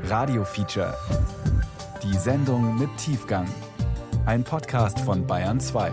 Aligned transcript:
Radio 0.00 0.44
Feature. 0.44 0.96
Die 2.02 2.16
Sendung 2.16 2.78
mit 2.78 2.88
Tiefgang. 2.96 3.46
Ein 4.26 4.42
Podcast 4.42 4.98
von 5.00 5.26
Bayern 5.26 5.60
2. 5.60 5.92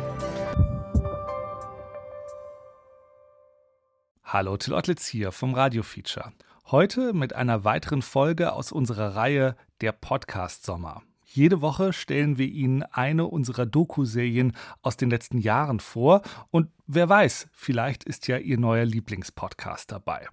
Hallo, 4.23 4.57
Till 4.57 4.73
Ottlitz 4.73 5.05
hier 5.05 5.31
vom 5.31 5.53
Radio 5.53 5.83
Feature. 5.83 6.31
Heute 6.71 7.13
mit 7.13 7.35
einer 7.35 7.63
weiteren 7.63 8.01
Folge 8.01 8.53
aus 8.53 8.71
unserer 8.71 9.15
Reihe 9.15 9.55
Der 9.81 9.91
Podcast 9.91 10.65
Sommer. 10.65 11.03
Jede 11.25 11.61
Woche 11.61 11.93
stellen 11.93 12.39
wir 12.39 12.47
Ihnen 12.47 12.81
eine 12.83 13.27
unserer 13.27 13.67
Doku-Serien 13.67 14.53
aus 14.81 14.97
den 14.97 15.11
letzten 15.11 15.37
Jahren 15.37 15.79
vor 15.79 16.23
und 16.49 16.69
wer 16.87 17.07
weiß, 17.07 17.49
vielleicht 17.53 18.03
ist 18.05 18.27
ja 18.27 18.37
Ihr 18.37 18.57
neuer 18.57 18.85
Lieblingspodcast 18.85 19.91
dabei. 19.91 20.27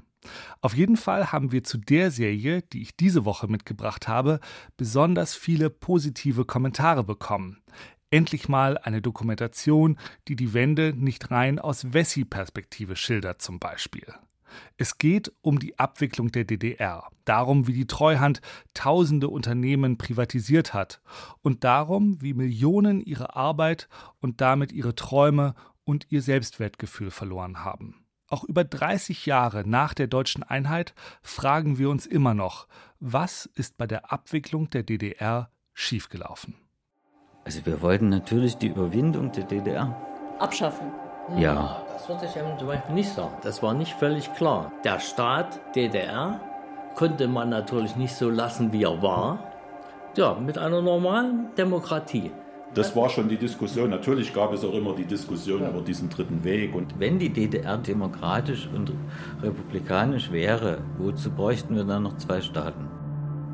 Auf 0.61 0.77
jeden 0.77 0.97
Fall 0.97 1.33
haben 1.33 1.53
wir 1.53 1.65
zu 1.65 1.79
der 1.79 2.11
Serie, 2.11 2.63
die 2.63 2.83
ich 2.83 2.97
diese 2.97 3.25
Woche 3.25 3.49
mitgebracht 3.49 4.09
habe, 4.09 4.41
besonders 4.77 5.35
viele 5.35 5.71
positive 5.71 6.45
Kommentare 6.45 7.05
bekommen. 7.05 7.63
Endlich 8.11 8.49
mal 8.49 8.79
eine 8.79 9.03
Dokumentation, 9.03 9.99
die 10.29 10.37
die 10.37 10.55
Wende 10.55 10.93
nicht 10.97 11.31
rein 11.31 11.59
aus 11.59 11.93
Wessi-Perspektive 11.93 12.97
schildert 12.97 13.43
zum 13.43 13.59
Beispiel. 13.59 14.07
Es 14.77 14.99
geht 14.99 15.33
um 15.43 15.59
die 15.59 15.79
Abwicklung 15.79 16.31
der 16.31 16.45
DDR, 16.45 17.09
darum, 17.25 17.67
wie 17.67 17.73
die 17.73 17.87
Treuhand 17.87 18.41
tausende 18.75 19.29
Unternehmen 19.29 19.99
privatisiert 19.99 20.75
hat 20.75 21.01
und 21.43 21.65
darum, 21.65 22.21
wie 22.23 22.35
Millionen 22.35 23.01
ihre 23.01 23.37
Arbeit 23.37 23.89
und 24.21 24.41
damit 24.41 24.73
ihre 24.73 24.95
Träume 24.95 25.55
und 25.85 26.07
ihr 26.11 26.23
Selbstwertgefühl 26.23 27.11
verloren 27.11 27.65
haben. 27.65 28.06
Auch 28.29 28.45
über 28.45 28.65
30 28.65 29.27
Jahre 29.27 29.63
nach 29.67 29.95
der 29.95 30.09
deutschen 30.09 30.43
Einheit 30.43 30.95
fragen 31.23 31.79
wir 31.79 31.91
uns 31.91 32.07
immer 32.07 32.35
noch, 32.35 32.67
was 32.99 33.47
ist 33.47 33.77
bei 33.77 33.87
der 33.87 34.13
Abwicklung 34.13 34.69
der 34.71 34.83
DDR 34.83 35.51
schiefgelaufen? 35.75 36.55
Also 37.45 37.65
wir 37.65 37.81
wollten 37.83 38.09
natürlich 38.09 38.57
die 38.57 38.69
Überwindung 38.69 39.31
der 39.31 39.45
DDR 39.45 39.97
abschaffen. 40.41 40.91
Ja. 41.37 41.85
Das 41.93 42.09
würde 42.09 42.27
ich 42.27 42.59
zum 42.59 42.67
Beispiel 42.67 42.95
nicht 42.95 43.13
sagen. 43.13 43.37
Das 43.43 43.63
war 43.63 43.75
nicht 43.75 43.93
völlig 43.95 44.33
klar. 44.35 44.73
Der 44.83 44.99
Staat 44.99 45.61
DDR 45.77 46.41
konnte 46.97 47.29
man 47.29 47.51
natürlich 47.51 47.95
nicht 47.95 48.15
so 48.15 48.31
lassen, 48.31 48.73
wie 48.73 48.83
er 48.83 49.01
war. 49.03 49.39
Ja, 50.17 50.35
mit 50.35 50.59
einer 50.59 50.83
normalen 50.83 51.55
Demokratie. 51.57 52.33
Das 52.77 52.95
war 52.95 53.09
schon 53.09 53.27
die 53.31 53.39
Diskussion. 53.39 53.89
Natürlich 53.89 54.35
gab 54.35 54.53
es 54.53 54.63
auch 54.63 54.75
immer 54.75 54.95
die 54.95 55.07
Diskussion 55.07 55.63
ja. 55.63 55.71
über 55.71 55.81
diesen 55.81 56.11
dritten 56.11 56.45
Weg. 56.45 56.75
Und 56.75 57.01
wenn 57.01 57.19
die 57.19 57.31
DDR 57.31 57.79
demokratisch 57.79 58.69
und 58.75 58.93
republikanisch 59.43 60.31
wäre, 60.31 60.83
wozu 60.99 61.31
bräuchten 61.31 61.75
wir 61.75 61.85
dann 61.85 62.03
noch 62.03 62.19
zwei 62.19 62.43
Staaten? 62.43 62.87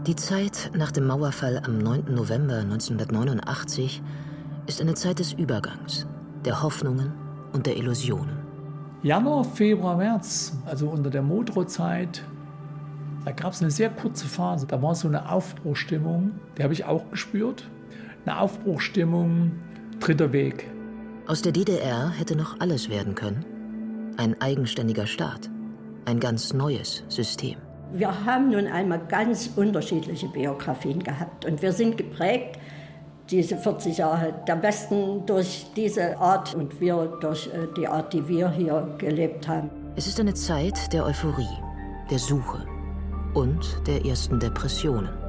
Die 0.09 0.17
Zeit 0.17 0.73
nach 0.77 0.91
dem 0.91 1.07
Mauerfall 1.07 1.63
am 1.65 1.79
9. 1.79 2.13
November 2.13 2.59
1989 2.59 4.03
ist 4.67 4.81
eine 4.81 4.95
Zeit 4.95 5.21
des 5.21 5.35
Übergangs, 5.35 6.09
der 6.45 6.61
Hoffnungen 6.61 7.13
und 7.53 7.67
der 7.67 7.77
Illusionen. 7.77 8.39
Januar, 9.05 9.45
Februar, 9.45 9.97
März, 9.97 10.57
also 10.67 10.89
unter 10.89 11.11
der 11.11 11.23
Modro-Zeit, 11.23 12.25
da 13.25 13.31
gab 13.31 13.53
es 13.53 13.63
eine 13.63 13.71
sehr 13.71 13.91
kurze 13.91 14.27
Phase. 14.27 14.67
Da 14.67 14.83
war 14.83 14.97
so 14.97 15.07
eine 15.07 15.31
Aufbruchstimmung, 15.31 16.33
die 16.59 16.65
habe 16.65 16.73
ich 16.73 16.85
auch 16.85 17.09
gespürt. 17.13 17.69
Eine 18.25 18.39
Aufbruchstimmung, 18.39 19.53
dritter 19.99 20.33
Weg. 20.33 20.71
Aus 21.27 21.43
der 21.43 21.53
DDR 21.53 22.11
hätte 22.11 22.37
noch 22.37 22.61
alles 22.61 22.89
werden 22.89 23.15
können. 23.15 23.45
Ein 24.17 24.41
eigenständiger 24.41 25.07
Staat, 25.07 25.51
ein 26.05 26.21
ganz 26.21 26.53
neues 26.53 27.03
System. 27.09 27.57
Wir 27.93 28.25
haben 28.25 28.51
nun 28.51 28.67
einmal 28.69 29.01
ganz 29.09 29.51
unterschiedliche 29.57 30.29
Biografien 30.29 31.03
gehabt 31.03 31.45
und 31.45 31.63
wir 31.63 31.73
sind 31.73 31.97
geprägt 31.97 32.59
diese 33.31 33.57
40 33.57 33.99
Jahre 33.99 34.35
der 34.47 34.63
Westen 34.63 35.25
durch 35.27 35.67
diese 35.75 36.19
Art 36.19 36.55
und 36.55 36.81
wir 36.81 37.19
durch 37.21 37.49
äh, 37.49 37.67
die 37.77 37.89
Art, 37.89 38.13
die 38.13 38.27
wir 38.29 38.51
hier 38.51 38.95
gelebt 38.99 39.49
haben. 39.49 39.71
Es 39.97 40.07
ist 40.07 40.21
eine 40.21 40.35
Zeit 40.35 40.93
der 40.93 41.05
Euphorie, 41.05 41.59
der 42.11 42.19
Suche 42.19 42.67
und 43.35 43.81
der 43.87 44.05
ersten 44.05 44.39
Depressionen. 44.39 45.22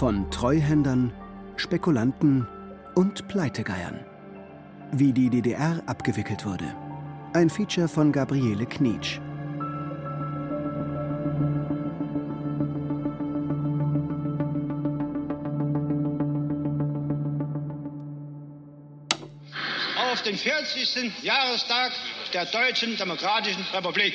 Von 0.00 0.30
Treuhändern, 0.30 1.12
Spekulanten 1.56 2.48
und 2.94 3.28
Pleitegeiern. 3.28 4.02
Wie 4.92 5.12
die 5.12 5.28
DDR 5.28 5.82
abgewickelt 5.84 6.46
wurde. 6.46 6.74
Ein 7.34 7.50
Feature 7.50 7.86
von 7.86 8.10
Gabriele 8.10 8.64
Knietsch. 8.64 9.20
auf 20.10 20.22
den 20.22 20.38
40. 20.38 21.22
Jahrestag 21.22 21.92
der 22.32 22.46
Deutschen 22.46 22.96
Demokratischen 22.96 23.66
Republik. 23.74 24.14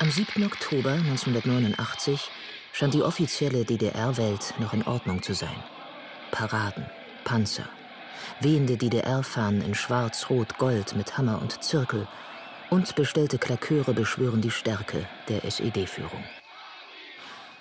Am 0.00 0.10
7. 0.10 0.42
Oktober 0.44 0.94
1989 0.94 2.28
scheint 2.72 2.94
die 2.94 3.02
offizielle 3.02 3.64
DDR-Welt 3.64 4.54
noch 4.58 4.72
in 4.72 4.82
Ordnung 4.86 5.22
zu 5.22 5.34
sein. 5.34 5.62
Paraden, 6.30 6.86
Panzer, 7.24 7.68
wehende 8.40 8.76
DDR-Fahnen 8.76 9.62
in 9.62 9.74
Schwarz, 9.74 10.28
Rot, 10.30 10.58
Gold 10.58 10.96
mit 10.96 11.16
Hammer 11.18 11.40
und 11.40 11.62
Zirkel 11.62 12.08
und 12.70 12.94
bestellte 12.94 13.38
Klaköre 13.38 13.92
beschwören 13.92 14.40
die 14.40 14.50
Stärke 14.50 15.06
der 15.28 15.44
SED-Führung. 15.44 16.24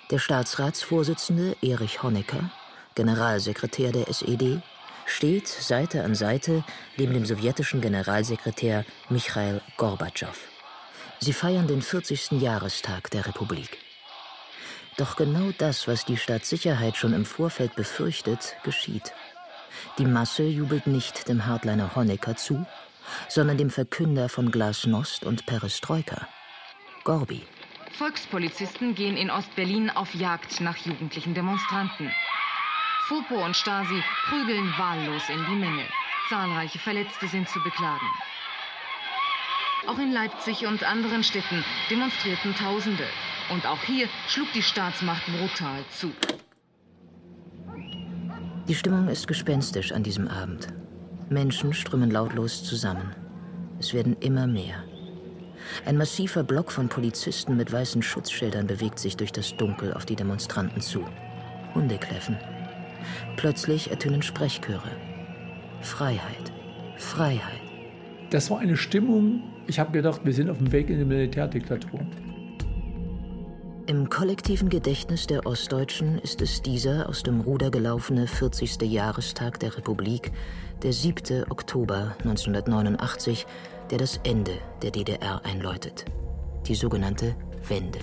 Der 0.10 0.20
Staatsratsvorsitzende 0.20 1.56
Erich 1.62 2.02
Honecker, 2.02 2.50
Generalsekretär 2.96 3.92
der 3.92 4.10
SED, 4.10 4.62
steht 5.06 5.48
Seite 5.48 6.04
an 6.04 6.16
Seite 6.16 6.64
neben 6.98 7.14
dem 7.14 7.26
sowjetischen 7.26 7.82
Generalsekretär 7.82 8.86
Michail 9.10 9.62
Gorbatschow. 9.78 10.38
Sie 11.20 11.34
feiern 11.34 11.68
den 11.68 11.82
40. 11.82 12.32
Jahrestag 12.32 13.12
der 13.12 13.26
Republik. 13.26 13.78
Doch 14.98 15.16
genau 15.16 15.52
das, 15.58 15.88
was 15.88 16.06
die 16.06 16.18
Staatssicherheit 16.18 16.98
schon 16.98 17.14
im 17.14 17.26
Vorfeld 17.26 17.76
befürchtet, 17.76 18.56
geschieht. 18.64 19.14
Die 19.98 20.06
Masse 20.06 20.44
jubelt 20.44 20.88
nicht 20.88 21.28
dem 21.28 21.46
Hardliner 21.46 21.96
Honecker 21.96 22.36
zu, 22.36 22.66
sondern 23.28 23.58
dem 23.58 23.70
Verkünder 23.70 24.30
von 24.30 24.52
Glasnost 24.52 25.26
und 25.26 25.46
Perestroika, 25.46 26.28
Gorbi. 27.04 27.44
Volkspolizisten 27.98 28.96
gehen 28.96 29.18
in 29.18 29.30
Ostberlin 29.30 29.90
auf 29.90 30.14
Jagd 30.14 30.62
nach 30.62 30.78
jugendlichen 30.78 31.34
Demonstranten. 31.34 32.12
Fopo 33.08 33.44
und 33.44 33.56
Stasi 33.56 34.02
prügeln 34.30 34.74
wahllos 34.78 35.24
in 35.30 35.46
die 35.46 35.56
Menge. 35.56 35.86
Zahlreiche 36.30 36.80
Verletzte 36.80 37.28
sind 37.28 37.50
zu 37.50 37.60
beklagen. 37.62 38.08
Auch 39.88 39.98
in 39.98 40.12
Leipzig 40.12 40.66
und 40.66 40.84
anderen 40.84 41.24
Städten 41.24 41.66
demonstrierten 41.90 42.56
Tausende. 42.56 43.08
Und 43.52 43.66
auch 43.66 43.84
hier 43.84 44.08
schlug 44.28 44.48
die 44.54 44.62
Staatsmacht 44.62 45.24
brutal 45.26 45.84
zu. 45.92 46.12
Die 48.68 48.76
Stimmung 48.76 49.10
ist 49.10 49.28
gespenstisch 49.28 49.92
an 49.92 50.04
diesem 50.04 50.30
Abend. 50.30 50.70
Menschen 51.30 51.74
strömen 51.74 52.12
lautlos 52.12 52.64
zusammen. 52.64 53.14
Es 53.78 53.94
werden 53.94 54.16
immer 54.22 54.48
mehr. 54.48 54.84
Ein 55.86 55.98
massiver 55.98 56.44
Block 56.44 56.72
von 56.72 56.88
Polizisten 56.88 57.58
mit 57.58 57.72
weißen 57.72 58.02
Schutzschildern 58.02 58.68
bewegt 58.68 59.00
sich 59.00 59.18
durch 59.18 59.32
das 59.32 59.56
Dunkel 59.58 59.94
auf 59.94 60.06
die 60.06 60.16
Demonstranten 60.16 60.82
zu. 60.82 61.04
Hunde 61.76 61.98
kläffen. 61.98 62.38
Plötzlich 63.36 63.92
ertönen 63.92 64.22
Sprechchöre. 64.22 64.92
Freiheit, 65.82 66.54
Freiheit. 66.98 67.62
Das 68.30 68.50
war 68.50 68.60
eine 68.60 68.78
Stimmung, 68.78 69.44
ich 69.68 69.80
habe 69.80 69.92
gedacht, 69.92 70.22
wir 70.24 70.34
sind 70.34 70.50
auf 70.50 70.58
dem 70.58 70.72
Weg 70.72 70.90
in 70.90 71.00
die 71.00 71.06
Militärdiktatur. 71.06 72.00
Im 73.92 74.10
kollektiven 74.10 74.70
Gedächtnis 74.70 75.28
der 75.28 75.46
Ostdeutschen 75.46 76.18
ist 76.20 76.42
es 76.42 76.62
dieser 76.62 77.10
aus 77.10 77.24
dem 77.24 77.42
Ruder 77.42 77.70
gelaufene 77.70 78.26
40. 78.26 78.84
Jahrestag 78.84 79.60
der 79.60 79.76
Republik, 79.76 80.32
der 80.82 80.94
7. 80.94 81.52
Oktober 81.52 82.16
1989, 82.20 83.46
der 83.90 83.98
das 83.98 84.22
Ende 84.24 84.54
der 84.82 84.92
DDR 84.92 85.44
einläutet. 85.44 86.06
Die 86.68 86.76
sogenannte 86.76 87.36
Wende. 87.68 88.00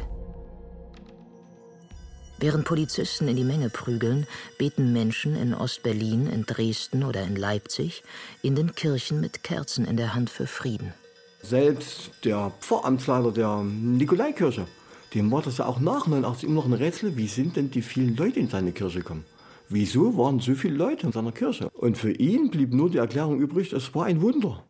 Während 2.38 2.66
Polizisten 2.66 3.26
in 3.26 3.36
die 3.36 3.44
Menge 3.44 3.70
prügeln, 3.70 4.26
beten 4.58 4.92
Menschen 4.92 5.36
in 5.36 5.54
Ostberlin, 5.54 6.26
in 6.26 6.44
Dresden 6.44 7.02
oder 7.02 7.22
in 7.22 7.34
Leipzig 7.34 8.02
in 8.42 8.54
den 8.56 8.74
Kirchen 8.74 9.22
mit 9.22 9.42
Kerzen 9.42 9.86
in 9.86 9.96
der 9.96 10.14
Hand 10.14 10.28
für 10.28 10.46
Frieden. 10.46 10.92
Selbst 11.40 12.10
der 12.24 12.52
Pfarramtsleiter 12.60 13.32
der 13.32 13.62
Nikolaikirche, 13.62 14.66
dem 15.14 15.30
war 15.30 15.42
das 15.42 15.58
ja 15.58 15.66
auch 15.66 15.80
nach 15.80 16.06
89 16.06 16.44
immer 16.44 16.56
noch 16.56 16.66
ein 16.66 16.72
Rätsel, 16.72 17.16
wie 17.16 17.28
sind 17.28 17.56
denn 17.56 17.70
die 17.70 17.82
vielen 17.82 18.16
Leute 18.16 18.40
in 18.40 18.48
seine 18.48 18.72
Kirche 18.72 19.00
gekommen? 19.00 19.24
Wieso 19.68 20.16
waren 20.16 20.40
so 20.40 20.54
viele 20.54 20.76
Leute 20.76 21.06
in 21.06 21.12
seiner 21.12 21.32
Kirche? 21.32 21.68
Und 21.70 21.98
für 21.98 22.12
ihn 22.12 22.50
blieb 22.50 22.72
nur 22.72 22.90
die 22.90 22.98
Erklärung 22.98 23.38
übrig, 23.38 23.72
es 23.72 23.94
war 23.94 24.06
ein 24.06 24.22
Wunder. 24.22 24.64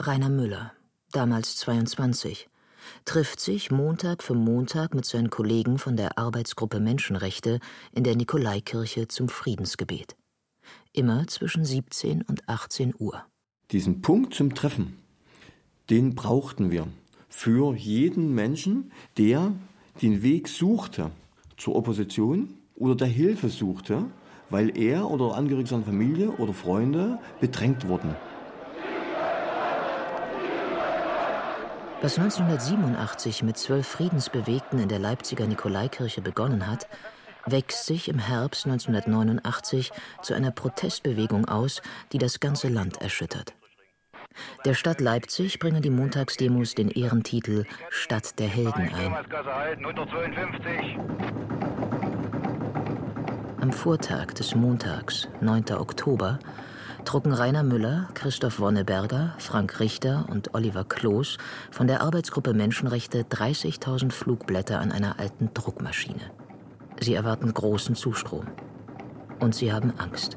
Rainer 0.00 0.28
Müller, 0.28 0.72
damals 1.12 1.56
22, 1.56 2.48
trifft 3.04 3.40
sich 3.40 3.70
Montag 3.70 4.22
für 4.22 4.34
Montag 4.34 4.94
mit 4.94 5.04
seinen 5.04 5.30
Kollegen 5.30 5.78
von 5.78 5.96
der 5.96 6.18
Arbeitsgruppe 6.18 6.80
Menschenrechte 6.80 7.60
in 7.92 8.02
der 8.04 8.16
Nikolaikirche 8.16 9.08
zum 9.08 9.28
Friedensgebet. 9.28 10.16
Immer 10.92 11.26
zwischen 11.28 11.64
17 11.64 12.22
und 12.22 12.48
18 12.48 12.94
Uhr. 12.98 13.24
Diesen 13.70 14.02
Punkt 14.02 14.34
zum 14.34 14.54
Treffen, 14.54 14.98
den 15.90 16.14
brauchten 16.14 16.70
wir 16.70 16.88
für 17.28 17.74
jeden 17.76 18.34
Menschen, 18.34 18.90
der 19.16 19.52
den 20.02 20.22
Weg 20.22 20.48
suchte 20.48 21.10
zur 21.56 21.76
Opposition 21.76 22.54
oder 22.76 22.94
der 22.94 23.08
Hilfe 23.08 23.48
suchte, 23.48 24.04
weil 24.48 24.76
er 24.76 25.10
oder 25.10 25.34
Angehörige 25.34 25.68
seiner 25.68 25.84
Familie 25.84 26.30
oder 26.32 26.52
Freunde 26.54 27.18
bedrängt 27.40 27.86
wurden. 27.86 28.16
Was 32.02 32.18
1987 32.18 33.42
mit 33.42 33.58
zwölf 33.58 33.86
Friedensbewegten 33.86 34.78
in 34.78 34.88
der 34.88 34.98
Leipziger 34.98 35.46
Nikolaikirche 35.46 36.22
begonnen 36.22 36.66
hat, 36.66 36.88
wächst 37.44 37.84
sich 37.84 38.08
im 38.08 38.18
Herbst 38.18 38.64
1989 38.64 39.92
zu 40.22 40.32
einer 40.32 40.50
Protestbewegung 40.50 41.44
aus, 41.44 41.82
die 42.12 42.18
das 42.18 42.40
ganze 42.40 42.68
Land 42.68 43.02
erschüttert. 43.02 43.54
Der 44.64 44.74
Stadt 44.74 45.00
Leipzig 45.00 45.58
bringen 45.58 45.82
die 45.82 45.90
Montagsdemos 45.90 46.74
den 46.74 46.90
Ehrentitel 46.90 47.64
Stadt 47.88 48.38
der 48.38 48.48
Helden 48.48 48.90
ein. 48.94 49.14
Am 53.60 53.72
Vortag 53.72 54.32
des 54.34 54.54
Montags, 54.54 55.28
9. 55.40 55.72
Oktober, 55.72 56.38
drucken 57.04 57.32
Rainer 57.32 57.62
Müller, 57.62 58.08
Christoph 58.14 58.60
Wonneberger, 58.60 59.34
Frank 59.38 59.80
Richter 59.80 60.26
und 60.30 60.54
Oliver 60.54 60.84
Kloß 60.84 61.38
von 61.70 61.86
der 61.86 62.02
Arbeitsgruppe 62.02 62.54
Menschenrechte 62.54 63.22
30.000 63.22 64.12
Flugblätter 64.12 64.78
an 64.78 64.92
einer 64.92 65.18
alten 65.18 65.52
Druckmaschine. 65.54 66.30
Sie 67.00 67.14
erwarten 67.14 67.52
großen 67.52 67.94
Zustrom. 67.94 68.46
Und 69.38 69.54
sie 69.54 69.72
haben 69.72 69.94
Angst. 69.98 70.36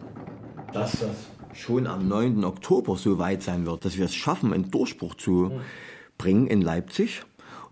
Dass 0.71 0.93
das 0.93 1.32
schon 1.55 1.87
am 1.87 2.07
9. 2.07 2.43
Oktober 2.43 2.97
so 2.97 3.17
weit 3.17 3.43
sein 3.43 3.65
wird, 3.65 3.85
dass 3.85 3.97
wir 3.97 4.05
es 4.05 4.15
schaffen, 4.15 4.53
einen 4.53 4.71
Durchbruch 4.71 5.15
zu 5.15 5.51
bringen 6.17 6.47
in 6.47 6.61
Leipzig 6.61 7.23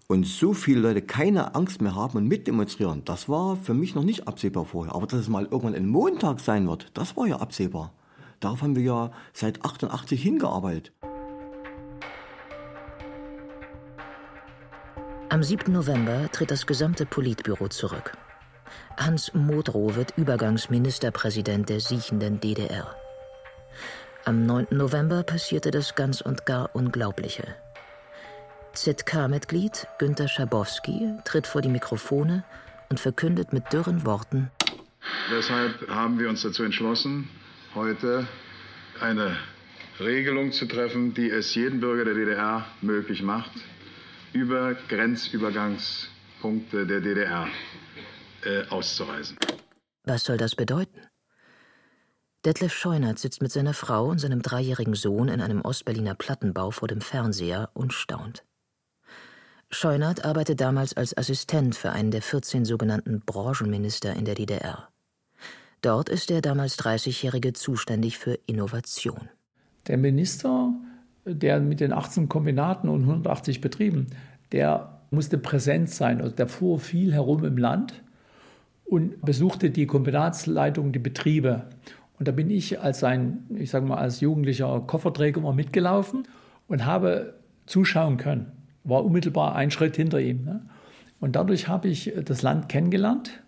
und 0.08 0.26
so 0.26 0.54
viele 0.54 0.82
Leute 0.82 1.02
keine 1.02 1.56
Angst 1.56 1.82
mehr 1.82 1.96
haben 1.96 2.18
und 2.18 2.28
mitdemonstrieren, 2.28 3.06
das 3.06 3.30
war 3.30 3.56
für 3.56 3.74
mich 3.74 3.96
noch 3.96 4.04
nicht 4.04 4.28
absehbar 4.28 4.66
vorher. 4.66 4.94
Aber 4.94 5.08
dass 5.08 5.22
es 5.22 5.30
mal 5.30 5.44
irgendwann 5.44 5.74
ein 5.74 5.88
Montag 5.88 6.42
sein 6.42 6.68
wird, 6.68 6.88
das 6.94 7.16
war 7.16 7.28
ja 7.28 7.38
absehbar. 7.38 7.94
Darauf 8.42 8.62
haben 8.62 8.76
wir 8.76 8.84
ja 8.84 9.12
seit 9.34 9.64
88 9.64 10.22
hingearbeitet. 10.22 10.92
Am 15.30 15.44
7. 15.44 15.72
November 15.72 16.30
tritt 16.32 16.52
das 16.52 16.66
gesamte 16.66 17.06
Politbüro 17.06 17.70
zurück. 17.70 18.18
Hans 18.98 19.34
Modrow 19.34 19.96
wird 19.96 20.18
Übergangsministerpräsident 20.18 21.70
der 21.70 21.80
siechenden 21.80 22.42
DDR. 22.42 22.96
Am 24.24 24.46
9. 24.46 24.68
November 24.70 25.24
passierte 25.24 25.72
das 25.72 25.96
ganz 25.96 26.22
und 26.22 26.46
gar 26.46 26.76
Unglaubliche. 26.76 27.56
ZK-Mitglied 28.74 29.88
Günter 29.98 30.28
Schabowski 30.28 31.16
tritt 31.26 31.48
vor 31.48 31.62
die 31.62 31.70
Mikrofone 31.70 32.44
und 32.90 33.00
verkündet 33.00 33.52
mit 33.52 33.74
dürren 33.74 34.06
Worten: 34.06 34.52
Deshalb 35.32 35.90
haben 35.90 36.20
wir 36.20 36.30
uns 36.30 36.44
dazu 36.44 36.62
entschlossen, 36.62 37.30
heute 37.74 38.28
eine 39.00 39.36
Regelung 40.00 40.52
zu 40.52 40.68
treffen, 40.68 41.16
die 41.16 41.32
es 41.32 41.56
jedem 41.56 41.80
Bürger 41.80 42.06
der 42.06 42.14
DDR 42.14 42.68
möglich 42.82 43.24
macht, 43.24 43.52
über 44.34 44.76
Grenzübergangspunkte 44.88 46.86
der 46.86 47.02
DDR 47.02 47.48
äh, 48.44 48.68
auszureisen. 48.68 49.38
Was 50.04 50.24
soll 50.26 50.38
das 50.38 50.56
bedeuten? 50.56 51.11
Detlef 52.44 52.74
Scheunert 52.74 53.20
sitzt 53.20 53.44
mit 53.44 53.52
seiner 53.52 53.76
Frau 53.76 54.08
und 54.08 54.20
seinem 54.20 54.42
dreijährigen 54.42 54.96
Sohn 54.96 55.28
in 55.28 55.42
einem 55.42 55.62
Ostberliner 55.62 56.16
Plattenbau 56.16 56.72
vor 56.72 56.88
dem 56.88 57.00
Fernseher 57.00 57.70
und 57.76 57.94
staunt. 57.94 58.44
Scheunert 59.70 60.26
arbeitet 60.26 60.60
damals 60.60 60.96
als 60.98 61.16
Assistent 61.16 61.76
für 61.76 61.92
einen 61.92 62.10
der 62.10 62.24
14 62.24 62.66
sogenannten 62.66 63.22
Branchenminister 63.22 64.16
in 64.16 64.26
der 64.26 64.34
DDR. 64.34 64.90
Dort 65.84 66.10
ist 66.10 66.32
der 66.32 66.42
damals 66.42 66.80
30-Jährige 66.80 67.54
zuständig 67.54 68.18
für 68.18 68.40
Innovation. 68.48 69.30
Der 69.88 69.98
Minister, 69.98 70.74
der 71.26 71.60
mit 71.60 71.80
den 71.80 71.94
18 71.94 72.28
Kombinaten 72.28 72.90
und 72.90 73.02
180 73.02 73.62
Betrieben, 73.62 74.08
der 74.52 75.02
musste 75.12 75.38
präsent 75.38 75.92
sein. 75.92 76.22
Also 76.22 76.36
der 76.36 76.48
fuhr 76.48 76.80
viel 76.80 77.14
herum 77.14 77.46
im 77.46 77.58
Land 77.58 78.02
und 78.84 79.22
besuchte 79.22 79.70
die 79.70 79.88
Kombinatsleitung, 79.88 80.92
die 80.92 81.00
Betriebe. 81.00 81.70
Und 82.22 82.28
da 82.28 82.34
bin 82.34 82.52
ich 82.52 82.80
als 82.80 83.04
ein, 83.04 83.48
ich 83.56 83.72
sage 83.72 83.88
mal, 83.88 83.98
als 83.98 84.20
jugendlicher 84.20 84.82
Kofferträger 84.82 85.42
mal 85.42 85.56
mitgelaufen 85.56 86.28
und 86.68 86.86
habe 86.86 87.34
zuschauen 87.66 88.18
können. 88.18 88.52
War 88.84 89.04
unmittelbar 89.04 89.56
ein 89.56 89.72
Schritt 89.72 89.96
hinter 89.96 90.20
ihm. 90.20 90.46
Ne? 90.46 90.62
Und 91.20 91.36
dadurch 91.36 91.68
habe 91.68 91.88
ich 91.88 92.14
das 92.24 92.44
Land 92.44 92.70
kennengelernt 92.70 93.42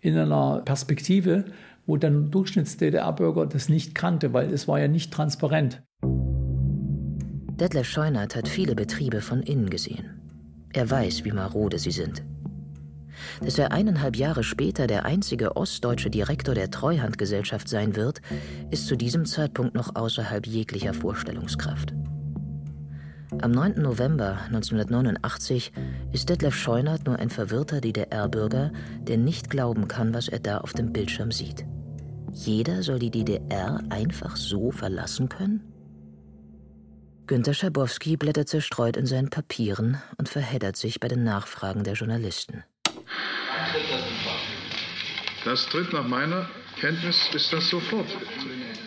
in 0.00 0.18
einer 0.18 0.62
Perspektive, 0.64 1.44
wo 1.86 1.98
der 1.98 2.10
Durchschnitts-DDR-Bürger 2.10 3.46
das 3.46 3.68
nicht 3.68 3.94
kannte, 3.94 4.32
weil 4.32 4.52
es 4.52 4.66
war 4.66 4.80
ja 4.80 4.88
nicht 4.88 5.12
transparent. 5.12 5.84
Detlef 7.60 7.86
Scheunert 7.86 8.34
hat 8.34 8.48
viele 8.48 8.74
Betriebe 8.74 9.20
von 9.20 9.40
innen 9.40 9.70
gesehen. 9.70 10.20
Er 10.72 10.90
weiß, 10.90 11.24
wie 11.24 11.30
marode 11.30 11.78
sie 11.78 11.92
sind. 11.92 12.24
Dass 13.40 13.58
er 13.58 13.72
eineinhalb 13.72 14.16
Jahre 14.16 14.44
später 14.44 14.86
der 14.86 15.04
einzige 15.04 15.56
ostdeutsche 15.56 16.10
Direktor 16.10 16.54
der 16.54 16.70
Treuhandgesellschaft 16.70 17.68
sein 17.68 17.96
wird, 17.96 18.20
ist 18.70 18.86
zu 18.86 18.96
diesem 18.96 19.24
Zeitpunkt 19.26 19.74
noch 19.74 19.94
außerhalb 19.94 20.46
jeglicher 20.46 20.94
Vorstellungskraft. 20.94 21.94
Am 23.42 23.50
9. 23.50 23.82
November 23.82 24.38
1989 24.46 25.72
ist 26.12 26.28
Detlef 26.28 26.54
Scheunert 26.54 27.06
nur 27.06 27.18
ein 27.18 27.28
verwirrter 27.28 27.80
DDR-Bürger, 27.80 28.72
der 29.02 29.18
nicht 29.18 29.50
glauben 29.50 29.88
kann, 29.88 30.14
was 30.14 30.28
er 30.28 30.38
da 30.38 30.58
auf 30.58 30.72
dem 30.72 30.92
Bildschirm 30.92 31.32
sieht. 31.32 31.66
Jeder 32.32 32.82
soll 32.82 32.98
die 32.98 33.10
DDR 33.10 33.82
einfach 33.90 34.36
so 34.36 34.70
verlassen 34.70 35.28
können? 35.28 35.72
Günter 37.26 37.54
Schabowski 37.54 38.16
blättert 38.16 38.48
zerstreut 38.48 38.96
in 38.96 39.06
seinen 39.06 39.30
Papieren 39.30 40.00
und 40.16 40.28
verheddert 40.28 40.76
sich 40.76 41.00
bei 41.00 41.08
den 41.08 41.24
Nachfragen 41.24 41.82
der 41.82 41.94
Journalisten. 41.94 42.62
Das 45.44 45.66
tritt 45.66 45.92
nach 45.92 46.06
meiner 46.06 46.48
Kenntnis 46.80 47.28
ist 47.32 47.52
das 47.52 47.68
sofort. 47.68 48.06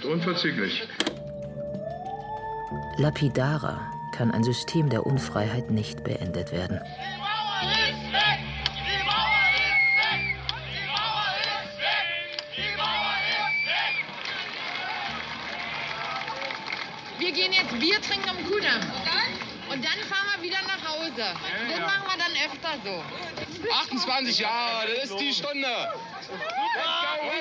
Unverzüglich. 0.03 0.87
Lapidarer 2.97 3.79
kann 4.15 4.31
ein 4.31 4.43
System 4.43 4.89
der 4.89 5.05
Unfreiheit 5.05 5.71
nicht 5.71 6.03
beendet 6.03 6.51
werden. 6.51 6.79
Wir 17.17 17.31
gehen 17.31 17.53
jetzt 17.53 17.79
Bier 17.79 18.01
trinken 18.01 18.29
am 18.29 18.43
Kudamm. 18.45 18.81
Und 19.69 19.85
dann 19.85 19.99
fahren 20.09 20.27
wir 20.35 20.43
wieder 20.43 20.57
nach 20.65 20.81
Hause. 20.81 21.23
Das 21.69 21.79
machen 21.79 22.05
wir 22.09 22.17
dann 22.17 22.28
öfter 22.51 22.77
so. 22.83 23.69
28 23.71 24.39
Jahre, 24.39 24.87
das 24.95 25.11
ist 25.11 25.19
die 25.19 25.33
Stunde. 25.33 25.67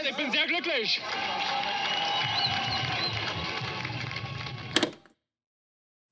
Ich 0.08 0.16
bin 0.16 0.32
sehr 0.32 0.46
glücklich. 0.46 1.00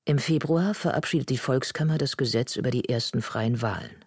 Im 0.05 0.19
Februar 0.19 0.73
verabschiedet 0.73 1.29
die 1.29 1.37
Volkskammer 1.37 1.97
das 1.97 2.15
Gesetz 2.15 2.55
über 2.55 2.71
die 2.71 2.87
ersten 2.87 3.21
freien 3.21 3.61
Wahlen. 3.61 4.05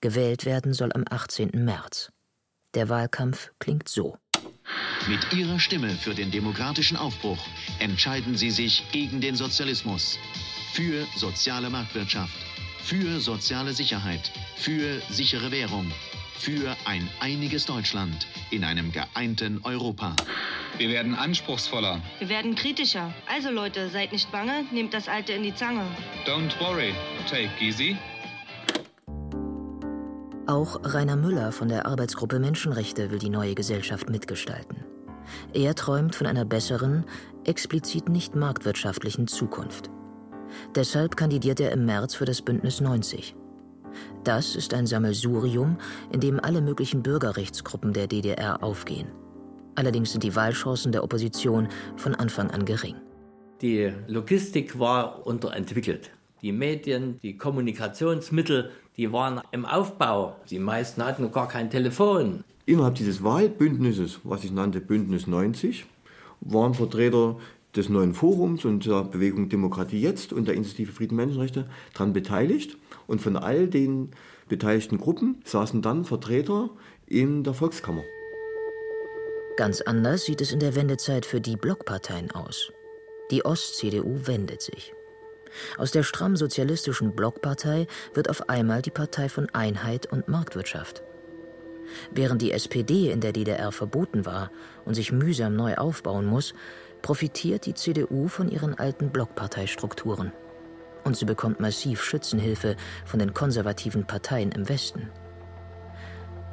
Gewählt 0.00 0.46
werden 0.46 0.72
soll 0.72 0.90
am 0.94 1.04
18. 1.08 1.50
März. 1.52 2.10
Der 2.74 2.88
Wahlkampf 2.88 3.52
klingt 3.58 3.88
so. 3.88 4.16
Mit 5.08 5.32
Ihrer 5.32 5.58
Stimme 5.60 5.90
für 5.90 6.14
den 6.14 6.30
demokratischen 6.30 6.96
Aufbruch 6.96 7.38
entscheiden 7.80 8.36
Sie 8.36 8.50
sich 8.50 8.82
gegen 8.92 9.20
den 9.20 9.36
Sozialismus, 9.36 10.18
für 10.72 11.06
soziale 11.16 11.68
Marktwirtschaft, 11.68 12.32
für 12.82 13.20
soziale 13.20 13.72
Sicherheit, 13.72 14.30
für 14.56 15.00
sichere 15.08 15.50
Währung, 15.50 15.90
für 16.38 16.76
ein 16.84 17.08
einiges 17.20 17.66
Deutschland 17.66 18.26
in 18.50 18.64
einem 18.64 18.90
geeinten 18.90 19.60
Europa. 19.62 20.16
Wir 20.78 20.88
werden 20.88 21.14
anspruchsvoller. 21.14 22.00
Wir 22.18 22.28
werden 22.28 22.54
kritischer. 22.54 23.14
Also 23.32 23.50
Leute, 23.50 23.88
seid 23.88 24.12
nicht 24.12 24.30
bange, 24.32 24.64
nehmt 24.72 24.94
das 24.94 25.08
Alte 25.08 25.32
in 25.32 25.42
die 25.44 25.54
Zange. 25.54 25.84
Don't 26.26 26.58
worry, 26.60 26.92
take 27.28 27.50
easy. 27.60 27.96
Auch 30.46 30.80
Rainer 30.82 31.16
Müller 31.16 31.52
von 31.52 31.68
der 31.68 31.86
Arbeitsgruppe 31.86 32.40
Menschenrechte 32.40 33.10
will 33.10 33.20
die 33.20 33.30
neue 33.30 33.54
Gesellschaft 33.54 34.10
mitgestalten. 34.10 34.84
Er 35.54 35.74
träumt 35.74 36.16
von 36.16 36.26
einer 36.26 36.44
besseren, 36.44 37.04
explizit 37.44 38.08
nicht 38.08 38.34
marktwirtschaftlichen 38.34 39.28
Zukunft. 39.28 39.88
Deshalb 40.74 41.16
kandidiert 41.16 41.60
er 41.60 41.72
im 41.72 41.84
März 41.84 42.14
für 42.14 42.24
das 42.24 42.42
Bündnis 42.42 42.80
90. 42.80 43.34
Das 44.24 44.56
ist 44.56 44.72
ein 44.74 44.86
Sammelsurium, 44.86 45.76
in 46.12 46.20
dem 46.20 46.40
alle 46.40 46.60
möglichen 46.60 47.02
Bürgerrechtsgruppen 47.02 47.92
der 47.92 48.06
DDR 48.06 48.62
aufgehen. 48.62 49.08
Allerdings 49.74 50.12
sind 50.12 50.24
die 50.24 50.36
Wahlchancen 50.36 50.92
der 50.92 51.02
Opposition 51.02 51.68
von 51.96 52.14
Anfang 52.14 52.50
an 52.50 52.64
gering. 52.64 52.96
Die 53.60 53.92
Logistik 54.06 54.78
war 54.78 55.26
unterentwickelt. 55.26 56.10
Die 56.42 56.52
Medien, 56.52 57.18
die 57.22 57.36
Kommunikationsmittel, 57.36 58.70
die 58.96 59.12
waren 59.12 59.40
im 59.52 59.64
Aufbau. 59.64 60.36
Die 60.50 60.58
meisten 60.58 61.04
hatten 61.04 61.30
gar 61.30 61.48
kein 61.48 61.70
Telefon. 61.70 62.44
Innerhalb 62.66 62.96
dieses 62.96 63.22
Wahlbündnisses, 63.22 64.20
was 64.24 64.44
ich 64.44 64.52
nannte 64.52 64.80
Bündnis 64.80 65.26
90, 65.26 65.86
waren 66.40 66.74
Vertreter 66.74 67.36
des 67.76 67.88
neuen 67.88 68.14
Forums 68.14 68.64
und 68.64 68.86
der 68.86 69.04
Bewegung 69.04 69.48
Demokratie 69.48 70.00
jetzt 70.00 70.32
und 70.32 70.46
der 70.46 70.54
Initiative 70.54 70.92
Frieden 70.92 71.16
Menschenrechte 71.16 71.68
daran 71.94 72.12
beteiligt. 72.12 72.76
Und 73.06 73.20
von 73.20 73.36
all 73.36 73.66
den 73.66 74.10
beteiligten 74.48 74.98
Gruppen 74.98 75.40
saßen 75.44 75.82
dann 75.82 76.04
Vertreter 76.04 76.70
in 77.06 77.44
der 77.44 77.54
Volkskammer. 77.54 78.04
Ganz 79.56 79.80
anders 79.82 80.24
sieht 80.24 80.40
es 80.40 80.52
in 80.52 80.60
der 80.60 80.74
Wendezeit 80.74 81.26
für 81.26 81.40
die 81.40 81.56
Blockparteien 81.56 82.30
aus. 82.30 82.72
Die 83.30 83.44
Ost-CDU 83.44 84.26
wendet 84.26 84.62
sich. 84.62 84.94
Aus 85.76 85.90
der 85.90 86.02
stramm 86.02 86.36
sozialistischen 86.36 87.14
Blockpartei 87.14 87.86
wird 88.14 88.30
auf 88.30 88.48
einmal 88.48 88.82
die 88.82 88.90
Partei 88.90 89.28
von 89.28 89.48
Einheit 89.52 90.10
und 90.10 90.28
Marktwirtschaft. 90.28 91.02
Während 92.10 92.40
die 92.40 92.52
SPD 92.52 93.10
in 93.10 93.20
der 93.20 93.32
DDR 93.32 93.72
verboten 93.72 94.24
war 94.24 94.50
und 94.84 94.94
sich 94.94 95.12
mühsam 95.12 95.54
neu 95.54 95.74
aufbauen 95.74 96.26
muss, 96.26 96.54
profitiert 97.02 97.66
die 97.66 97.74
CDU 97.74 98.28
von 98.28 98.48
ihren 98.48 98.78
alten 98.78 99.10
Blockparteistrukturen. 99.10 100.32
Und 101.04 101.16
sie 101.16 101.24
bekommt 101.24 101.60
massiv 101.60 102.02
Schützenhilfe 102.02 102.76
von 103.04 103.18
den 103.18 103.34
konservativen 103.34 104.06
Parteien 104.06 104.52
im 104.52 104.68
Westen. 104.68 105.10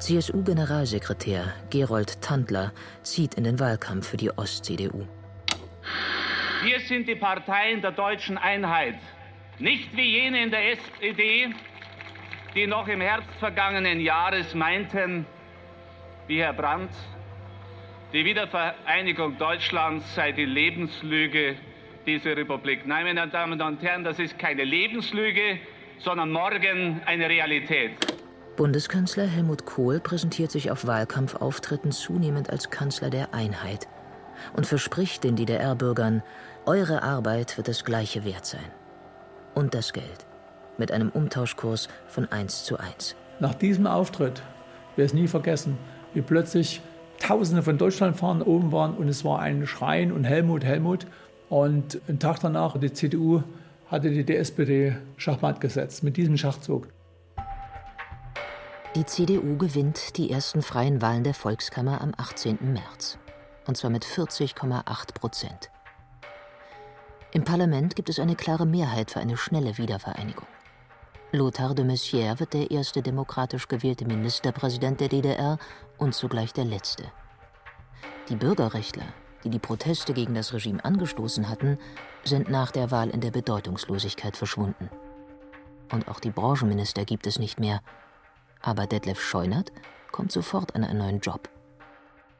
CSU-Generalsekretär 0.00 1.52
Gerold 1.70 2.20
Tandler 2.20 2.72
zieht 3.02 3.34
in 3.34 3.44
den 3.44 3.60
Wahlkampf 3.60 4.08
für 4.08 4.16
die 4.16 4.30
Ost-CDU. 4.30 5.06
Wir 6.62 6.80
sind 6.80 7.06
die 7.06 7.14
Parteien 7.14 7.80
der 7.80 7.92
deutschen 7.92 8.36
Einheit, 8.36 8.98
nicht 9.58 9.94
wie 9.96 10.20
jene 10.20 10.42
in 10.42 10.50
der 10.50 10.72
SPD, 10.72 11.48
die 12.54 12.66
noch 12.66 12.88
im 12.88 13.00
Herbst 13.00 13.30
vergangenen 13.38 14.00
Jahres 14.00 14.54
meinten, 14.54 15.26
wie 16.26 16.42
Herr 16.42 16.52
Brandt, 16.52 16.90
die 18.12 18.24
Wiedervereinigung 18.24 19.38
Deutschlands 19.38 20.14
sei 20.14 20.32
die 20.32 20.44
Lebenslüge 20.44 21.56
dieser 22.06 22.36
Republik. 22.36 22.86
Nein, 22.86 23.04
meine 23.04 23.28
Damen 23.28 23.60
und 23.60 23.82
Herren, 23.82 24.04
das 24.04 24.18
ist 24.18 24.38
keine 24.38 24.64
Lebenslüge, 24.64 25.58
sondern 25.98 26.30
morgen 26.30 27.00
eine 27.06 27.28
Realität. 27.28 27.92
Bundeskanzler 28.56 29.26
Helmut 29.26 29.64
Kohl 29.64 30.00
präsentiert 30.00 30.50
sich 30.50 30.70
auf 30.70 30.86
Wahlkampfauftritten 30.86 31.92
zunehmend 31.92 32.50
als 32.50 32.70
Kanzler 32.70 33.10
der 33.10 33.32
Einheit 33.32 33.86
und 34.54 34.66
verspricht 34.66 35.24
den 35.24 35.36
DDR-Bürgern, 35.36 36.22
eure 36.66 37.02
Arbeit 37.02 37.56
wird 37.56 37.68
das 37.68 37.84
gleiche 37.84 38.24
wert 38.24 38.46
sein. 38.46 38.70
Und 39.54 39.74
das 39.74 39.92
Geld. 39.92 40.26
Mit 40.78 40.92
einem 40.92 41.10
Umtauschkurs 41.10 41.88
von 42.08 42.30
1 42.30 42.64
zu 42.64 42.78
1. 42.78 43.14
Nach 43.38 43.54
diesem 43.54 43.86
Auftritt, 43.86 44.42
wir 44.96 45.04
es 45.04 45.12
nie 45.12 45.28
vergessen, 45.28 45.78
wie 46.14 46.22
plötzlich 46.22 46.80
Tausende 47.30 47.62
von 47.62 47.78
Deutschlandfahrern 47.78 48.42
oben 48.42 48.72
waren 48.72 48.96
und 48.96 49.06
es 49.06 49.24
war 49.24 49.38
ein 49.38 49.64
Schreien 49.64 50.10
und 50.10 50.24
Helmut, 50.24 50.64
Helmut. 50.64 51.06
Und 51.48 52.00
einen 52.08 52.18
Tag 52.18 52.40
danach, 52.40 52.76
die 52.76 52.92
CDU 52.92 53.44
hatte 53.86 54.10
die 54.10 54.36
SPD 54.36 54.96
Schachmatt 55.16 55.60
gesetzt 55.60 56.02
mit 56.02 56.16
diesem 56.16 56.36
Schachzug. 56.36 56.88
Die 58.96 59.06
CDU 59.06 59.56
gewinnt 59.56 60.16
die 60.16 60.32
ersten 60.32 60.60
freien 60.60 61.00
Wahlen 61.02 61.22
der 61.22 61.34
Volkskammer 61.34 62.00
am 62.00 62.14
18. 62.16 62.58
März. 62.72 63.16
Und 63.68 63.76
zwar 63.76 63.90
mit 63.90 64.04
40,8 64.04 65.14
Prozent. 65.14 65.70
Im 67.30 67.44
Parlament 67.44 67.94
gibt 67.94 68.08
es 68.08 68.18
eine 68.18 68.34
klare 68.34 68.66
Mehrheit 68.66 69.12
für 69.12 69.20
eine 69.20 69.36
schnelle 69.36 69.78
Wiedervereinigung. 69.78 70.48
Lothar 71.30 71.76
de 71.76 71.84
Maizière 71.84 72.40
wird 72.40 72.54
der 72.54 72.72
erste 72.72 73.02
demokratisch 73.02 73.68
gewählte 73.68 74.04
Ministerpräsident 74.04 74.98
der 74.98 75.06
DDR 75.06 75.58
und 75.96 76.12
zugleich 76.12 76.52
der 76.52 76.64
letzte. 76.64 77.04
Die 78.30 78.36
Bürgerrechtler, 78.36 79.06
die 79.42 79.50
die 79.50 79.58
Proteste 79.58 80.12
gegen 80.12 80.34
das 80.34 80.54
Regime 80.54 80.84
angestoßen 80.84 81.48
hatten, 81.48 81.78
sind 82.22 82.48
nach 82.48 82.70
der 82.70 82.92
Wahl 82.92 83.10
in 83.10 83.20
der 83.20 83.32
Bedeutungslosigkeit 83.32 84.36
verschwunden. 84.36 84.88
Und 85.92 86.06
auch 86.06 86.20
die 86.20 86.30
Branchenminister 86.30 87.04
gibt 87.04 87.26
es 87.26 87.40
nicht 87.40 87.58
mehr. 87.58 87.80
Aber 88.62 88.86
Detlef 88.86 89.20
Scheunert 89.20 89.72
kommt 90.12 90.30
sofort 90.30 90.76
an 90.76 90.84
einen 90.84 90.98
neuen 90.98 91.18
Job. 91.18 91.48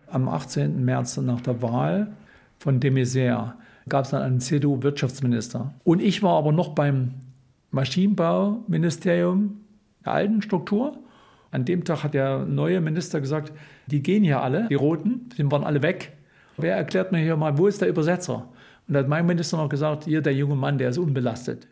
Am 0.06 0.28
18. 0.28 0.85
März 0.85 1.16
nach 1.16 1.40
der 1.40 1.61
Wahl 1.61 2.12
von 2.61 2.78
de 2.78 3.42
gab 3.88 4.04
es 4.04 4.11
dann 4.11 4.23
einen 4.23 4.40
CDU-Wirtschaftsminister. 4.40 5.75
Und 5.82 6.00
ich 6.00 6.23
war 6.23 6.38
aber 6.38 6.52
noch 6.52 6.68
beim 6.68 7.14
Maschinenbauministerium 7.73 9.61
der 10.04 10.12
alten 10.12 10.40
Struktur. 10.40 10.99
An 11.50 11.64
dem 11.64 11.85
Tag 11.85 12.04
hat 12.04 12.14
der 12.14 12.40
neue 12.40 12.80
Minister 12.80 13.21
gesagt, 13.21 13.52
die 13.87 14.02
gehen 14.02 14.23
hier 14.23 14.40
alle, 14.40 14.69
die 14.69 14.75
Roten, 14.75 15.28
die 15.37 15.50
waren 15.50 15.64
alle 15.64 15.83
weg. 15.83 16.16
Wer 16.57 16.76
erklärt 16.76 17.11
mir 17.12 17.19
hier 17.19 17.37
mal, 17.37 17.59
wo 17.59 17.66
ist 17.66 17.80
der 17.80 17.88
Übersetzer? 17.88 18.49
Und 18.87 18.95
da 18.95 19.00
hat 19.00 19.09
mein 19.09 19.26
Minister 19.26 19.57
noch 19.57 19.69
gesagt, 19.69 20.04
hier 20.04 20.21
der 20.21 20.35
junge 20.35 20.57
Mann, 20.57 20.78
der 20.78 20.90
ist 20.90 20.99
unbelastet. 20.99 21.69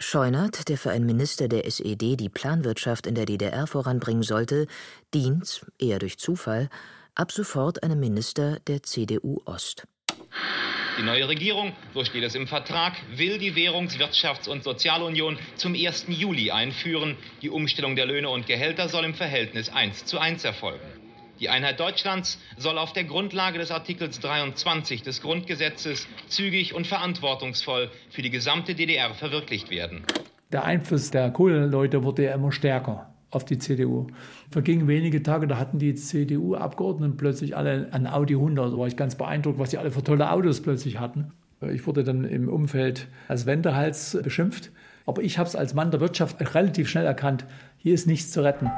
Scheunert, 0.00 0.68
der 0.68 0.78
für 0.78 0.90
einen 0.90 1.06
Minister 1.06 1.48
der 1.48 1.66
SED 1.66 2.16
die 2.16 2.28
Planwirtschaft 2.28 3.06
in 3.06 3.16
der 3.16 3.26
DDR 3.26 3.66
voranbringen 3.66 4.22
sollte, 4.22 4.66
dient, 5.12 5.66
eher 5.80 5.98
durch 5.98 6.18
Zufall, 6.18 6.68
ab 7.16 7.32
sofort 7.32 7.82
einem 7.82 7.98
Minister 7.98 8.58
der 8.68 8.84
CDU 8.84 9.40
Ost. 9.44 9.88
Die 10.98 11.04
neue 11.04 11.28
Regierung, 11.28 11.74
so 11.94 12.04
steht 12.04 12.24
es 12.24 12.34
im 12.34 12.48
Vertrag, 12.48 12.94
will 13.14 13.38
die 13.38 13.54
Währungs-, 13.54 14.00
Wirtschafts- 14.00 14.48
und 14.48 14.64
Sozialunion 14.64 15.38
zum 15.54 15.74
1. 15.74 16.06
Juli 16.08 16.50
einführen. 16.50 17.16
Die 17.40 17.50
Umstellung 17.50 17.94
der 17.94 18.04
Löhne 18.06 18.30
und 18.30 18.48
Gehälter 18.48 18.88
soll 18.88 19.04
im 19.04 19.14
Verhältnis 19.14 19.68
1 19.68 20.06
zu 20.06 20.18
1 20.18 20.44
erfolgen. 20.44 20.84
Die 21.38 21.50
Einheit 21.50 21.78
Deutschlands 21.78 22.40
soll 22.56 22.78
auf 22.78 22.92
der 22.94 23.04
Grundlage 23.04 23.60
des 23.60 23.70
Artikels 23.70 24.18
23 24.18 25.02
des 25.02 25.22
Grundgesetzes 25.22 26.08
zügig 26.26 26.74
und 26.74 26.88
verantwortungsvoll 26.88 27.92
für 28.10 28.22
die 28.22 28.30
gesamte 28.30 28.74
DDR 28.74 29.14
verwirklicht 29.14 29.70
werden. 29.70 30.02
Der 30.50 30.64
Einfluss 30.64 31.12
der 31.12 31.30
Kohleleute 31.30 32.02
wurde 32.02 32.24
ja 32.24 32.34
immer 32.34 32.50
stärker 32.50 33.14
auf 33.30 33.44
die 33.44 33.58
CDU. 33.58 34.06
Vergingen 34.50 34.88
wenige 34.88 35.22
Tage, 35.22 35.46
da 35.46 35.58
hatten 35.58 35.78
die 35.78 35.94
CDU-Abgeordneten 35.94 37.16
plötzlich 37.16 37.56
alle 37.56 37.88
ein 37.92 38.06
Audi 38.06 38.34
100. 38.34 38.72
Da 38.72 38.78
war 38.78 38.86
ich 38.86 38.96
ganz 38.96 39.16
beeindruckt, 39.16 39.58
was 39.58 39.70
sie 39.70 39.78
alle 39.78 39.90
für 39.90 40.02
tolle 40.02 40.30
Autos 40.30 40.62
plötzlich 40.62 40.98
hatten. 40.98 41.32
Ich 41.60 41.86
wurde 41.86 42.04
dann 42.04 42.24
im 42.24 42.48
Umfeld 42.48 43.08
als 43.26 43.44
Wendehals 43.46 44.18
beschimpft. 44.22 44.70
Aber 45.06 45.22
ich 45.22 45.38
habe 45.38 45.48
es 45.48 45.56
als 45.56 45.74
Mann 45.74 45.90
der 45.90 46.00
Wirtschaft 46.00 46.36
relativ 46.54 46.88
schnell 46.88 47.06
erkannt, 47.06 47.46
hier 47.78 47.94
ist 47.94 48.06
nichts 48.06 48.30
zu 48.30 48.42
retten. 48.42 48.70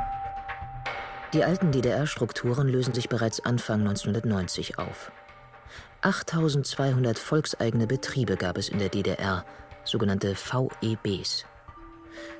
Die 1.33 1.45
alten 1.45 1.73
DDR-Strukturen 1.73 2.69
lösen 2.69 2.95
sich 2.95 3.09
bereits 3.09 3.45
Anfang 3.45 3.80
1990 3.80 4.78
auf. 4.78 5.12
8200 6.02 7.19
volkseigene 7.19 7.87
Betriebe 7.87 8.37
gab 8.37 8.59
es 8.59 8.69
in 8.69 8.78
der 8.78 8.88
DDR, 8.88 9.45
sogenannte 9.85 10.35
VEBs. 10.35 11.47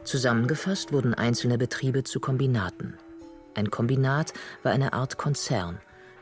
Zusammengefasst 0.05 0.93
wurden 0.93 1.15
einzelne 1.15 1.59
Betriebe 1.59 2.05
zu 2.05 2.21
Kombinaten. 2.21 2.95
Ein 3.55 3.71
Kombinat 3.71 4.33
war 4.63 4.73
eine 4.73 4.93
Art 4.93 5.19
Konzern 5.19 5.79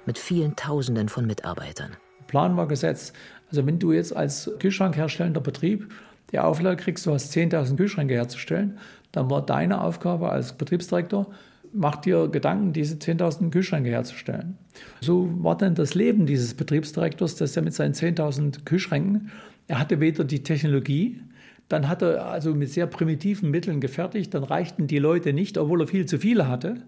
mit 0.06 0.18
vielen 0.18 0.56
Tausenden 0.56 1.08
von 1.08 1.26
Mitarbeitern. 1.26 1.96
Plan 2.26 2.56
war 2.56 2.68
gesetzt. 2.68 3.14
Also 3.50 3.66
wenn 3.66 3.78
du 3.78 3.92
jetzt 3.92 4.14
als 4.14 4.50
Kühlschrank 4.58 4.96
herstellender 4.96 5.40
Betrieb 5.40 5.92
die 6.32 6.38
Auflage 6.38 6.82
kriegst, 6.82 7.06
du 7.06 7.12
hast 7.12 7.32
10.000 7.34 7.76
Kühlschränke 7.76 8.14
herzustellen, 8.14 8.78
dann 9.12 9.30
war 9.30 9.44
deine 9.44 9.80
Aufgabe 9.80 10.30
als 10.30 10.52
Betriebsdirektor, 10.52 11.26
mach 11.72 11.96
dir 11.96 12.28
Gedanken, 12.28 12.72
diese 12.72 12.96
10.000 12.96 13.50
Kühlschränke 13.50 13.90
herzustellen. 13.90 14.58
So 15.00 15.30
war 15.42 15.56
dann 15.56 15.74
das 15.74 15.94
Leben 15.94 16.26
dieses 16.26 16.54
Betriebsdirektors, 16.54 17.36
dass 17.36 17.56
er 17.56 17.62
mit 17.62 17.74
seinen 17.74 17.94
10.000 17.94 18.64
Kühlschränken, 18.64 19.30
er 19.66 19.78
hatte 19.78 20.00
weder 20.00 20.24
die 20.24 20.42
Technologie, 20.42 21.20
dann 21.68 21.88
hat 21.88 22.02
er 22.02 22.26
also 22.26 22.54
mit 22.54 22.70
sehr 22.70 22.86
primitiven 22.86 23.50
Mitteln 23.50 23.80
gefertigt. 23.80 24.32
Dann 24.34 24.44
reichten 24.44 24.86
die 24.86 24.98
Leute 24.98 25.32
nicht, 25.32 25.58
obwohl 25.58 25.82
er 25.82 25.86
viel 25.86 26.06
zu 26.06 26.18
viele 26.18 26.48
hatte. 26.48 26.82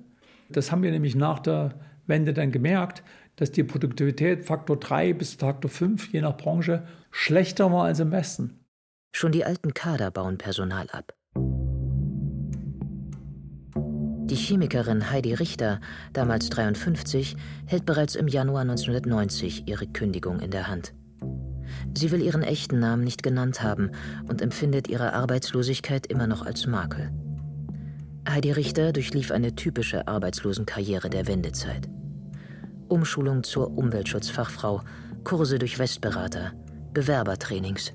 Das 0.49 0.72
haben 0.72 0.82
wir 0.82 0.90
nämlich 0.90 1.14
nach 1.14 1.38
der 1.38 1.75
Wende 2.06 2.32
dann 2.32 2.50
gemerkt, 2.50 3.02
dass 3.37 3.52
die 3.52 3.62
Produktivität 3.62 4.44
Faktor 4.44 4.78
3 4.78 5.12
bis 5.12 5.34
Faktor 5.34 5.70
5, 5.70 6.12
je 6.12 6.22
nach 6.22 6.37
Branche, 6.37 6.87
schlechter 7.10 7.70
war 7.70 7.84
als 7.84 8.00
im 8.00 8.10
Westen. 8.10 8.64
Schon 9.12 9.32
die 9.32 9.44
alten 9.44 9.75
Kader 9.75 10.10
bauen 10.10 10.38
Personal 10.38 10.88
ab. 10.90 11.14
Die 14.30 14.37
Chemikerin 14.37 15.10
Heidi 15.10 15.34
Richter, 15.34 15.80
damals 16.12 16.50
53, 16.50 17.37
hält 17.66 17.84
bereits 17.84 18.14
im 18.14 18.28
Januar 18.28 18.62
1990 18.62 19.66
ihre 19.66 19.88
Kündigung 19.88 20.38
in 20.38 20.52
der 20.52 20.68
Hand. 20.68 20.94
Sie 21.94 22.11
will 22.11 22.23
ihren 22.23 22.42
echten 22.42 22.78
Namen 22.78 23.04
nicht 23.04 23.23
genannt 23.23 23.62
haben 23.62 23.90
und 24.28 24.42
empfindet 24.42 24.88
ihre 24.88 25.12
Arbeitslosigkeit 25.12 26.06
immer 26.06 26.26
noch 26.26 26.44
als 26.44 26.66
Makel. 26.66 27.11
Heidi 28.28 28.52
Richter 28.52 28.92
durchlief 28.92 29.30
eine 29.30 29.54
typische 29.54 30.06
Arbeitslosenkarriere 30.06 31.11
der 31.11 31.26
Wendezeit. 31.26 31.88
Umschulung 32.88 33.42
zur 33.42 33.76
Umweltschutzfachfrau, 33.76 34.82
Kurse 35.25 35.59
durch 35.59 35.78
Westberater, 35.78 36.52
Bewerbertrainings. 36.92 37.92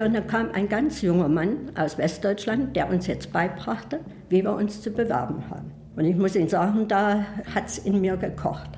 Und 0.00 0.14
dann 0.14 0.26
kam 0.26 0.50
ein 0.52 0.68
ganz 0.68 1.02
junger 1.02 1.28
Mann 1.28 1.70
aus 1.76 1.98
Westdeutschland, 1.98 2.74
der 2.74 2.88
uns 2.88 3.06
jetzt 3.06 3.32
beibrachte, 3.32 4.00
wie 4.30 4.42
wir 4.42 4.54
uns 4.54 4.80
zu 4.80 4.90
bewerben 4.90 5.48
haben. 5.50 5.70
Und 5.94 6.04
ich 6.04 6.16
muss 6.16 6.36
Ihnen 6.36 6.48
sagen, 6.48 6.88
da 6.88 7.24
hat 7.54 7.66
es 7.66 7.78
in 7.78 8.00
mir 8.00 8.16
gekocht. 8.16 8.70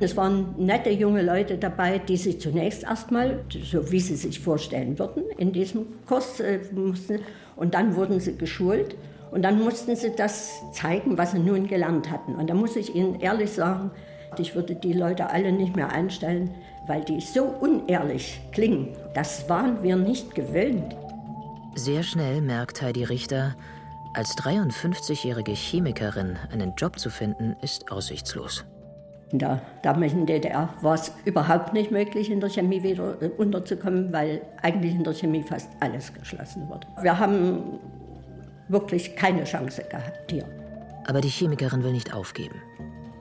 Es 0.00 0.16
waren 0.16 0.54
nette 0.56 0.90
junge 0.90 1.22
Leute 1.22 1.58
dabei, 1.58 1.98
die 1.98 2.16
sich 2.16 2.40
zunächst 2.40 2.84
erstmal, 2.84 3.40
so 3.64 3.90
wie 3.90 4.00
sie 4.00 4.14
sich 4.14 4.38
vorstellen 4.38 4.98
würden, 4.98 5.24
in 5.38 5.52
diesem 5.52 5.86
Kurs 6.06 6.38
äh, 6.40 6.60
mussten. 6.72 7.20
Und 7.56 7.74
dann 7.74 7.96
wurden 7.96 8.20
sie 8.20 8.36
geschult 8.36 8.96
und 9.32 9.42
dann 9.42 9.62
mussten 9.62 9.96
sie 9.96 10.12
das 10.14 10.62
zeigen, 10.72 11.18
was 11.18 11.32
sie 11.32 11.40
nun 11.40 11.66
gelernt 11.66 12.10
hatten. 12.10 12.36
Und 12.36 12.48
da 12.48 12.54
muss 12.54 12.76
ich 12.76 12.94
Ihnen 12.94 13.20
ehrlich 13.20 13.50
sagen, 13.50 13.90
ich 14.38 14.54
würde 14.54 14.76
die 14.76 14.92
Leute 14.92 15.30
alle 15.30 15.50
nicht 15.50 15.74
mehr 15.74 15.90
einstellen, 15.90 16.50
weil 16.86 17.04
die 17.04 17.20
so 17.20 17.44
unehrlich 17.44 18.40
klingen. 18.52 18.88
Das 19.14 19.48
waren 19.48 19.82
wir 19.82 19.96
nicht 19.96 20.34
gewöhnt. 20.34 20.94
Sehr 21.74 22.02
schnell 22.02 22.40
merkt 22.40 22.82
Heidi 22.82 23.04
Richter, 23.04 23.56
als 24.14 24.36
53-jährige 24.36 25.52
Chemikerin 25.52 26.36
einen 26.52 26.74
Job 26.76 26.98
zu 26.98 27.10
finden, 27.10 27.56
ist 27.62 27.90
aussichtslos. 27.90 28.64
In 29.30 29.38
der 29.38 29.60
damaligen 29.82 30.24
DDR 30.24 30.70
war 30.80 30.94
es 30.94 31.12
überhaupt 31.24 31.74
nicht 31.74 31.90
möglich, 31.90 32.30
in 32.30 32.40
der 32.40 32.48
Chemie 32.48 32.82
wieder 32.82 33.20
äh, 33.20 33.28
unterzukommen, 33.28 34.12
weil 34.12 34.40
eigentlich 34.62 34.94
in 34.94 35.04
der 35.04 35.12
Chemie 35.12 35.42
fast 35.42 35.68
alles 35.80 36.12
geschlossen 36.14 36.68
wurde. 36.68 36.86
Wir 37.02 37.18
haben 37.18 37.78
wirklich 38.68 39.16
keine 39.16 39.44
Chance 39.44 39.84
gehabt 39.90 40.30
hier. 40.30 40.44
Aber 41.06 41.20
die 41.20 41.28
Chemikerin 41.28 41.82
will 41.82 41.92
nicht 41.92 42.14
aufgeben. 42.14 42.56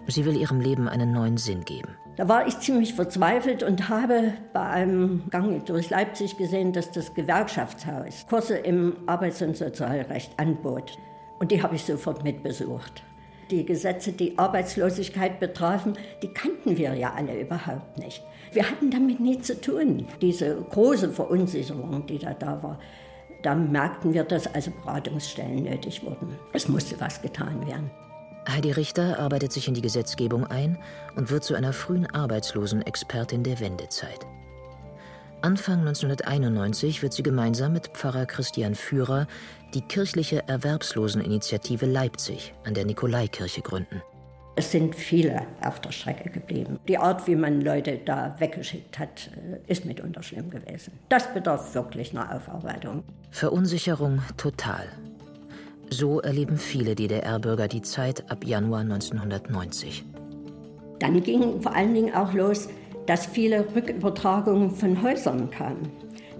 Sie 0.08 0.24
will 0.24 0.38
ihrem 0.38 0.62
Leben 0.62 0.88
einen 0.88 1.12
neuen 1.12 1.38
Sinn 1.38 1.66
geben. 1.66 1.90
Da 2.16 2.28
war 2.28 2.48
ich 2.48 2.58
ziemlich 2.60 2.94
verzweifelt 2.94 3.62
und 3.62 3.90
habe 3.90 4.34
bei 4.54 4.62
einem 4.62 5.24
Gang 5.30 5.66
durch 5.66 5.90
Leipzig 5.90 6.38
gesehen, 6.38 6.72
dass 6.74 6.92
das 6.92 7.14
Gewerkschaftshaus 7.14 8.26
Kurse 8.30 8.58
im 8.58 8.96
Arbeits- 9.06 9.42
und 9.42 9.56
Sozialrecht 9.56 10.32
anbot. 10.38 10.98
Und 11.40 11.52
die 11.52 11.62
habe 11.62 11.76
ich 11.76 11.84
sofort 11.84 12.24
mitbesucht. 12.24 13.04
Die 13.50 13.66
Gesetze, 13.66 14.12
die 14.12 14.38
Arbeitslosigkeit 14.38 15.40
betrafen, 15.40 15.94
die 16.22 16.28
kannten 16.28 16.78
wir 16.78 16.94
ja 16.96 17.14
alle 17.14 17.40
überhaupt 17.40 17.98
nicht. 17.98 18.22
Wir 18.52 18.70
hatten 18.70 18.92
damit 18.92 19.20
nie 19.20 19.40
zu 19.40 19.60
tun. 19.60 20.06
Diese 20.22 20.56
große 20.70 21.12
Verunsicherung, 21.12 22.06
die 22.08 22.20
da 22.20 22.34
da 22.34 22.62
war, 22.62 22.80
da 23.44 23.56
merkten 23.56 24.14
wir, 24.14 24.24
dass 24.24 24.54
also 24.54 24.72
Beratungsstellen 24.72 25.64
nötig 25.64 26.04
wurden. 26.04 26.36
Es 26.54 26.68
musste 26.68 27.00
was 27.00 27.22
getan 27.22 27.66
werden. 27.66 27.90
Heidi 28.50 28.72
Richter 28.72 29.20
arbeitet 29.20 29.52
sich 29.52 29.68
in 29.68 29.74
die 29.74 29.82
Gesetzgebung 29.82 30.46
ein 30.48 30.78
und 31.16 31.30
wird 31.30 31.44
zu 31.44 31.54
einer 31.54 31.74
frühen 31.74 32.06
Arbeitslosenexpertin 32.06 33.44
der 33.44 33.60
Wendezeit. 33.60 34.26
Anfang 35.42 35.82
1991 35.82 37.04
wird 37.04 37.14
sie 37.14 37.22
gemeinsam 37.22 37.74
mit 37.74 37.90
Pfarrer 37.90 38.26
Christian 38.26 38.74
Führer 38.74 39.28
die 39.74 39.82
kirchliche 39.82 40.48
Erwerbsloseninitiative 40.48 41.86
Leipzig 41.86 42.54
an 42.66 42.74
der 42.74 42.86
Nikolaikirche 42.86 43.62
gründen. 43.62 44.02
Es 44.56 44.72
sind 44.72 44.96
viele 44.96 45.44
auf 45.64 45.80
der 45.82 45.92
Strecke 45.92 46.32
geblieben. 46.32 46.80
Die 46.88 46.98
Art, 46.98 47.28
wie 47.28 47.36
man 47.36 47.62
Leute 47.62 48.00
da 48.04 48.36
weggeschickt 48.40 48.98
hat, 48.98 49.30
äh, 49.36 49.72
ist 49.72 49.86
mitunter 49.86 50.24
schlimm 50.24 50.50
gewesen. 50.50 50.94
Das 51.10 51.32
bedarf 51.32 51.76
wirklich 51.76 52.12
einer 52.12 52.36
Aufarbeitung. 52.36 53.04
Verunsicherung 53.30 54.24
total. 54.36 54.88
So 55.92 56.22
erleben 56.22 56.58
viele 56.58 56.96
DDR-Bürger 56.96 57.68
die 57.68 57.84
Zeit 57.84 58.32
ab 58.32 58.44
Januar 58.46 58.82
1990. 58.82 60.04
Dann 61.00 61.22
ging 61.22 61.62
vor 61.62 61.76
allen 61.76 61.94
Dingen 61.94 62.16
auch 62.16 62.34
los, 62.34 62.68
dass 63.06 63.28
viele 63.28 63.64
Rückübertragungen 63.76 64.72
von 64.72 65.02
Häusern 65.04 65.52
kamen. 65.52 65.92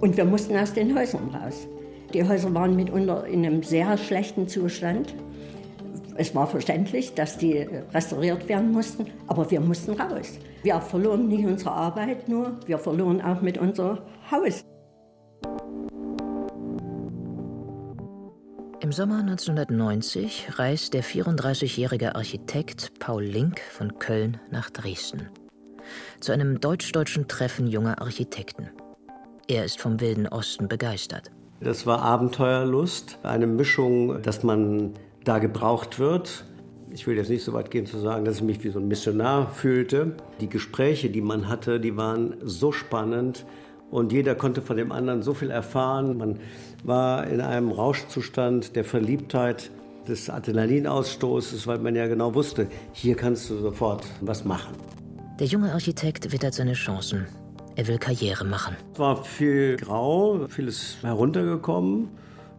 Und 0.02 0.18
wir 0.18 0.26
mussten 0.26 0.58
aus 0.58 0.74
den 0.74 0.98
Häusern 0.98 1.30
raus. 1.30 1.68
Die 2.14 2.24
Häuser 2.24 2.54
waren 2.54 2.76
mitunter 2.76 3.26
in 3.26 3.46
einem 3.46 3.64
sehr 3.64 3.98
schlechten 3.98 4.48
Zustand. 4.48 5.14
Es 6.16 6.34
war 6.34 6.48
verständlich, 6.48 7.14
dass 7.14 7.38
die 7.38 7.68
restauriert 7.94 8.48
werden 8.48 8.72
mussten, 8.72 9.08
aber 9.28 9.50
wir 9.52 9.60
mussten 9.60 9.92
raus. 9.92 10.40
Wir 10.64 10.80
verloren 10.80 11.28
nicht 11.28 11.46
unsere 11.46 11.72
Arbeit 11.72 12.28
nur, 12.28 12.60
wir 12.66 12.80
verloren 12.80 13.22
auch 13.22 13.42
mit 13.42 13.58
unser 13.58 14.04
Haus. 14.32 14.64
Im 18.80 18.94
Sommer 18.94 19.20
1990 19.20 20.60
reist 20.60 20.94
der 20.94 21.04
34-jährige 21.04 22.16
Architekt 22.16 22.98
Paul 23.00 23.24
Link 23.24 23.60
von 23.60 24.00
Köln 24.00 24.40
nach 24.50 24.70
Dresden. 24.70 25.30
Zu 26.22 26.32
einem 26.32 26.62
deutsch-deutschen 26.62 27.28
Treffen 27.28 27.68
junger 27.68 28.02
Architekten. 28.02 28.70
Er 29.48 29.66
ist 29.66 29.80
vom 29.80 30.00
Wilden 30.00 30.28
Osten 30.28 30.68
begeistert. 30.68 31.32
Das 31.60 31.86
war 31.86 32.02
Abenteuerlust, 32.02 33.20
eine 33.24 33.48
Mischung, 33.48 34.22
dass 34.22 34.44
man 34.44 34.94
da 35.24 35.40
gebraucht 35.40 36.00
wird. 36.00 36.46
Ich 36.92 37.08
will 37.08 37.18
jetzt 37.18 37.30
nicht 37.30 37.44
so 37.44 37.54
weit 37.54 37.72
gehen 37.72 37.86
zu 37.86 37.98
sagen, 37.98 38.26
dass 38.26 38.38
ich 38.38 38.44
mich 38.44 38.64
wie 38.64 38.70
so 38.70 38.80
ein 38.80 38.88
Missionar 38.88 39.50
fühlte. 39.50 40.16
Die 40.40 40.50
Gespräche, 40.50 41.10
die 41.10 41.22
man 41.22 41.50
hatte, 41.50 41.80
die 41.80 41.98
waren 41.98 42.36
so 42.44 42.72
spannend 42.72 43.46
und 43.90 44.12
jeder 44.12 44.36
konnte 44.36 44.62
von 44.62 44.78
dem 44.78 44.92
anderen 44.92 45.24
so 45.24 45.34
viel 45.34 45.50
erfahren. 45.50 46.18
Man 46.18 46.40
war 46.84 47.28
in 47.28 47.42
einem 47.42 47.72
Rauschzustand 47.72 48.76
der 48.76 48.84
Verliebtheit, 48.84 49.72
des 50.08 50.30
Adrenalinausstoßes, 50.30 51.68
weil 51.68 51.80
man 51.80 51.96
ja 51.96 52.08
genau 52.08 52.34
wusste, 52.34 52.68
hier 52.94 53.16
kannst 53.16 53.50
du 53.50 53.58
sofort 53.58 54.06
was 54.22 54.46
machen. 54.46 54.74
Der 55.40 55.48
junge 55.48 55.72
Architekt 55.74 56.32
wittert 56.32 56.54
seine 56.54 56.74
Chancen. 56.74 57.28
Er 57.78 57.88
will 57.88 58.00
Karriere 58.00 58.44
machen. 58.44 58.76
Es 58.94 59.00
war 59.00 59.24
viel 59.24 59.78
grau, 59.78 60.48
vieles 60.50 60.98
heruntergekommen. 61.04 62.10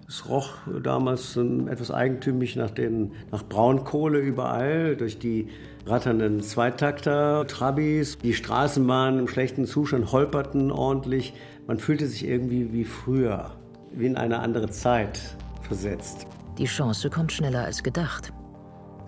Es 0.07 0.29
roch 0.29 0.53
damals 0.83 1.37
etwas 1.37 1.91
eigentümlich 1.91 2.55
nach, 2.55 2.71
den, 2.71 3.13
nach 3.33 3.43
Braunkohle 3.43 4.21
überall, 4.21 4.97
durch 4.97 5.19
die 5.19 5.49
ratternden 5.87 6.41
Zweitakter, 6.41 7.47
Trabis. 7.49 8.17
Die 8.19 8.33
Straßenbahnen 8.33 9.19
im 9.19 9.27
schlechten 9.27 9.67
Zustand 9.67 10.13
holperten 10.13 10.71
ordentlich. 10.71 11.35
Man 11.67 11.81
fühlte 11.81 12.07
sich 12.07 12.25
irgendwie 12.25 12.73
wie 12.73 12.85
früher, 12.85 13.51
wie 13.91 14.07
in 14.07 14.17
eine 14.17 14.39
andere 14.39 14.71
Zeit 14.71 15.21
versetzt. 15.63 16.29
Die 16.59 16.67
Chance 16.67 17.11
kommt 17.11 17.33
schneller 17.33 17.65
als 17.65 17.83
gedacht. 17.83 18.33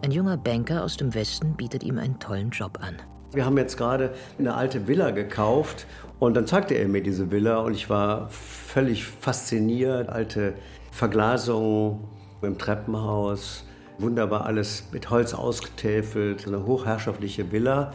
Ein 0.03 0.11
junger 0.11 0.37
Banker 0.37 0.83
aus 0.83 0.96
dem 0.96 1.14
Westen 1.14 1.55
bietet 1.55 1.85
ihm 1.85 1.99
einen 1.99 2.18
tollen 2.18 2.51
Job 2.51 2.81
an. 2.83 2.96
Wir 3.33 3.47
haben 3.47 3.57
jetzt 3.59 3.77
gerade 3.77 4.11
eine 4.38 4.55
alte 4.55 4.88
Villa 4.88 5.12
gekauft 5.12 5.87
und 6.19 6.35
dann 6.35 6.49
zeigte 6.49 6.75
er 6.75 6.88
mir 6.88 7.01
diese 7.01 7.31
Villa 7.31 7.59
und 7.59 7.75
ich 7.75 7.88
war 7.88 8.29
völlig 8.31 9.05
fasziniert. 9.07 10.09
Alte 10.09 10.55
Verglasung 10.90 12.09
im 12.43 12.59
Treppenhaus, 12.59 13.64
wunderbar 13.99 14.47
alles 14.47 14.88
mit 14.93 15.11
Holz 15.11 15.33
ausgetäfelt, 15.33 16.47
eine 16.49 16.66
hochherrschaftliche 16.66 17.53
Villa. 17.53 17.93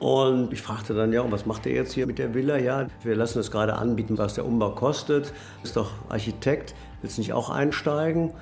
Und 0.00 0.52
ich 0.52 0.62
fragte 0.62 0.94
dann, 0.94 1.12
ja, 1.12 1.22
und 1.22 1.30
was 1.30 1.46
macht 1.46 1.64
er 1.66 1.72
jetzt 1.72 1.92
hier 1.92 2.06
mit 2.06 2.18
der 2.18 2.34
Villa? 2.34 2.58
Ja, 2.58 2.88
wir 3.02 3.14
lassen 3.14 3.38
es 3.38 3.50
gerade 3.50 3.76
anbieten, 3.76 4.18
was 4.18 4.34
der 4.34 4.44
Umbau 4.44 4.70
kostet. 4.70 5.32
Ist 5.62 5.76
doch 5.76 5.92
Architekt, 6.08 6.74
willst 7.02 7.18
nicht 7.18 7.32
auch 7.32 7.50
einsteigen? 7.50 8.32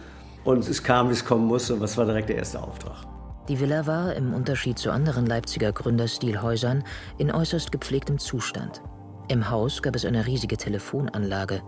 Und 0.42 0.66
es 0.68 0.82
kam, 0.82 1.10
wie 1.10 1.12
es 1.12 1.24
kommen 1.24 1.46
musste, 1.46 1.74
und 1.74 1.80
was 1.80 1.96
war 1.96 2.06
direkt 2.06 2.30
der 2.30 2.36
erste 2.36 2.60
Auftrag? 2.60 3.13
Die 3.48 3.60
Villa 3.60 3.86
war, 3.86 4.14
im 4.14 4.32
Unterschied 4.32 4.78
zu 4.78 4.90
anderen 4.90 5.26
Leipziger 5.26 5.70
Gründerstilhäusern, 5.70 6.82
in 7.18 7.30
äußerst 7.30 7.70
gepflegtem 7.70 8.18
Zustand. 8.18 8.80
Im 9.28 9.50
Haus 9.50 9.82
gab 9.82 9.94
es 9.94 10.06
eine 10.06 10.26
riesige 10.26 10.56
Telefonanlage. 10.56 11.60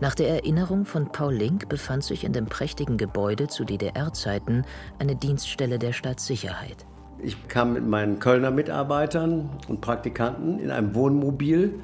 Nach 0.00 0.16
der 0.16 0.28
Erinnerung 0.30 0.84
von 0.84 1.12
Paul 1.12 1.34
Link 1.34 1.68
befand 1.68 2.02
sich 2.02 2.24
in 2.24 2.32
dem 2.32 2.46
prächtigen 2.46 2.96
Gebäude 2.96 3.46
zu 3.46 3.64
DDR-Zeiten 3.64 4.64
eine 4.98 5.14
Dienststelle 5.14 5.78
der 5.78 5.92
Staatssicherheit. 5.92 6.84
Ich 7.22 7.46
kam 7.46 7.74
mit 7.74 7.86
meinen 7.86 8.18
Kölner 8.18 8.50
Mitarbeitern 8.50 9.48
und 9.68 9.80
Praktikanten 9.80 10.58
in 10.58 10.72
einem 10.72 10.96
Wohnmobil 10.96 11.74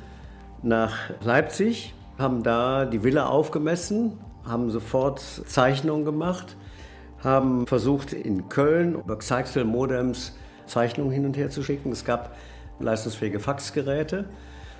nach 0.63 0.97
Leipzig, 1.23 1.95
haben 2.19 2.43
da 2.43 2.87
die 2.87 3.05
Villa 3.05 3.27
aufgemessen, 3.27 4.19
haben 4.45 4.71
sofort 4.71 5.21
Zeichnungen 5.21 6.05
gemacht, 6.05 6.57
haben 7.23 7.67
versucht 7.67 8.13
in 8.13 8.49
Köln 8.49 8.95
über 8.95 9.17
Xyxel-Modems 9.17 10.33
Zeichnungen 10.67 11.13
hin 11.13 11.27
und 11.27 11.37
her 11.37 11.51
zu 11.51 11.63
schicken. 11.63 11.93
Es 11.93 12.05
gab 12.05 12.37
leistungsfähige 12.79 13.41
Faxgeräte. 13.41 14.29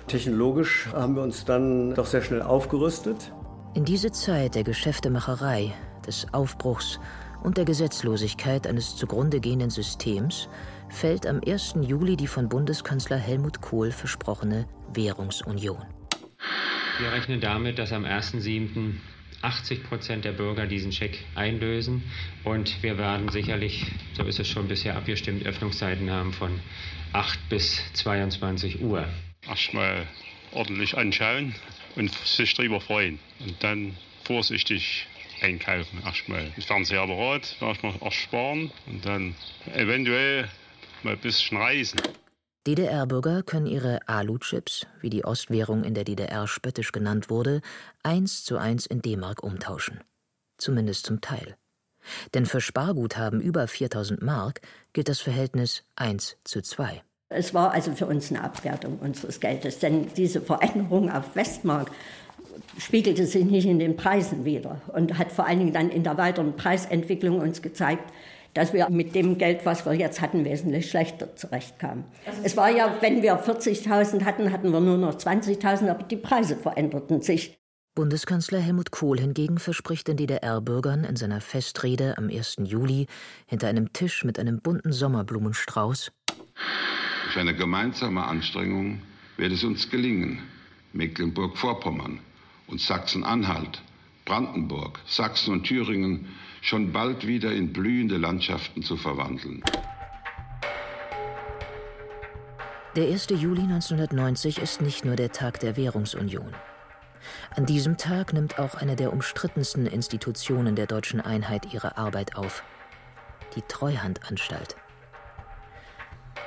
Technologisch 0.07 0.87
haben 0.93 1.15
wir 1.15 1.23
uns 1.23 1.45
dann 1.45 1.93
doch 1.93 2.05
sehr 2.05 2.21
schnell 2.21 2.41
aufgerüstet. 2.41 3.31
In 3.73 3.85
diese 3.85 4.11
Zeit 4.11 4.55
der 4.55 4.63
Geschäftemacherei, 4.63 5.73
des 6.05 6.27
Aufbruchs 6.33 6.99
und 7.43 7.57
der 7.57 7.65
Gesetzlosigkeit 7.65 8.67
eines 8.67 8.95
zugrunde 8.95 9.39
gehenden 9.39 9.69
Systems 9.69 10.49
fällt 10.89 11.25
am 11.25 11.41
1. 11.45 11.75
Juli 11.81 12.15
die 12.17 12.27
von 12.27 12.49
Bundeskanzler 12.49 13.17
Helmut 13.17 13.61
Kohl 13.61 13.91
versprochene 13.91 14.65
Währungsunion. 14.93 15.81
Wir 16.99 17.11
rechnen 17.11 17.41
damit, 17.41 17.79
dass 17.79 17.91
am 17.91 18.05
1.7. 18.05 18.95
80 19.43 19.83
Prozent 19.83 20.25
der 20.25 20.31
Bürger 20.31 20.65
diesen 20.65 20.91
Scheck 20.91 21.19
einlösen. 21.35 22.03
Und 22.43 22.81
wir 22.81 22.97
werden 22.97 23.29
sicherlich, 23.29 23.85
so 24.13 24.23
ist 24.23 24.39
es 24.39 24.47
schon 24.47 24.67
bisher 24.67 24.95
abgestimmt, 24.95 25.45
Öffnungszeiten 25.45 26.09
haben 26.09 26.33
von 26.33 26.59
8 27.11 27.49
bis 27.49 27.81
22 27.93 28.81
Uhr. 28.81 29.07
Erstmal 29.47 30.07
ordentlich 30.51 30.97
anschauen 30.97 31.53
und 31.95 32.11
sich 32.13 32.53
darüber 32.53 32.79
freuen. 32.79 33.19
Und 33.39 33.61
dann 33.63 33.97
vorsichtig 34.23 35.07
einkaufen. 35.41 36.01
Erstmal 36.05 36.51
das 36.55 36.65
Fernsehapparat, 36.65 37.57
erstmal 37.59 37.95
ersparen 38.01 38.71
und 38.87 39.05
dann 39.05 39.35
eventuell 39.73 40.49
mal 41.03 41.13
ein 41.13 41.19
bisschen 41.19 41.57
reisen. 41.57 41.99
DDR-Bürger 42.65 43.43
können 43.43 43.65
ihre 43.65 44.07
Alu-Chips, 44.07 44.87
wie 45.01 45.09
die 45.09 45.25
Ostwährung 45.25 45.83
in 45.83 45.93
der 45.93 46.05
DDR 46.05 46.47
spöttisch 46.47 46.93
genannt 46.93 47.29
wurde, 47.29 47.59
eins 48.03 48.45
zu 48.45 48.57
eins 48.57 48.85
in 48.85 49.01
D-Mark 49.01 49.43
umtauschen. 49.43 49.99
Zumindest 50.57 51.05
zum 51.05 51.19
Teil. 51.19 51.57
Denn 52.33 52.45
für 52.45 52.61
Sparguthaben 52.61 53.41
über 53.41 53.67
4000 53.67 54.21
Mark 54.21 54.61
gilt 54.93 55.09
das 55.09 55.19
Verhältnis 55.19 55.83
1 55.97 56.37
zu 56.45 56.61
2. 56.61 57.03
Es 57.27 57.53
war 57.53 57.71
also 57.71 57.91
für 57.93 58.05
uns 58.05 58.29
eine 58.29 58.41
Abwertung 58.41 58.99
unseres 58.99 59.41
Geldes, 59.41 59.79
denn 59.79 60.07
diese 60.15 60.39
Veränderung 60.39 61.11
auf 61.11 61.35
Westmark 61.35 61.91
spiegelte 62.77 63.25
sich 63.25 63.43
nicht 63.43 63.65
in 63.65 63.79
den 63.79 63.97
Preisen 63.97 64.45
wider 64.45 64.81
und 64.87 65.17
hat 65.17 65.33
vor 65.33 65.47
allen 65.47 65.59
Dingen 65.59 65.73
dann 65.73 65.89
in 65.89 66.03
der 66.03 66.17
weiteren 66.17 66.55
Preisentwicklung 66.55 67.39
uns 67.39 67.61
gezeigt, 67.61 68.09
dass 68.53 68.73
wir 68.73 68.89
mit 68.89 69.15
dem 69.15 69.37
Geld, 69.37 69.65
was 69.65 69.85
wir 69.85 69.93
jetzt 69.93 70.21
hatten, 70.21 70.45
wesentlich 70.45 70.89
schlechter 70.89 71.35
zurechtkamen. 71.35 72.05
Es 72.43 72.55
war 72.55 72.69
ja, 72.69 72.97
wenn 73.01 73.21
wir 73.21 73.43
40.000 73.43 74.23
hatten, 74.23 74.51
hatten 74.51 74.71
wir 74.71 74.79
nur 74.79 74.97
noch 74.97 75.15
20.000, 75.15 75.89
aber 75.89 76.03
die 76.03 76.17
Preise 76.17 76.55
veränderten 76.55 77.21
sich. 77.21 77.57
Bundeskanzler 77.95 78.59
Helmut 78.59 78.89
Kohl 78.89 79.19
hingegen 79.19 79.59
verspricht 79.59 80.07
den 80.07 80.17
DDR-Bürgern 80.17 81.03
in 81.03 81.15
seiner 81.15 81.41
Festrede 81.41 82.17
am 82.17 82.27
1. 82.27 82.55
Juli 82.63 83.05
hinter 83.45 83.67
einem 83.67 83.93
Tisch 83.93 84.23
mit 84.23 84.39
einem 84.39 84.61
bunten 84.61 84.91
Sommerblumenstrauß. 84.91 86.11
Durch 87.25 87.37
eine 87.37 87.55
gemeinsame 87.55 88.23
Anstrengung 88.23 89.01
wird 89.37 89.51
es 89.51 89.63
uns 89.63 89.91
gelingen, 89.91 90.39
Mecklenburg-Vorpommern 90.93 92.19
und 92.65 92.81
Sachsen-Anhalt, 92.81 93.83
Brandenburg, 94.25 94.99
Sachsen 95.05 95.53
und 95.53 95.63
Thüringen 95.65 96.29
schon 96.63 96.93
bald 96.93 97.27
wieder 97.27 97.51
in 97.51 97.73
blühende 97.73 98.17
Landschaften 98.17 98.83
zu 98.83 98.95
verwandeln. 98.95 99.61
Der 102.95 103.07
1. 103.07 103.27
Juli 103.31 103.63
1990 103.63 104.59
ist 104.59 104.81
nicht 104.81 105.03
nur 105.03 105.17
der 105.17 105.31
Tag 105.31 105.59
der 105.59 105.75
Währungsunion. 105.75 106.53
An 107.55 107.65
diesem 107.65 107.97
Tag 107.97 108.31
nimmt 108.31 108.59
auch 108.59 108.75
eine 108.75 108.95
der 108.95 109.11
umstrittensten 109.11 109.87
Institutionen 109.87 110.75
der 110.75 110.87
deutschen 110.87 111.19
Einheit 111.19 111.73
ihre 111.73 111.97
Arbeit 111.97 112.37
auf, 112.37 112.63
die 113.55 113.61
Treuhandanstalt. 113.67 114.77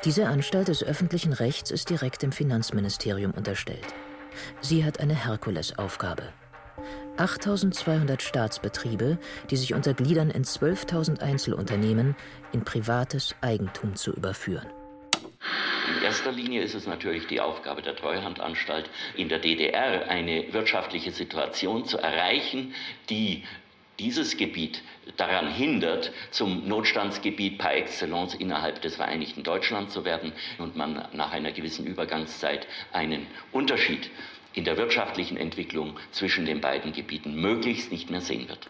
Diese 0.04 0.28
Anstalt 0.28 0.68
des 0.68 0.82
öffentlichen 0.82 1.34
Rechts 1.34 1.70
ist 1.70 1.90
direkt 1.90 2.22
dem 2.22 2.32
Finanzministerium 2.32 3.32
unterstellt. 3.32 3.86
Sie 4.60 4.84
hat 4.84 5.00
eine 5.00 5.14
Herkulesaufgabe. 5.14 6.32
8200 7.18 8.22
Staatsbetriebe, 8.22 9.18
die 9.50 9.56
sich 9.56 9.74
untergliedern 9.74 10.30
in 10.30 10.44
12.000 10.44 11.20
Einzelunternehmen, 11.20 12.16
in 12.52 12.64
privates 12.64 13.34
Eigentum 13.40 13.96
zu 13.96 14.12
überführen. 14.12 14.66
In 15.88 16.02
erster 16.02 16.32
Linie 16.32 16.62
ist 16.62 16.74
es 16.74 16.86
natürlich 16.86 17.26
die 17.26 17.40
Aufgabe 17.40 17.80
der 17.80 17.94
Treuhandanstalt, 17.94 18.90
in 19.16 19.28
der 19.28 19.38
DDR 19.38 20.08
eine 20.08 20.52
wirtschaftliche 20.52 21.12
Situation 21.12 21.84
zu 21.84 21.98
erreichen, 21.98 22.74
die 23.08 23.44
dieses 23.98 24.36
Gebiet 24.36 24.82
daran 25.16 25.50
hindert, 25.50 26.12
zum 26.30 26.68
Notstandsgebiet 26.68 27.58
par 27.58 27.74
excellence 27.74 28.34
innerhalb 28.34 28.82
des 28.82 28.96
Vereinigten 28.96 29.42
Deutschland 29.42 29.90
zu 29.90 30.04
werden 30.04 30.32
und 30.58 30.76
man 30.76 31.08
nach 31.12 31.32
einer 31.32 31.52
gewissen 31.52 31.86
Übergangszeit 31.86 32.66
einen 32.92 33.26
Unterschied 33.52 34.10
in 34.56 34.64
der 34.64 34.76
wirtschaftlichen 34.76 35.36
Entwicklung 35.36 35.98
zwischen 36.10 36.46
den 36.46 36.60
beiden 36.60 36.92
Gebieten 36.92 37.34
möglichst 37.34 37.92
nicht 37.92 38.10
mehr 38.10 38.22
sehen 38.22 38.48
wird. 38.48 38.66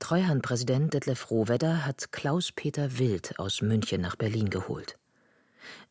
Treuhandpräsident 0.00 0.92
Detlef 0.94 1.30
Rohwedder 1.30 1.86
hat 1.86 2.12
Klaus-Peter 2.12 2.98
Wild 2.98 3.38
aus 3.38 3.62
München 3.62 4.00
nach 4.00 4.16
Berlin 4.16 4.50
geholt. 4.50 4.98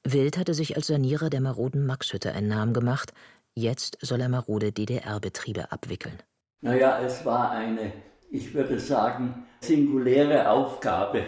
Wild 0.03 0.37
hatte 0.37 0.53
sich 0.53 0.75
als 0.75 0.87
Sanierer 0.87 1.29
der 1.29 1.41
maroden 1.41 1.85
Maxhütte 1.85 2.33
einen 2.33 2.49
Namen 2.49 2.73
gemacht. 2.73 3.13
Jetzt 3.53 3.97
soll 4.01 4.21
er 4.21 4.29
marode 4.29 4.71
DDR-Betriebe 4.71 5.71
abwickeln. 5.71 6.21
Naja, 6.61 6.99
es 7.01 7.25
war 7.25 7.51
eine, 7.51 7.93
ich 8.29 8.53
würde 8.53 8.79
sagen, 8.79 9.45
singuläre 9.61 10.49
Aufgabe. 10.49 11.23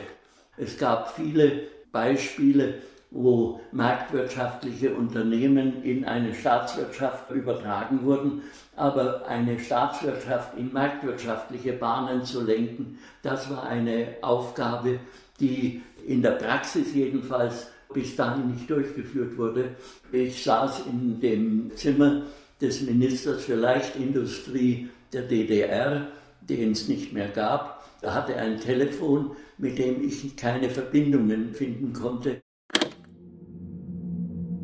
Es 0.58 0.77
gab 0.77 1.15
viele 1.15 1.67
Beispiele, 1.91 2.82
wo 3.11 3.59
marktwirtschaftliche 3.71 4.93
Unternehmen 4.93 5.83
in 5.83 6.05
eine 6.05 6.33
Staatswirtschaft 6.33 7.31
übertragen 7.31 8.03
wurden. 8.03 8.43
Aber 8.75 9.25
eine 9.27 9.59
Staatswirtschaft 9.59 10.57
in 10.57 10.71
marktwirtschaftliche 10.71 11.73
Bahnen 11.73 12.23
zu 12.23 12.43
lenken, 12.43 12.99
das 13.23 13.49
war 13.49 13.63
eine 13.63 14.15
Aufgabe, 14.21 14.99
die 15.39 15.81
in 16.05 16.21
der 16.21 16.31
Praxis 16.31 16.93
jedenfalls 16.93 17.67
bis 17.93 18.15
dahin 18.15 18.51
nicht 18.51 18.69
durchgeführt 18.69 19.37
wurde. 19.37 19.75
Ich 20.11 20.43
saß 20.43 20.85
in 20.85 21.19
dem 21.19 21.71
Zimmer 21.75 22.23
des 22.61 22.81
Ministers 22.81 23.45
für 23.45 23.55
Leichtindustrie 23.55 24.89
der 25.11 25.23
DDR, 25.23 26.07
den 26.41 26.71
es 26.71 26.87
nicht 26.87 27.13
mehr 27.13 27.29
gab. 27.29 27.83
Er 28.01 28.13
hatte 28.13 28.35
ein 28.35 28.59
Telefon, 28.59 29.31
mit 29.57 29.77
dem 29.77 30.03
ich 30.07 30.35
keine 30.37 30.69
Verbindungen 30.69 31.53
finden 31.53 31.93
konnte. 31.93 32.41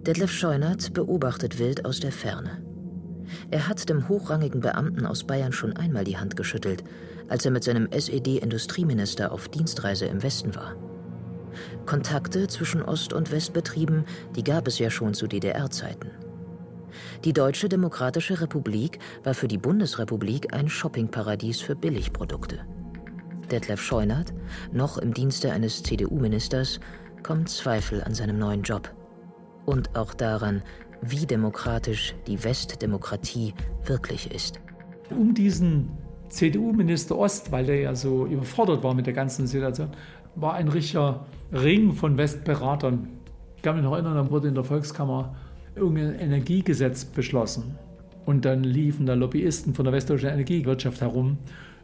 Detlef 0.05 0.31
Scheunert 0.31 0.93
beobachtet 0.93 1.57
Wild 1.57 1.83
aus 1.83 1.99
der 1.99 2.11
Ferne. 2.11 2.63
Er 3.49 3.67
hat 3.67 3.89
dem 3.89 4.07
hochrangigen 4.07 4.61
Beamten 4.61 5.03
aus 5.03 5.23
Bayern 5.23 5.51
schon 5.51 5.75
einmal 5.75 6.03
die 6.03 6.19
Hand 6.19 6.35
geschüttelt, 6.35 6.83
als 7.27 7.43
er 7.43 7.49
mit 7.49 7.63
seinem 7.63 7.87
SED-Industrieminister 7.91 9.31
auf 9.31 9.47
Dienstreise 9.47 10.05
im 10.05 10.21
Westen 10.21 10.53
war. 10.53 10.75
Kontakte 11.87 12.47
zwischen 12.47 12.83
Ost- 12.83 13.13
und 13.13 13.31
Westbetrieben, 13.31 14.05
die 14.35 14.43
gab 14.43 14.67
es 14.67 14.77
ja 14.77 14.91
schon 14.91 15.15
zu 15.15 15.25
DDR-Zeiten. 15.25 16.11
Die 17.23 17.33
Deutsche 17.33 17.67
Demokratische 17.67 18.39
Republik 18.39 18.99
war 19.23 19.33
für 19.33 19.47
die 19.47 19.57
Bundesrepublik 19.57 20.53
ein 20.53 20.69
Shoppingparadies 20.69 21.61
für 21.61 21.75
Billigprodukte. 21.75 22.59
Detlef 23.49 23.81
Scheunert, 23.81 24.33
noch 24.71 24.99
im 24.99 25.15
Dienste 25.15 25.51
eines 25.51 25.81
CDU-Ministers, 25.81 26.79
kommt 27.23 27.49
Zweifel 27.49 28.03
an 28.03 28.13
seinem 28.13 28.37
neuen 28.37 28.61
Job 28.61 28.93
und 29.65 29.95
auch 29.95 30.13
daran, 30.13 30.61
wie 31.01 31.25
demokratisch 31.25 32.15
die 32.27 32.43
Westdemokratie 32.43 33.53
wirklich 33.85 34.31
ist. 34.31 34.59
Um 35.09 35.33
diesen 35.33 35.89
CDU-Minister 36.29 37.17
Ost, 37.17 37.51
weil 37.51 37.65
der 37.65 37.79
ja 37.79 37.95
so 37.95 38.25
überfordert 38.25 38.83
war 38.83 38.93
mit 38.93 39.05
der 39.05 39.13
ganzen 39.13 39.47
Situation, 39.47 39.89
war 40.35 40.55
ein 40.55 40.67
richtiger 40.67 41.25
Ring 41.51 41.93
von 41.93 42.17
Westberatern. 42.17 43.07
Ich 43.55 43.61
kann 43.61 43.75
mich 43.75 43.83
noch 43.83 43.93
erinnern, 43.93 44.15
da 44.15 44.29
wurde 44.29 44.47
in 44.47 44.55
der 44.55 44.63
Volkskammer 44.63 45.35
irgendein 45.75 46.19
Energiegesetz 46.19 47.05
beschlossen. 47.05 47.75
Und 48.25 48.45
dann 48.45 48.63
liefen 48.63 49.05
da 49.05 49.13
Lobbyisten 49.13 49.75
von 49.75 49.85
der 49.85 49.93
westdeutschen 49.93 50.29
Energiewirtschaft 50.29 51.01
herum, 51.01 51.37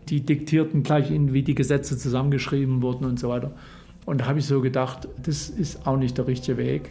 die 0.09 0.21
diktierten 0.21 0.81
gleich 0.83 1.11
ihnen, 1.11 1.33
wie 1.33 1.43
die 1.43 1.55
Gesetze 1.55 1.97
zusammengeschrieben 1.97 2.81
wurden 2.81 3.05
und 3.05 3.19
so 3.19 3.29
weiter. 3.29 3.51
Und 4.05 4.21
da 4.21 4.25
habe 4.25 4.39
ich 4.39 4.45
so 4.45 4.61
gedacht, 4.61 5.07
das 5.23 5.49
ist 5.49 5.85
auch 5.85 5.97
nicht 5.97 6.17
der 6.17 6.25
richtige 6.27 6.57
Weg. 6.57 6.89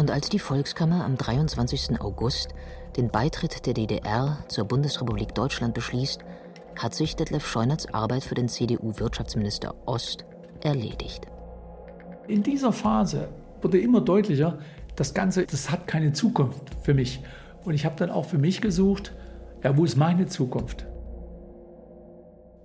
Und 0.00 0.10
als 0.10 0.30
die 0.30 0.38
Volkskammer 0.38 1.04
am 1.04 1.18
23. 1.18 2.00
August 2.00 2.54
den 2.96 3.10
Beitritt 3.10 3.66
der 3.66 3.74
DDR 3.74 4.38
zur 4.48 4.64
Bundesrepublik 4.64 5.34
Deutschland 5.34 5.74
beschließt, 5.74 6.22
hat 6.74 6.94
sich 6.94 7.16
Detlef 7.16 7.46
Scheunerts 7.46 7.84
Arbeit 7.92 8.24
für 8.24 8.34
den 8.34 8.48
CDU-Wirtschaftsminister 8.48 9.74
Ost 9.84 10.24
erledigt. 10.62 11.26
In 12.28 12.42
dieser 12.42 12.72
Phase 12.72 13.28
wurde 13.60 13.78
immer 13.78 14.00
deutlicher, 14.00 14.58
das 14.96 15.12
Ganze, 15.12 15.44
das 15.44 15.70
hat 15.70 15.86
keine 15.86 16.14
Zukunft 16.14 16.62
für 16.80 16.94
mich. 16.94 17.22
Und 17.66 17.74
ich 17.74 17.84
habe 17.84 17.96
dann 17.96 18.08
auch 18.08 18.24
für 18.24 18.38
mich 18.38 18.62
gesucht, 18.62 19.12
ja, 19.62 19.76
wo 19.76 19.84
ist 19.84 19.98
meine 19.98 20.24
Zukunft? 20.24 20.86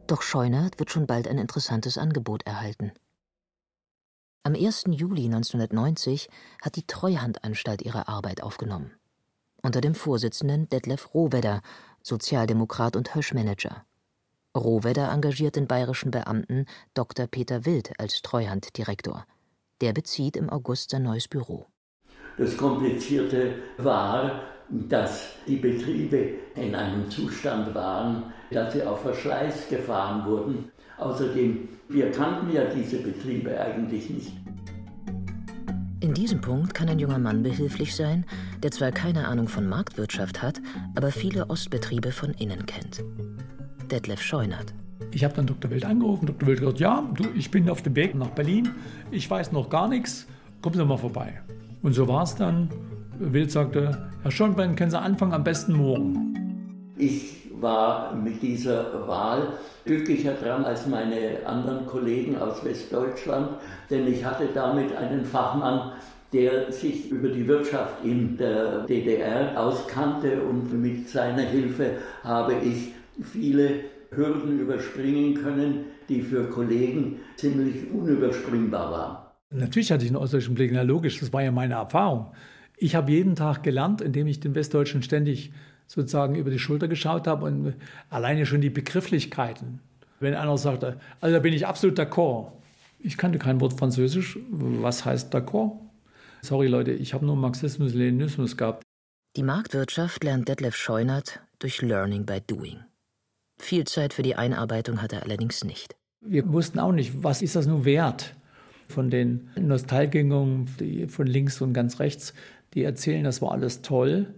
Doch 0.08 0.22
Scheunert 0.22 0.80
wird 0.80 0.90
schon 0.90 1.06
bald 1.06 1.28
ein 1.28 1.38
interessantes 1.38 1.98
Angebot 1.98 2.48
erhalten. 2.48 2.94
Am 4.46 4.54
1. 4.54 4.84
Juli 4.92 5.26
1990 5.26 6.30
hat 6.62 6.76
die 6.76 6.86
Treuhandanstalt 6.86 7.82
ihre 7.82 8.08
Arbeit 8.08 8.44
aufgenommen. 8.44 8.92
Unter 9.64 9.82
dem 9.82 9.96
Vorsitzenden 9.96 10.70
Detlef 10.70 11.16
Rohwedder, 11.16 11.64
Sozialdemokrat 12.04 12.96
und 12.96 13.16
Höschmanager. 13.16 13.88
Rohwedder 14.56 15.12
engagiert 15.12 15.56
den 15.56 15.66
bayerischen 15.66 16.12
Beamten 16.12 16.68
Dr. 16.94 17.26
Peter 17.26 17.66
Wild 17.66 18.00
als 18.00 18.22
Treuhanddirektor. 18.22 19.26
Der 19.82 19.94
bezieht 19.94 20.38
im 20.38 20.52
August 20.52 20.92
sein 20.92 21.02
neues 21.02 21.28
Büro. 21.28 21.66
Das 22.38 22.56
Komplizierte 22.56 23.56
war, 23.80 24.44
dass 24.70 25.24
die 25.48 25.56
Betriebe 25.56 26.36
in 26.54 26.76
einem 26.76 27.10
Zustand 27.10 27.74
waren, 27.74 28.32
dass 28.52 28.74
sie 28.74 28.84
auf 28.84 29.02
Verschleiß 29.02 29.70
gefahren 29.70 30.30
wurden. 30.30 30.72
Außerdem, 30.98 31.68
wir 31.90 32.12
kannten 32.12 32.54
ja 32.54 32.66
diese 32.66 32.98
Betriebe 32.98 33.60
eigentlich 33.60 34.10
nicht. 34.10 34.32
In 36.00 36.14
diesem 36.14 36.40
Punkt 36.40 36.74
kann 36.74 36.88
ein 36.88 37.00
junger 37.00 37.20
Mann 37.20 37.42
behilflich 37.42 37.96
sein, 37.96 38.26
der 38.62 38.72
zwar 38.72 38.92
keine 38.92 39.28
Ahnung 39.28 39.48
von 39.48 39.68
Marktwirtschaft 39.68 40.42
hat, 40.42 40.62
aber 40.96 41.12
viele 41.12 41.50
Ostbetriebe 41.50 42.12
von 42.12 42.32
innen 42.32 42.66
kennt. 42.66 43.04
Detlef 43.90 44.22
Scheunert. 44.22 44.74
Ich 45.12 45.24
habe 45.24 45.34
dann 45.34 45.48
Dr. 45.48 45.72
Wild 45.72 45.86
angerufen. 45.86 46.28
Dr. 46.28 46.48
Wild 46.48 46.60
gesagt, 46.60 46.80
ja, 46.80 47.10
du, 47.16 47.24
ich 47.36 47.50
bin 47.50 47.70
auf 47.70 47.82
dem 47.82 47.96
Weg 47.96 48.16
nach 48.16 48.30
Berlin. 48.30 48.70
Ich 49.12 49.30
weiß 49.30 49.52
noch 49.52 49.70
gar 49.70 49.88
nichts. 49.88 50.28
Kommen 50.62 50.76
Sie 50.76 50.86
mal 50.86 50.98
vorbei. 50.98 51.42
Und 51.82 51.94
so 51.94 52.08
war 52.08 52.24
es 52.24 52.36
dann. 52.36 52.70
Wild 53.18 53.52
sagte, 53.52 54.10
Herr 54.22 54.32
Schonbein, 54.32 54.76
können 54.76 54.92
Sie 54.92 55.00
anfangen, 55.00 55.34
am 55.34 55.44
besten 55.44 55.74
morgen. 55.74 56.94
Ich 56.98 57.45
war 57.62 58.16
mit 58.16 58.42
dieser 58.42 59.08
Wahl 59.08 59.54
glücklicher 59.86 60.34
dran 60.34 60.66
als 60.66 60.88
meine 60.88 61.46
anderen 61.46 61.86
Kollegen 61.86 62.38
aus 62.38 62.64
Westdeutschland, 62.66 63.50
denn 63.90 64.08
ich 64.08 64.24
hatte 64.26 64.48
damit 64.54 64.96
einen 64.96 65.26
Fachmann, 65.26 65.94
der 66.34 66.72
sich 66.72 67.12
über 67.12 67.30
die 67.30 67.48
Wirtschaft 67.48 68.04
in 68.04 68.38
der 68.38 68.86
DDR 68.86 69.60
auskannte 69.60 70.42
und 70.42 70.74
mit 70.82 71.08
seiner 71.08 71.44
Hilfe 71.44 71.92
habe 72.24 72.56
ich 72.56 72.94
viele 73.22 73.82
Hürden 74.12 74.60
überspringen 74.60 75.36
können, 75.36 75.86
die 76.10 76.22
für 76.22 76.50
Kollegen 76.50 77.18
ziemlich 77.38 77.92
unüberspringbar 77.92 78.92
waren. 78.92 79.18
Natürlich 79.52 79.92
hatte 79.92 80.04
ich 80.04 80.10
einen 80.10 80.18
ostdeutschen 80.18 80.56
Blick, 80.56 80.72
na 80.74 80.82
logisch, 80.82 81.20
das 81.20 81.32
war 81.32 81.44
ja 81.44 81.52
meine 81.52 81.76
Erfahrung. 81.76 82.32
Ich 82.78 82.96
habe 82.96 83.12
jeden 83.12 83.36
Tag 83.36 83.64
gelernt, 83.64 84.02
indem 84.02 84.28
ich 84.28 84.40
den 84.40 84.56
Westdeutschen 84.56 85.02
ständig 85.02 85.54
sozusagen 85.88 86.36
über 86.36 86.50
die 86.50 86.60
Schulter 86.60 86.88
geschaut 86.88 87.28
habe 87.28 87.46
und 87.46 87.76
alleine 88.10 88.46
schon 88.46 88.62
die 88.62 88.70
Begrifflichkeiten. 88.70 89.80
Wenn 90.20 90.34
einer 90.34 90.58
sagte, 90.58 91.00
also 91.22 91.36
da 91.36 91.40
bin 91.40 91.54
ich 91.54 91.68
absolut 91.68 92.00
d'accord. 92.00 92.52
Ich 93.00 93.18
kannte 93.18 93.38
kein 93.38 93.62
Wort 93.62 93.74
Französisch. 93.74 94.40
Was 94.50 95.06
heißt 95.06 95.34
d'accord? 95.34 95.74
Sorry 96.42 96.68
Leute, 96.68 96.92
ich 96.92 97.14
habe 97.14 97.26
nur 97.26 97.36
Marxismus, 97.36 97.94
Leninismus 97.94 98.58
gehabt. 98.58 98.84
Die 99.36 99.44
Marktwirtschaft 99.44 100.24
lernt 100.24 100.48
Detlef 100.48 100.76
Scheunert 100.76 101.42
durch 101.60 101.82
Learning 101.82 102.26
by 102.26 102.40
Doing. 102.46 102.80
Viel 103.60 103.86
Zeit 103.86 104.14
für 104.14 104.24
die 104.24 104.36
Einarbeitung 104.36 105.02
hat 105.02 105.14
er 105.14 105.24
allerdings 105.24 105.64
nicht. 105.64 105.96
Wir 106.22 106.52
wussten 106.52 106.80
auch 106.80 106.92
nicht, 106.92 107.24
was 107.24 107.42
ist 107.42 107.56
das 107.56 107.68
nun 107.68 107.86
wert? 107.86 108.36
Von 108.88 109.10
den 109.10 109.50
Nostalgikern 109.56 110.68
von 111.08 111.28
links 111.28 111.62
und 111.62 111.74
ganz 111.74 112.00
rechts, 112.00 112.34
die 112.74 112.84
erzählen, 112.84 113.24
das 113.24 113.42
war 113.42 113.52
alles 113.52 113.82
toll. 113.82 114.34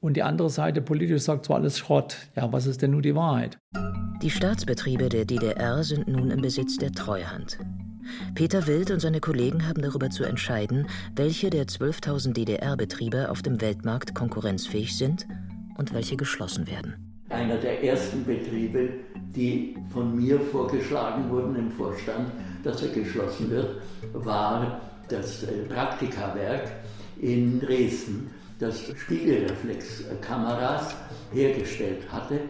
Und 0.00 0.16
die 0.16 0.22
andere 0.22 0.50
Seite 0.50 0.82
politisch 0.82 1.22
sagt, 1.22 1.44
es 1.44 1.48
war 1.48 1.56
alles 1.56 1.78
Schrott. 1.78 2.16
Ja, 2.36 2.52
was 2.52 2.66
ist 2.66 2.82
denn 2.82 2.92
nun 2.92 3.02
die 3.02 3.14
Wahrheit? 3.14 3.58
Die 4.22 4.30
Staatsbetriebe 4.30 5.08
der 5.08 5.24
DDR 5.24 5.82
sind 5.84 6.08
nun 6.08 6.30
im 6.30 6.40
Besitz 6.40 6.76
der 6.76 6.92
Treuhand. 6.92 7.58
Peter 8.34 8.66
Wild 8.66 8.90
und 8.90 9.00
seine 9.00 9.20
Kollegen 9.20 9.66
haben 9.66 9.82
darüber 9.82 10.10
zu 10.10 10.24
entscheiden, 10.24 10.86
welche 11.14 11.50
der 11.50 11.66
12.000 11.66 12.32
DDR-Betriebe 12.34 13.30
auf 13.30 13.42
dem 13.42 13.60
Weltmarkt 13.60 14.14
konkurrenzfähig 14.14 14.96
sind 14.96 15.26
und 15.76 15.92
welche 15.92 16.16
geschlossen 16.16 16.66
werden. 16.66 16.94
Einer 17.28 17.56
der 17.56 17.82
ersten 17.82 18.24
Betriebe, 18.24 18.88
die 19.34 19.76
von 19.92 20.16
mir 20.16 20.40
vorgeschlagen 20.40 21.28
wurden 21.30 21.56
im 21.56 21.70
Vorstand, 21.72 22.30
dass 22.62 22.82
er 22.82 22.88
geschlossen 22.88 23.50
wird, 23.50 23.82
war 24.12 24.80
das 25.08 25.42
äh, 25.42 25.64
Praktikawerk 25.68 26.70
in 27.20 27.60
Dresden, 27.60 28.30
das 28.58 28.80
Spiegelreflexkameras 28.96 30.94
hergestellt 31.32 32.10
hatte, 32.10 32.40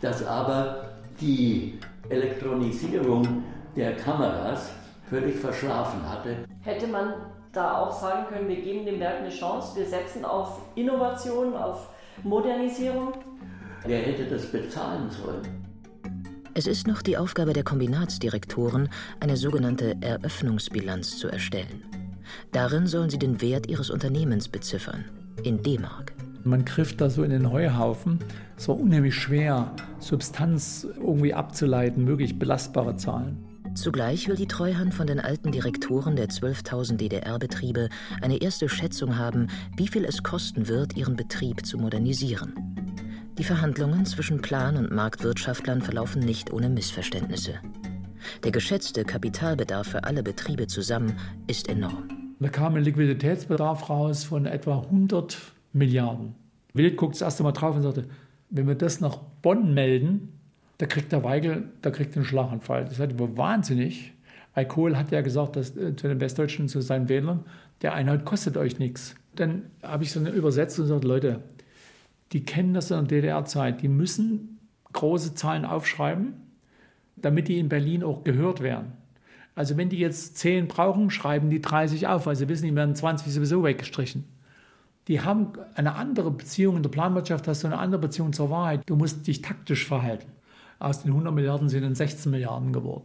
das 0.00 0.24
aber 0.26 0.90
die 1.20 1.78
Elektronisierung 2.08 3.44
der 3.76 3.96
Kameras 3.96 4.70
völlig 5.08 5.36
verschlafen 5.36 6.08
hatte. 6.08 6.44
Hätte 6.60 6.86
man 6.86 7.14
da 7.52 7.78
auch 7.78 7.92
sagen 7.92 8.26
können, 8.28 8.48
wir 8.48 8.60
geben 8.60 8.84
dem 8.84 9.00
Werk 9.00 9.20
eine 9.20 9.30
Chance, 9.30 9.76
wir 9.76 9.86
setzen 9.86 10.24
auf 10.24 10.60
Innovation, 10.74 11.54
auf 11.56 11.88
Modernisierung? 12.22 13.12
Wer 13.86 14.00
hätte 14.00 14.24
das 14.26 14.46
bezahlen 14.46 15.10
sollen? 15.10 15.42
Es 16.54 16.66
ist 16.66 16.86
noch 16.86 17.02
die 17.02 17.16
Aufgabe 17.16 17.52
der 17.52 17.64
Kombinatsdirektoren, 17.64 18.88
eine 19.20 19.36
sogenannte 19.36 19.96
Eröffnungsbilanz 20.00 21.18
zu 21.18 21.28
erstellen. 21.28 21.82
Darin 22.52 22.86
sollen 22.86 23.10
sie 23.10 23.18
den 23.18 23.42
Wert 23.42 23.68
ihres 23.68 23.90
Unternehmens 23.90 24.48
beziffern, 24.48 25.04
in 25.42 25.62
D-Mark. 25.62 26.12
Man 26.44 26.64
griff 26.64 26.96
da 26.96 27.08
so 27.08 27.22
in 27.22 27.30
den 27.30 27.50
Heuhaufen. 27.50 28.18
Es 28.56 28.68
war 28.68 28.78
unheimlich 28.78 29.14
schwer, 29.14 29.70
Substanz 29.98 30.86
irgendwie 30.96 31.34
abzuleiten, 31.34 32.04
möglichst 32.04 32.38
belastbare 32.38 32.96
Zahlen. 32.96 33.38
Zugleich 33.74 34.28
will 34.28 34.36
die 34.36 34.46
Treuhand 34.46 34.94
von 34.94 35.06
den 35.08 35.18
alten 35.18 35.50
Direktoren 35.50 36.14
der 36.14 36.28
12.000 36.28 36.96
DDR-Betriebe 36.96 37.88
eine 38.20 38.40
erste 38.40 38.68
Schätzung 38.68 39.18
haben, 39.18 39.48
wie 39.76 39.88
viel 39.88 40.04
es 40.04 40.22
kosten 40.22 40.68
wird, 40.68 40.96
ihren 40.96 41.16
Betrieb 41.16 41.66
zu 41.66 41.78
modernisieren. 41.78 42.54
Die 43.36 43.44
Verhandlungen 43.44 44.06
zwischen 44.06 44.40
Plan- 44.40 44.76
und 44.76 44.92
Marktwirtschaftlern 44.92 45.82
verlaufen 45.82 46.22
nicht 46.22 46.52
ohne 46.52 46.70
Missverständnisse. 46.70 47.54
Der 48.44 48.52
geschätzte 48.52 49.04
Kapitalbedarf 49.04 49.88
für 49.88 50.04
alle 50.04 50.22
Betriebe 50.22 50.68
zusammen 50.68 51.16
ist 51.48 51.68
enorm. 51.68 52.23
Da 52.44 52.50
kam 52.50 52.74
ein 52.74 52.84
Liquiditätsbedarf 52.84 53.88
raus 53.88 54.24
von 54.24 54.44
etwa 54.44 54.80
100 54.80 55.38
Milliarden. 55.72 56.34
Wild 56.74 56.98
guckt 56.98 57.14
das 57.14 57.22
erste 57.22 57.42
Mal 57.42 57.52
drauf 57.52 57.74
und 57.74 57.80
sagte, 57.80 58.04
wenn 58.50 58.68
wir 58.68 58.74
das 58.74 59.00
nach 59.00 59.16
Bonn 59.40 59.72
melden, 59.72 60.28
da 60.76 60.84
kriegt 60.84 61.10
der 61.12 61.24
Weigel, 61.24 61.70
da 61.80 61.90
kriegt 61.90 62.14
einen 62.14 62.26
Schlaganfall. 62.26 62.84
Das 62.84 62.98
ist 62.98 63.00
aber 63.00 63.38
wahnsinnig, 63.38 64.12
weil 64.52 64.68
Kohl 64.68 64.94
hat 64.98 65.10
ja 65.10 65.22
gesagt, 65.22 65.56
dass, 65.56 65.74
äh, 65.74 65.96
zu 65.96 66.06
den 66.06 66.20
Westdeutschen, 66.20 66.68
zu 66.68 66.82
seinen 66.82 67.08
Wählern, 67.08 67.46
der 67.80 67.94
Einheit 67.94 68.26
kostet 68.26 68.58
euch 68.58 68.78
nichts. 68.78 69.14
Dann 69.36 69.62
habe 69.82 70.04
ich 70.04 70.12
so 70.12 70.20
übersetzt 70.20 70.78
und 70.78 70.84
gesagt, 70.84 71.04
Leute, 71.04 71.40
die 72.32 72.44
kennen 72.44 72.74
das 72.74 72.90
in 72.90 73.08
der 73.08 73.22
DDR-Zeit, 73.22 73.80
die 73.80 73.88
müssen 73.88 74.58
große 74.92 75.34
Zahlen 75.34 75.64
aufschreiben, 75.64 76.34
damit 77.16 77.48
die 77.48 77.58
in 77.58 77.70
Berlin 77.70 78.02
auch 78.02 78.22
gehört 78.22 78.60
werden. 78.60 78.92
Also 79.54 79.76
wenn 79.76 79.88
die 79.88 79.98
jetzt 79.98 80.38
10 80.38 80.68
brauchen, 80.68 81.10
schreiben 81.10 81.50
die 81.50 81.60
30 81.60 82.08
auf, 82.08 82.26
weil 82.26 82.36
sie 82.36 82.48
wissen, 82.48 82.66
die 82.66 82.74
werden 82.74 82.94
20 82.94 83.32
sowieso 83.32 83.62
weggestrichen. 83.62 84.24
Die 85.06 85.20
haben 85.20 85.52
eine 85.74 85.94
andere 85.94 86.30
Beziehung, 86.30 86.76
in 86.76 86.82
der 86.82 86.90
Planwirtschaft 86.90 87.46
hast 87.46 87.62
du 87.62 87.68
eine 87.68 87.78
andere 87.78 88.00
Beziehung 88.00 88.32
zur 88.32 88.50
Wahrheit. 88.50 88.82
Du 88.86 88.96
musst 88.96 89.26
dich 89.26 89.42
taktisch 89.42 89.86
verhalten. 89.86 90.32
Aus 90.78 91.02
den 91.02 91.10
100 91.10 91.34
Milliarden 91.34 91.68
sind 91.68 91.82
dann 91.82 91.94
16 91.94 92.30
Milliarden 92.30 92.72
geworden. 92.72 93.04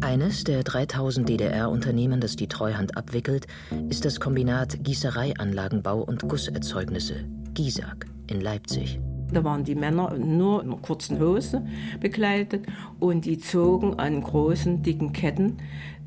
Eines 0.00 0.44
der 0.44 0.62
3000 0.64 1.28
DDR-Unternehmen, 1.28 2.20
das 2.20 2.36
die 2.36 2.46
Treuhand 2.46 2.96
abwickelt, 2.96 3.46
ist 3.88 4.04
das 4.04 4.20
Kombinat 4.20 4.84
Gießereianlagenbau 4.84 6.02
und 6.02 6.28
Gusserzeugnisse, 6.28 7.24
GISAG, 7.54 8.04
in 8.26 8.40
Leipzig. 8.40 9.00
Da 9.32 9.42
waren 9.42 9.64
die 9.64 9.74
Männer 9.74 10.16
nur 10.16 10.62
in 10.62 10.80
kurzen 10.82 11.18
Hose 11.18 11.66
bekleidet 12.00 12.66
und 13.00 13.24
die 13.24 13.38
zogen 13.38 13.98
an 13.98 14.20
großen, 14.20 14.82
dicken 14.82 15.12
Ketten 15.12 15.56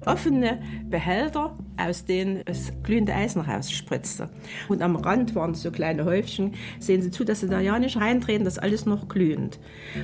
offene 0.06 0.60
Behälter, 0.90 1.58
aus 1.78 2.06
denen 2.06 2.44
das 2.46 2.72
glühende 2.84 3.14
Eisen 3.14 3.42
rausspritzte. 3.42 4.30
Und 4.70 4.82
am 4.82 4.96
Rand 4.96 5.36
waren 5.36 5.54
so 5.54 5.72
kleine 5.72 6.06
Häufchen. 6.06 6.54
Sehen 6.80 7.02
Sie 7.02 7.12
zu, 7.12 7.24
dass 7.24 7.42
Sie 7.42 7.48
da 7.48 7.60
ja 7.60 7.80
nicht 7.80 7.98
reindrehen, 7.98 8.44
das 8.44 8.60
alles 8.60 8.86
noch 8.86 9.08
glühend. 9.08 9.60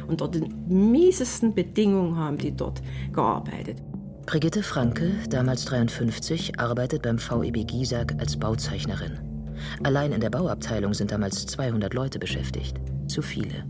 Unter 0.07 0.27
den 0.27 0.91
miesesten 0.91 1.53
Bedingungen 1.53 2.17
haben 2.17 2.37
die 2.37 2.55
dort 2.55 2.81
gearbeitet. 3.13 3.81
Brigitte 4.25 4.63
Franke, 4.63 5.11
damals 5.29 5.65
53, 5.65 6.59
arbeitet 6.59 7.01
beim 7.01 7.17
VEB 7.17 7.67
Giesag 7.67 8.15
als 8.19 8.37
Bauzeichnerin. 8.37 9.19
Allein 9.83 10.11
in 10.11 10.21
der 10.21 10.29
Bauabteilung 10.29 10.93
sind 10.93 11.11
damals 11.11 11.45
200 11.45 11.93
Leute 11.93 12.19
beschäftigt. 12.19 12.79
Zu 13.07 13.21
viele. 13.21 13.65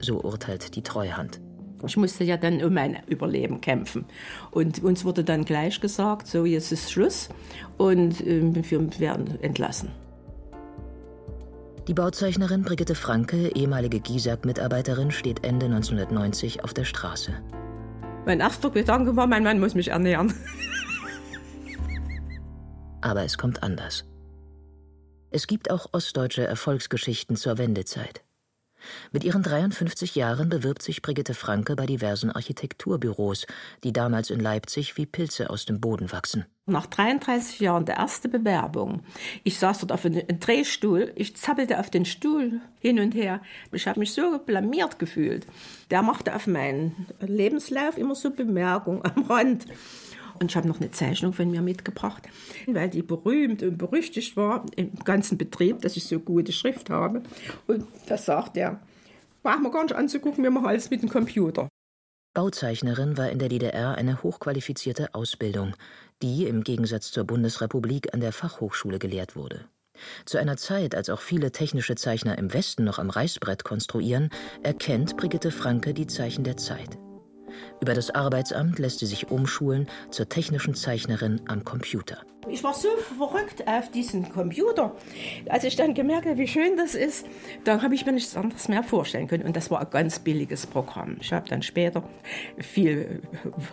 So 0.00 0.20
urteilt 0.20 0.74
die 0.74 0.82
Treuhand. 0.82 1.40
Ich 1.84 1.96
musste 1.96 2.24
ja 2.24 2.36
dann 2.36 2.62
um 2.62 2.74
mein 2.74 3.02
Überleben 3.06 3.60
kämpfen. 3.60 4.04
Und 4.50 4.82
uns 4.82 5.04
wurde 5.04 5.24
dann 5.24 5.44
gleich 5.44 5.80
gesagt, 5.80 6.26
so 6.26 6.44
jetzt 6.44 6.72
ist 6.72 6.92
Schluss 6.92 7.28
und 7.76 8.20
äh, 8.20 8.70
wir 8.70 9.00
werden 9.00 9.40
entlassen. 9.42 9.90
Die 11.88 11.94
Bauzeichnerin 11.94 12.62
Brigitte 12.62 12.94
Franke, 12.94 13.48
ehemalige 13.56 13.98
GISAG-Mitarbeiterin, 13.98 15.10
steht 15.10 15.44
Ende 15.44 15.66
1990 15.66 16.62
auf 16.62 16.72
der 16.72 16.84
Straße. 16.84 17.32
Mein 18.24 18.38
erster 18.38 18.70
Gedanke 18.70 19.16
war, 19.16 19.26
mein 19.26 19.42
Mann 19.42 19.58
muss 19.58 19.74
mich 19.74 19.88
ernähren. 19.88 20.32
Aber 23.00 23.24
es 23.24 23.36
kommt 23.36 23.64
anders. 23.64 24.04
Es 25.32 25.48
gibt 25.48 25.72
auch 25.72 25.88
ostdeutsche 25.90 26.46
Erfolgsgeschichten 26.46 27.34
zur 27.34 27.58
Wendezeit. 27.58 28.22
Mit 29.12 29.24
ihren 29.24 29.42
53 29.42 30.14
Jahren 30.14 30.48
bewirbt 30.48 30.82
sich 30.82 31.02
Brigitte 31.02 31.34
Franke 31.34 31.76
bei 31.76 31.86
diversen 31.86 32.30
Architekturbüros, 32.30 33.46
die 33.84 33.92
damals 33.92 34.30
in 34.30 34.40
Leipzig 34.40 34.96
wie 34.96 35.06
Pilze 35.06 35.50
aus 35.50 35.64
dem 35.64 35.80
Boden 35.80 36.12
wachsen. 36.12 36.46
Nach 36.66 36.86
33 36.86 37.58
Jahren 37.58 37.86
der 37.86 37.96
erste 37.96 38.28
Bewerbung. 38.28 39.02
Ich 39.42 39.58
saß 39.58 39.80
dort 39.80 39.90
auf 39.90 40.04
einem 40.04 40.26
Drehstuhl, 40.38 41.12
ich 41.16 41.36
zappelte 41.36 41.80
auf 41.80 41.90
den 41.90 42.04
Stuhl 42.04 42.60
hin 42.78 43.00
und 43.00 43.14
her. 43.14 43.40
Ich 43.72 43.88
habe 43.88 43.98
mich 43.98 44.12
so 44.12 44.38
blamiert 44.38 45.00
gefühlt. 45.00 45.46
Der 45.90 46.02
machte 46.02 46.34
auf 46.34 46.46
meinen 46.46 47.08
Lebenslauf 47.20 47.98
immer 47.98 48.14
so 48.14 48.30
Bemerkungen 48.30 49.02
am 49.04 49.24
Rand. 49.24 49.66
Und 50.42 50.50
ich 50.50 50.56
habe 50.56 50.66
noch 50.66 50.80
eine 50.80 50.90
Zeichnung 50.90 51.32
von 51.32 51.48
mir 51.52 51.62
mitgebracht, 51.62 52.24
weil 52.66 52.90
die 52.90 53.02
berühmt 53.02 53.62
und 53.62 53.78
berüchtigt 53.78 54.36
war 54.36 54.66
im 54.74 54.92
ganzen 55.04 55.38
Betrieb, 55.38 55.82
dass 55.82 55.96
ich 55.96 56.04
so 56.04 56.18
gute 56.18 56.52
Schrift 56.52 56.90
habe. 56.90 57.22
Und 57.68 57.86
da 58.08 58.18
sagt 58.18 58.56
er, 58.56 58.80
brauchen 59.44 59.62
wir 59.62 59.70
gar 59.70 59.84
nicht 59.84 59.94
anzugucken, 59.94 60.42
wir 60.42 60.50
machen 60.50 60.66
alles 60.66 60.90
mit 60.90 61.00
dem 61.00 61.10
Computer. 61.10 61.68
Bauzeichnerin 62.34 63.16
war 63.16 63.30
in 63.30 63.38
der 63.38 63.50
DDR 63.50 63.94
eine 63.94 64.24
hochqualifizierte 64.24 65.14
Ausbildung, 65.14 65.76
die 66.22 66.46
im 66.46 66.64
Gegensatz 66.64 67.12
zur 67.12 67.22
Bundesrepublik 67.22 68.12
an 68.12 68.18
der 68.18 68.32
Fachhochschule 68.32 68.98
gelehrt 68.98 69.36
wurde. 69.36 69.66
Zu 70.24 70.38
einer 70.38 70.56
Zeit, 70.56 70.96
als 70.96 71.08
auch 71.08 71.20
viele 71.20 71.52
technische 71.52 71.94
Zeichner 71.94 72.36
im 72.36 72.52
Westen 72.52 72.82
noch 72.82 72.98
am 72.98 73.10
Reißbrett 73.10 73.62
konstruieren, 73.62 74.30
erkennt 74.64 75.16
Brigitte 75.16 75.52
Franke 75.52 75.94
die 75.94 76.08
Zeichen 76.08 76.42
der 76.42 76.56
Zeit. 76.56 76.98
Über 77.80 77.94
das 77.94 78.10
Arbeitsamt 78.10 78.78
lässt 78.78 79.00
sie 79.00 79.06
sich 79.06 79.30
umschulen 79.30 79.86
zur 80.10 80.28
technischen 80.28 80.74
Zeichnerin 80.74 81.40
am 81.48 81.64
Computer. 81.64 82.18
Ich 82.48 82.64
war 82.64 82.74
so 82.74 82.88
verrückt 83.16 83.66
auf 83.68 83.90
diesen 83.90 84.32
Computer. 84.32 84.92
Als 85.48 85.62
ich 85.62 85.76
dann 85.76 85.94
gemerkt 85.94 86.26
habe, 86.26 86.38
wie 86.38 86.48
schön 86.48 86.76
das 86.76 86.96
ist, 86.96 87.24
dann 87.64 87.82
habe 87.82 87.94
ich 87.94 88.04
mir 88.04 88.12
nichts 88.12 88.36
anderes 88.36 88.68
mehr 88.68 88.82
vorstellen 88.82 89.28
können. 89.28 89.44
Und 89.44 89.56
das 89.56 89.70
war 89.70 89.80
ein 89.80 89.90
ganz 89.90 90.18
billiges 90.18 90.66
Programm. 90.66 91.16
Ich 91.20 91.32
habe 91.32 91.48
dann 91.48 91.62
später 91.62 92.02
viel 92.58 93.22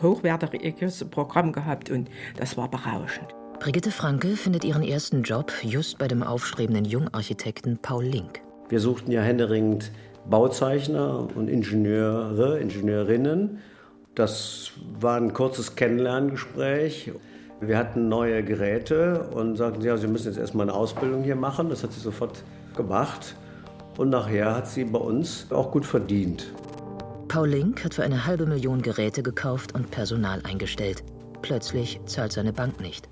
hochwertiges 0.03 1.03
Programm 1.09 1.51
gehabt 1.51 1.89
und 1.89 2.09
das 2.37 2.57
war 2.57 2.69
berauschend. 2.69 3.27
Brigitte 3.59 3.91
Franke 3.91 4.37
findet 4.37 4.63
ihren 4.63 4.83
ersten 4.83 5.23
Job 5.23 5.51
just 5.63 5.97
bei 5.97 6.07
dem 6.07 6.23
aufstrebenden 6.23 6.85
Jungarchitekten 6.85 7.79
Paul 7.81 8.05
Link. 8.05 8.39
Wir 8.69 8.79
suchten 8.79 9.11
ja 9.11 9.21
händeringend 9.21 9.91
Bauzeichner 10.29 11.27
und 11.35 11.49
Ingenieure, 11.49 12.59
Ingenieurinnen. 12.59 13.59
Das 14.19 14.71
war 14.99 15.15
ein 15.15 15.31
kurzes 15.31 15.77
Kennenlerngespräch. 15.77 17.13
Wir 17.61 17.77
hatten 17.77 18.09
neue 18.09 18.43
Geräte 18.43 19.29
und 19.29 19.55
sagten, 19.55 19.81
ja, 19.81 19.95
Sie 19.95 20.07
müssen 20.07 20.27
jetzt 20.27 20.37
erstmal 20.37 20.67
eine 20.67 20.77
Ausbildung 20.77 21.23
hier 21.23 21.37
machen. 21.37 21.69
Das 21.69 21.83
hat 21.83 21.93
sie 21.93 22.01
sofort 22.01 22.43
gemacht. 22.75 23.33
Und 23.97 24.09
nachher 24.09 24.53
hat 24.53 24.67
sie 24.67 24.83
bei 24.83 24.99
uns 24.99 25.47
auch 25.51 25.71
gut 25.71 25.85
verdient. 25.85 26.51
Paul 27.29 27.47
Link 27.47 27.85
hat 27.85 27.93
für 27.93 28.03
eine 28.03 28.25
halbe 28.25 28.45
Million 28.45 28.81
Geräte 28.81 29.23
gekauft 29.23 29.73
und 29.73 29.89
Personal 29.89 30.41
eingestellt. 30.43 31.01
Plötzlich 31.41 32.01
zahlt 32.05 32.33
seine 32.33 32.51
Bank 32.51 32.81
nicht. 32.81 33.07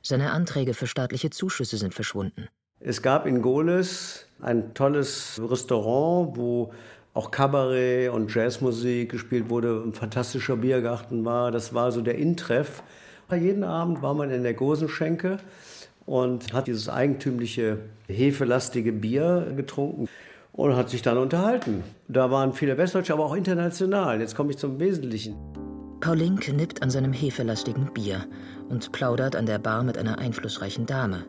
Seine 0.00 0.30
Anträge 0.30 0.72
für 0.72 0.86
staatliche 0.86 1.28
Zuschüsse 1.28 1.76
sind 1.76 1.92
verschwunden. 1.92 2.48
Es 2.80 3.02
gab 3.02 3.26
in 3.26 3.42
Goles 3.42 4.24
ein 4.40 4.72
tolles 4.72 5.38
Restaurant, 5.46 6.38
wo 6.38 6.72
auch 7.14 7.30
Kabarett 7.30 8.10
und 8.10 8.34
Jazzmusik 8.34 9.10
gespielt 9.10 9.50
wurde, 9.50 9.82
ein 9.84 9.92
fantastischer 9.92 10.56
Biergarten 10.56 11.24
war. 11.24 11.50
Das 11.50 11.74
war 11.74 11.92
so 11.92 12.00
der 12.00 12.16
Intreff. 12.16 12.82
Jeden 13.30 13.64
Abend 13.64 14.02
war 14.02 14.12
man 14.12 14.30
in 14.30 14.42
der 14.42 14.52
Gosenschenke 14.52 15.38
und 16.04 16.52
hat 16.52 16.66
dieses 16.66 16.88
eigentümliche 16.88 17.78
hefelastige 18.06 18.92
Bier 18.92 19.52
getrunken 19.56 20.08
und 20.52 20.76
hat 20.76 20.90
sich 20.90 21.00
dann 21.00 21.16
unterhalten. 21.16 21.82
Da 22.08 22.30
waren 22.30 22.52
viele 22.52 22.76
Westdeutsche, 22.76 23.14
aber 23.14 23.24
auch 23.24 23.34
international. 23.34 24.20
Jetzt 24.20 24.36
komme 24.36 24.50
ich 24.50 24.58
zum 24.58 24.78
Wesentlichen. 24.80 25.34
Paulink 26.00 26.52
nippt 26.52 26.82
an 26.82 26.90
seinem 26.90 27.12
hefelastigen 27.12 27.92
Bier 27.94 28.26
und 28.68 28.92
plaudert 28.92 29.36
an 29.36 29.46
der 29.46 29.58
Bar 29.58 29.82
mit 29.82 29.96
einer 29.96 30.18
einflussreichen 30.18 30.84
Dame 30.84 31.24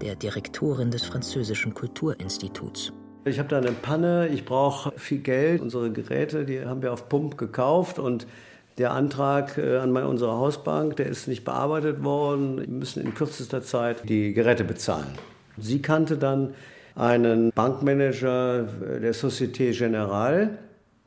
der 0.00 0.16
Direktorin 0.16 0.90
des 0.90 1.04
Französischen 1.04 1.74
Kulturinstituts. 1.74 2.92
Ich 3.24 3.38
habe 3.38 3.48
da 3.48 3.58
eine 3.58 3.70
Panne, 3.70 4.28
ich 4.32 4.44
brauche 4.44 4.92
viel 4.98 5.18
Geld. 5.18 5.60
Unsere 5.60 5.92
Geräte, 5.92 6.44
die 6.44 6.64
haben 6.64 6.82
wir 6.82 6.92
auf 6.92 7.08
Pump 7.08 7.38
gekauft 7.38 8.00
und 8.00 8.26
der 8.78 8.90
Antrag 8.92 9.58
äh, 9.58 9.76
an 9.76 9.96
unsere 9.96 10.32
Hausbank, 10.32 10.96
der 10.96 11.06
ist 11.06 11.28
nicht 11.28 11.44
bearbeitet 11.44 12.02
worden. 12.02 12.58
Wir 12.58 12.66
müssen 12.66 13.00
in 13.00 13.14
kürzester 13.14 13.62
Zeit 13.62 14.08
die 14.08 14.32
Geräte 14.32 14.64
bezahlen. 14.64 15.06
Sie 15.56 15.80
kannte 15.80 16.16
dann 16.16 16.54
einen 16.96 17.52
Bankmanager 17.52 18.64
der 19.00 19.14
Société 19.14 19.70
Générale 19.70 20.58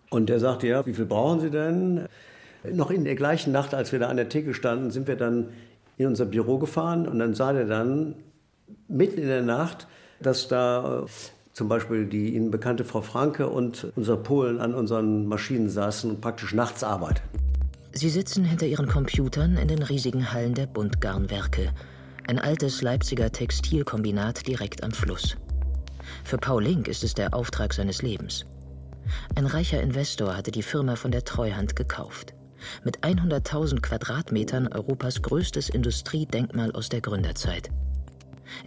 und 0.10 0.30
der 0.30 0.40
sagte, 0.40 0.68
ja, 0.68 0.86
wie 0.86 0.94
viel 0.94 1.06
brauchen 1.06 1.42
Sie 1.42 1.50
denn? 1.50 2.06
Noch 2.72 2.92
in 2.92 3.04
der 3.04 3.16
gleichen 3.16 3.52
Nacht, 3.52 3.74
als 3.74 3.92
wir 3.92 4.00
da 4.00 4.08
an 4.08 4.16
der 4.16 4.30
Theke 4.30 4.54
standen, 4.54 4.90
sind 4.90 5.08
wir 5.08 5.18
dann 5.18 5.50
in 5.98 6.08
unser 6.08 6.26
Büro 6.26 6.60
gefahren 6.60 7.10
und 7.10 7.20
dann 7.20 7.34
sah 7.34 7.52
der 7.52 7.66
dann 7.66 8.16
mitten 8.88 9.20
in 9.20 9.28
der 9.28 9.42
Nacht, 9.42 9.88
dass 10.22 10.48
da 10.48 11.04
äh, 11.04 11.10
zum 11.56 11.70
Beispiel 11.70 12.06
die 12.06 12.36
Ihnen 12.36 12.52
bekannte 12.52 12.84
Frau 12.84 13.02
Franke 13.02 13.48
und 13.48 13.88
unser 13.96 14.18
Polen 14.18 14.60
an 14.60 14.76
unseren 14.76 15.26
Maschinen 15.26 15.70
saßen 15.70 16.12
und 16.12 16.22
praktisch 16.22 16.54
nachts 16.54 16.84
arbeiteten. 16.84 17.30
Sie 17.94 18.10
sitzen 18.10 18.44
hinter 18.44 18.66
ihren 18.66 18.90
Computern 18.90 19.56
in 19.56 19.70
den 19.70 19.82
riesigen 19.82 20.34
Hallen 20.34 20.54
der 20.54 20.68
Buntgarnwerke, 20.68 21.72
ein 22.28 22.40
altes 22.40 22.82
Leipziger 22.82 23.32
Textilkombinat 23.32 24.46
direkt 24.46 24.84
am 24.84 24.92
Fluss. 24.92 25.38
Für 26.26 26.38
Paul 26.38 26.64
Link 26.64 26.90
ist 26.90 27.06
es 27.06 27.14
der 27.14 27.34
Auftrag 27.34 27.74
seines 27.74 28.02
Lebens. 28.02 28.44
Ein 29.36 29.46
reicher 29.46 29.82
Investor 29.82 30.36
hatte 30.36 30.52
die 30.52 30.64
Firma 30.64 30.98
von 30.98 31.12
der 31.12 31.24
Treuhand 31.24 31.78
gekauft. 31.78 32.34
Mit 32.84 33.00
100.000 33.00 33.80
Quadratmetern 33.80 34.68
Europas 34.68 35.22
größtes 35.22 35.70
Industriedenkmal 35.70 36.74
aus 36.74 36.90
der 36.90 37.00
Gründerzeit. 37.00 37.70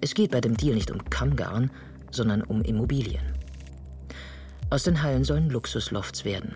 Es 0.00 0.14
geht 0.14 0.30
bei 0.30 0.40
dem 0.40 0.56
Deal 0.56 0.74
nicht 0.74 0.90
um 0.90 1.04
Kammgarn, 1.10 1.70
sondern 2.10 2.42
um 2.42 2.62
Immobilien. 2.62 3.34
Aus 4.70 4.84
den 4.84 5.02
Hallen 5.02 5.24
sollen 5.24 5.50
Luxuslofts 5.50 6.24
werden. 6.24 6.54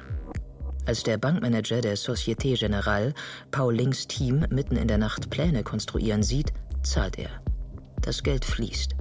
Als 0.85 1.03
der 1.03 1.17
Bankmanager 1.17 1.81
der 1.81 1.97
Société 1.97 2.59
Générale 2.59 3.15
Paul 3.51 3.75
Links 3.75 4.07
Team 4.09 4.45
mitten 4.51 4.77
in 4.77 4.89
der 4.89 4.99
Nacht 4.99 5.31
Pläne 5.31 5.63
konstruieren 5.63 6.23
sieht, 6.23 6.53
zahlt 6.83 7.19
er. 7.19 7.31
Das 8.01 8.23
Geld 8.23 8.45
fließt. 8.45 8.97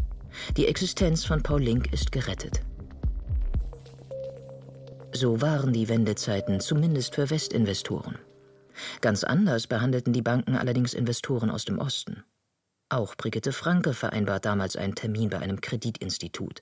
Die 0.57 0.67
Existenz 0.67 1.25
von 1.25 1.41
Paul 1.41 1.61
Link 1.61 1.91
ist 1.91 2.11
gerettet. 2.11 2.61
So 5.11 5.41
waren 5.41 5.73
die 5.73 5.89
Wendezeiten 5.89 6.59
zumindest 6.59 7.15
für 7.15 7.29
Westinvestoren. 7.29 8.17
Ganz 9.01 9.23
anders 9.23 9.67
behandelten 9.67 10.13
die 10.13 10.21
Banken 10.21 10.55
allerdings 10.55 10.93
Investoren 10.93 11.49
aus 11.49 11.65
dem 11.65 11.79
Osten. 11.79 12.23
Auch 12.91 13.15
Brigitte 13.15 13.53
Franke 13.53 13.93
vereinbart 13.93 14.43
damals 14.43 14.75
einen 14.75 14.95
Termin 14.95 15.29
bei 15.29 15.39
einem 15.39 15.61
Kreditinstitut. 15.61 16.61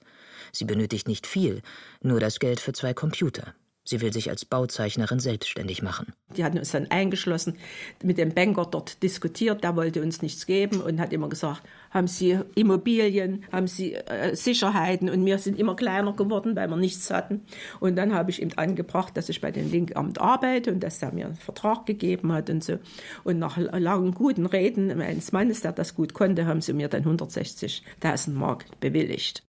Sie 0.51 0.65
benötigt 0.65 1.07
nicht 1.07 1.25
viel, 1.25 1.63
nur 2.03 2.19
das 2.19 2.37
Geld 2.37 2.59
für 2.59 2.71
zwei 2.71 2.93
Computer. 2.93 3.55
Sie 3.89 4.01
will 4.01 4.13
sich 4.13 4.29
als 4.29 4.45
Bauzeichnerin 4.45 5.19
selbstständig 5.19 5.81
machen. 5.81 6.13
Die 6.37 6.43
hatten 6.43 6.59
uns 6.59 6.69
dann 6.69 6.91
eingeschlossen, 6.91 7.57
mit 8.03 8.19
dem 8.19 8.35
Banker 8.35 8.67
dort 8.69 9.01
diskutiert, 9.01 9.63
der 9.63 9.75
wollte 9.75 10.03
uns 10.03 10.21
nichts 10.21 10.45
geben 10.45 10.79
und 10.79 10.99
hat 10.99 11.11
immer 11.11 11.27
gesagt, 11.27 11.63
haben 11.89 12.05
Sie 12.05 12.37
Immobilien, 12.53 13.45
haben 13.51 13.65
Sie 13.65 13.95
äh, 13.95 14.35
Sicherheiten 14.35 15.09
und 15.09 15.25
wir 15.25 15.39
sind 15.39 15.57
immer 15.57 15.75
kleiner 15.75 16.13
geworden, 16.13 16.55
weil 16.55 16.67
wir 16.67 16.77
nichts 16.77 17.09
hatten. 17.09 17.41
Und 17.79 17.95
dann 17.95 18.13
habe 18.13 18.29
ich 18.29 18.43
ihm 18.43 18.51
angebracht, 18.57 19.17
dass 19.17 19.27
ich 19.27 19.41
bei 19.41 19.49
dem 19.49 19.71
Linkamt 19.71 20.21
arbeite 20.21 20.71
und 20.71 20.81
dass 20.81 21.01
er 21.01 21.11
mir 21.11 21.25
einen 21.25 21.35
Vertrag 21.35 21.87
gegeben 21.87 22.31
hat 22.31 22.51
und 22.51 22.63
so. 22.63 22.77
Und 23.23 23.39
nach 23.39 23.57
langen 23.57 24.13
guten 24.13 24.45
Reden 24.45 24.95
meines 24.99 25.31
Mannes, 25.31 25.61
der 25.61 25.71
das 25.71 25.95
gut 25.95 26.13
konnte, 26.13 26.45
haben 26.45 26.61
sie 26.61 26.73
mir 26.73 26.89
dann 26.89 27.05
160.000 27.05 28.33
Mark 28.33 28.65
bewilligt. 28.81 29.48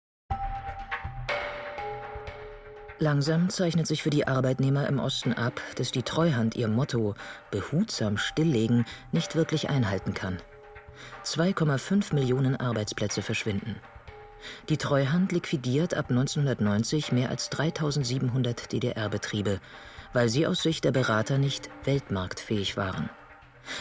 Langsam 3.03 3.49
zeichnet 3.49 3.85
sich 3.85 4.01
für 4.01 4.11
die 4.11 4.27
Arbeitnehmer 4.27 4.87
im 4.87 4.97
Osten 4.97 5.33
ab, 5.33 5.59
dass 5.75 5.91
die 5.91 6.03
Treuhand 6.03 6.55
ihr 6.55 6.69
Motto 6.69 7.15
behutsam 7.51 8.17
stilllegen 8.17 8.85
nicht 9.11 9.35
wirklich 9.35 9.69
einhalten 9.69 10.13
kann. 10.13 10.37
2,5 11.25 12.15
Millionen 12.15 12.55
Arbeitsplätze 12.55 13.21
verschwinden. 13.21 13.75
Die 14.69 14.77
Treuhand 14.77 15.33
liquidiert 15.33 15.95
ab 15.95 16.11
1990 16.11 17.11
mehr 17.11 17.29
als 17.29 17.49
3700 17.49 18.71
DDR-Betriebe, 18.71 19.59
weil 20.13 20.29
sie 20.29 20.47
aus 20.47 20.63
Sicht 20.63 20.85
der 20.85 20.93
Berater 20.93 21.37
nicht 21.37 21.69
weltmarktfähig 21.83 22.77
waren. 22.77 23.09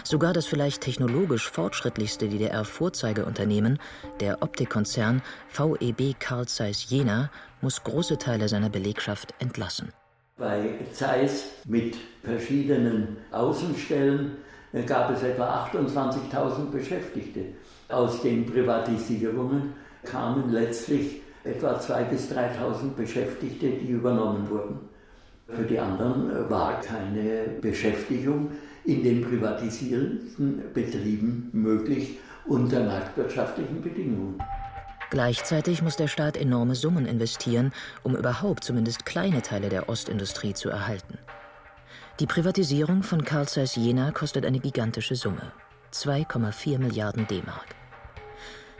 Sogar 0.04 0.32
das 0.32 0.46
vielleicht 0.46 0.82
technologisch 0.82 1.50
fortschrittlichste 1.50 2.28
DDR-Vorzeigeunternehmen, 2.28 3.78
der 4.20 4.42
Optikkonzern 4.42 5.22
VEB 5.50 6.18
Carl 6.18 6.46
Zeiss 6.46 6.88
Jena, 6.88 7.30
muss 7.60 7.82
große 7.84 8.18
Teile 8.18 8.48
seiner 8.48 8.70
Belegschaft 8.70 9.34
entlassen. 9.38 9.92
Bei 10.36 10.74
Zeiss 10.92 11.44
mit 11.66 11.96
verschiedenen 12.22 13.18
Außenstellen 13.30 14.36
gab 14.86 15.10
es 15.10 15.22
etwa 15.22 15.66
28.000 15.66 16.70
Beschäftigte. 16.70 17.44
Aus 17.88 18.22
den 18.22 18.46
Privatisierungen 18.46 19.74
kamen 20.04 20.50
letztlich 20.50 21.20
etwa 21.44 21.78
2.000 21.78 22.04
bis 22.04 22.32
3.000 22.32 22.94
Beschäftigte, 22.96 23.70
die 23.70 23.90
übernommen 23.90 24.48
wurden. 24.48 24.80
Für 25.48 25.64
die 25.64 25.78
anderen 25.78 26.30
äh, 26.30 26.50
war 26.50 26.80
keine 26.80 27.58
Beschäftigung 27.60 28.52
in 28.84 29.02
den 29.02 29.22
privatisierten 29.22 30.62
Betrieben 30.74 31.50
möglich 31.52 32.18
unter 32.46 32.84
marktwirtschaftlichen 32.84 33.80
Bedingungen. 33.82 34.42
Gleichzeitig 35.10 35.82
muss 35.82 35.96
der 35.96 36.08
Staat 36.08 36.36
enorme 36.36 36.74
Summen 36.74 37.06
investieren, 37.06 37.72
um 38.02 38.16
überhaupt 38.16 38.64
zumindest 38.64 39.04
kleine 39.04 39.42
Teile 39.42 39.68
der 39.68 39.88
Ostindustrie 39.88 40.54
zu 40.54 40.70
erhalten. 40.70 41.18
Die 42.18 42.26
Privatisierung 42.26 43.02
von 43.02 43.24
Carl 43.24 43.46
Zeiss 43.46 43.76
Jena 43.76 44.10
kostet 44.10 44.46
eine 44.46 44.58
gigantische 44.58 45.14
Summe: 45.14 45.52
2,4 45.92 46.78
Milliarden 46.78 47.26
D-Mark. 47.26 47.74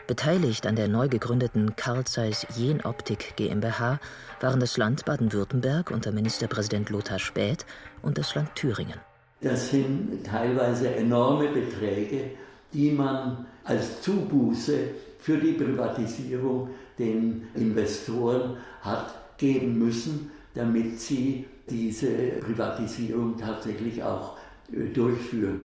Beteiligt 0.07 0.67
an 0.67 0.77
der 0.77 0.89
neu 0.89 1.09
gegründeten 1.09 1.77
Carl 1.77 2.05
Zeiss 2.05 2.47
Jenoptik 2.57 3.37
GmbH 3.37 4.01
waren 4.41 4.61
das 4.61 4.77
Land 4.77 5.05
Baden-Württemberg 5.05 5.91
unter 5.91 6.13
Ministerpräsident 6.13 6.91
Lothar 6.91 7.19
Späth 7.19 7.67
und 8.01 8.19
das 8.19 8.35
Land 8.35 8.55
Thüringen. 8.55 8.99
Das 9.43 9.71
sind 9.71 10.25
teilweise 10.25 10.95
enorme 10.95 11.49
Beträge, 11.49 12.31
die 12.73 12.93
man 12.93 13.47
als 13.65 14.01
Zubuße 14.01 14.79
für 15.19 15.37
die 15.37 15.53
Privatisierung 15.53 16.71
den 16.99 17.49
Investoren 17.55 18.57
hat 18.83 19.39
geben 19.39 19.79
müssen, 19.79 20.31
damit 20.55 21.01
sie 21.01 21.47
diese 21.69 22.09
Privatisierung 22.41 23.37
tatsächlich 23.37 24.03
auch 24.03 24.37
äh, 24.73 24.85
durchführen. 24.93 25.61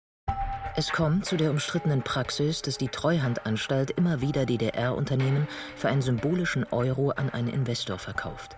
Es 0.75 0.91
kommt 0.91 1.25
zu 1.25 1.37
der 1.37 1.51
umstrittenen 1.51 2.01
Praxis, 2.03 2.61
dass 2.61 2.77
die 2.77 2.87
Treuhandanstalt 2.87 3.91
immer 3.91 4.21
wieder 4.21 4.45
DDR-Unternehmen 4.45 5.47
für 5.75 5.89
einen 5.89 6.01
symbolischen 6.01 6.65
Euro 6.71 7.11
an 7.11 7.29
einen 7.29 7.49
Investor 7.49 7.97
verkauft. 7.99 8.57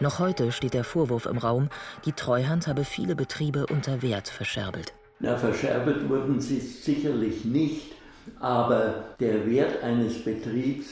Noch 0.00 0.18
heute 0.18 0.52
steht 0.52 0.74
der 0.74 0.84
Vorwurf 0.84 1.26
im 1.26 1.38
Raum, 1.38 1.68
die 2.04 2.12
Treuhand 2.12 2.66
habe 2.66 2.84
viele 2.84 3.14
Betriebe 3.14 3.66
unter 3.66 4.02
Wert 4.02 4.28
verscherbelt. 4.28 4.92
Na, 5.20 5.36
verscherbelt 5.36 6.08
wurden 6.08 6.40
sie 6.40 6.60
sicherlich 6.60 7.44
nicht, 7.44 7.92
aber 8.40 9.04
der 9.20 9.46
Wert 9.46 9.82
eines 9.82 10.24
Betriebs, 10.24 10.86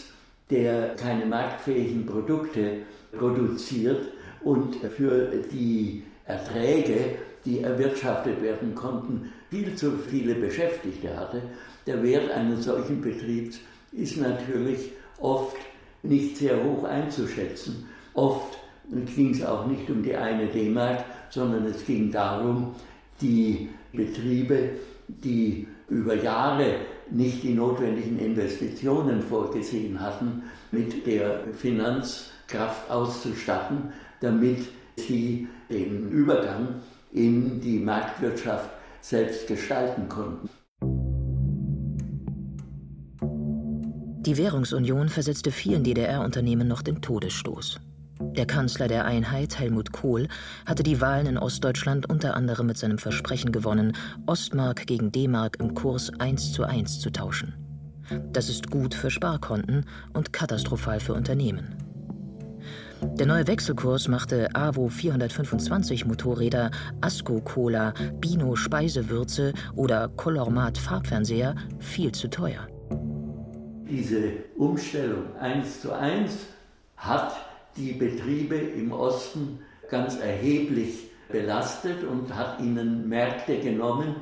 der 0.51 0.95
keine 0.97 1.27
marktfähigen 1.27 2.07
Produkte 2.07 2.79
produziert 3.17 4.09
und 4.43 4.77
für 4.97 5.29
die 5.51 6.05
Erträge, 6.27 7.17
die 7.45 7.61
erwirtschaftet 7.61 8.41
werden 8.43 8.75
konnten, 8.75 9.33
viel 9.51 9.75
zu 9.75 9.93
viele 10.09 10.35
Beschäftigte 10.35 11.17
hatte, 11.17 11.43
der 11.87 12.03
Wert 12.03 12.31
eines 12.31 12.65
solchen 12.65 13.01
Betriebs 13.01 13.59
ist 13.93 14.17
natürlich 14.17 14.93
oft 15.21 15.57
nicht 16.03 16.37
sehr 16.37 16.63
hoch 16.63 16.85
einzuschätzen. 16.85 17.89
Oft 18.15 18.59
ging 19.15 19.31
es 19.31 19.45
auch 19.45 19.67
nicht 19.67 19.89
um 19.91 20.03
die 20.03 20.15
eine 20.15 20.47
D-Mark, 20.47 21.05
sondern 21.31 21.67
es 21.67 21.85
ging 21.85 22.11
darum, 22.11 22.75
die 23.21 23.69
Betriebe, 23.93 24.71
die 25.09 25.67
über 25.89 26.15
Jahre 26.15 26.77
nicht 27.11 27.43
die 27.43 27.55
notwendigen 27.55 28.19
Investitionen 28.19 29.23
vorgesehen 29.23 30.01
hatten, 30.01 30.45
mit 30.71 31.07
der 31.07 31.41
Finanzkraft 31.53 32.91
auszustatten, 32.91 33.93
damit 34.21 34.61
sie 34.97 35.47
den 35.71 36.09
Übergang 36.11 36.81
in 37.13 37.61
die 37.61 37.79
Marktwirtschaft 37.79 38.71
selbst 39.01 39.47
gestalten 39.47 40.09
konnten. 40.09 40.49
Die 44.25 44.37
Währungsunion 44.37 45.09
versetzte 45.09 45.51
vielen 45.51 45.83
DDR-Unternehmen 45.83 46.69
noch 46.69 46.83
den 46.83 47.03
Todesstoß. 47.03 47.81
Der 48.31 48.47
Kanzler 48.47 48.89
der 48.89 49.05
Einheit, 49.05 49.59
Helmut 49.59 49.93
Kohl, 49.93 50.29
hatte 50.65 50.83
die 50.83 51.01
Wahlen 51.01 51.27
in 51.27 51.39
Ostdeutschland 51.39 52.09
unter 52.09 52.35
anderem 52.35 52.67
mit 52.67 52.79
seinem 52.79 52.99
Versprechen 52.99 53.53
gewonnen, 53.53 53.97
Ostmark 54.27 54.87
gegen 54.87 55.13
D-Mark 55.13 55.59
im 55.61 55.75
Kurs 55.75 56.11
1 56.19 56.53
zu 56.53 56.65
1 56.65 57.01
zu 57.01 57.11
tauschen. 57.11 57.55
Das 58.33 58.49
ist 58.49 58.71
gut 58.71 58.95
für 58.95 59.11
Sparkonten 59.11 59.85
und 60.13 60.33
katastrophal 60.33 61.01
für 61.01 61.15
Unternehmen. 61.15 61.77
Der 63.03 63.27
neue 63.27 63.47
Wechselkurs 63.47 64.09
machte 64.09 64.49
AWO 64.55 64.89
425 64.89 66.07
Motorräder, 66.07 66.71
Asco 67.01 67.41
Cola, 67.41 67.93
Bino 68.21 68.55
Speisewürze 68.55 69.53
oder 69.75 70.09
Colormat 70.09 70.79
Farbfernseher 70.79 71.57
viel 71.81 72.13
zu 72.13 72.31
teuer. 72.31 72.69
Diese 73.89 74.33
Umstellung 74.57 75.37
1 75.39 75.83
zu 75.83 75.93
1 75.93 76.33
hat 76.97 77.35
die 77.77 77.93
Betriebe 77.93 78.57
im 78.57 78.93
Osten 78.93 79.61
ganz 79.89 80.19
erheblich 80.19 81.11
belastet 81.31 82.05
und 82.05 82.35
hat 82.35 82.61
ihnen 82.61 83.09
Märkte 83.09 83.59
genommen, 83.59 84.17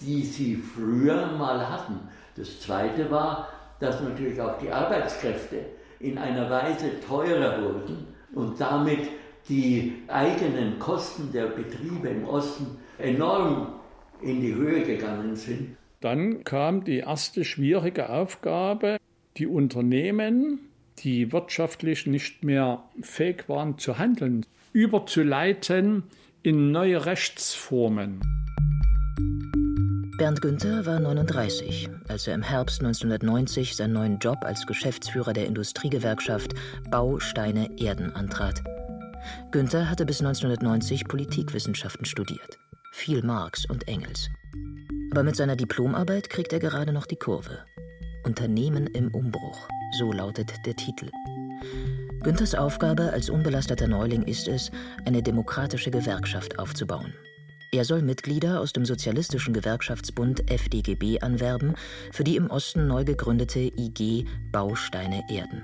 die 0.00 0.22
sie 0.22 0.56
früher 0.56 1.32
mal 1.32 1.68
hatten. 1.68 2.00
Das 2.36 2.60
Zweite 2.60 3.10
war, 3.10 3.48
dass 3.80 4.00
natürlich 4.00 4.40
auch 4.40 4.58
die 4.58 4.70
Arbeitskräfte 4.70 5.60
in 6.00 6.18
einer 6.18 6.48
Weise 6.48 7.00
teurer 7.06 7.62
wurden 7.62 8.06
und 8.34 8.60
damit 8.60 9.08
die 9.48 10.02
eigenen 10.08 10.78
Kosten 10.78 11.32
der 11.32 11.46
Betriebe 11.46 12.08
im 12.08 12.24
Osten 12.24 12.78
enorm 12.98 13.74
in 14.20 14.40
die 14.40 14.54
Höhe 14.54 14.82
gegangen 14.82 15.36
sind. 15.36 15.76
Dann 16.00 16.44
kam 16.44 16.84
die 16.84 16.98
erste 16.98 17.44
schwierige 17.44 18.10
Aufgabe, 18.10 18.98
die 19.36 19.46
Unternehmen 19.46 20.67
die 21.02 21.32
wirtschaftlich 21.32 22.06
nicht 22.06 22.44
mehr 22.44 22.82
fähig 23.02 23.48
waren 23.48 23.78
zu 23.78 23.98
handeln, 23.98 24.44
überzuleiten 24.72 26.04
in 26.42 26.70
neue 26.70 27.04
Rechtsformen. 27.06 28.20
Bernd 30.18 30.40
Günther 30.42 30.84
war 30.84 30.98
39, 30.98 31.88
als 32.08 32.26
er 32.26 32.34
im 32.34 32.42
Herbst 32.42 32.80
1990 32.80 33.76
seinen 33.76 33.92
neuen 33.92 34.18
Job 34.18 34.38
als 34.42 34.66
Geschäftsführer 34.66 35.32
der 35.32 35.46
Industriegewerkschaft 35.46 36.54
Bausteine 36.90 37.70
Erden 37.78 38.10
antrat. 38.12 38.62
Günther 39.52 39.88
hatte 39.88 40.04
bis 40.06 40.20
1990 40.20 41.06
Politikwissenschaften 41.06 42.04
studiert, 42.04 42.58
viel 42.92 43.22
Marx 43.22 43.64
und 43.70 43.86
Engels. 43.86 44.28
Aber 45.12 45.22
mit 45.22 45.36
seiner 45.36 45.56
Diplomarbeit 45.56 46.28
kriegt 46.30 46.52
er 46.52 46.58
gerade 46.58 46.92
noch 46.92 47.06
die 47.06 47.16
Kurve. 47.16 47.64
Unternehmen 48.24 48.88
im 48.88 49.14
Umbruch. 49.14 49.68
So 49.92 50.12
lautet 50.12 50.52
der 50.66 50.76
Titel. 50.76 51.10
Günthers 52.22 52.54
Aufgabe 52.54 53.12
als 53.12 53.30
unbelasteter 53.30 53.86
Neuling 53.88 54.22
ist 54.22 54.48
es, 54.48 54.70
eine 55.06 55.22
demokratische 55.22 55.90
Gewerkschaft 55.90 56.58
aufzubauen. 56.58 57.14
Er 57.72 57.84
soll 57.84 58.02
Mitglieder 58.02 58.60
aus 58.60 58.72
dem 58.72 58.84
Sozialistischen 58.84 59.54
Gewerkschaftsbund 59.54 60.50
FDGB 60.50 61.20
anwerben 61.20 61.74
für 62.12 62.24
die 62.24 62.36
im 62.36 62.50
Osten 62.50 62.86
neu 62.86 63.04
gegründete 63.04 63.60
IG 63.60 64.26
Bausteine 64.52 65.22
Erden. 65.30 65.62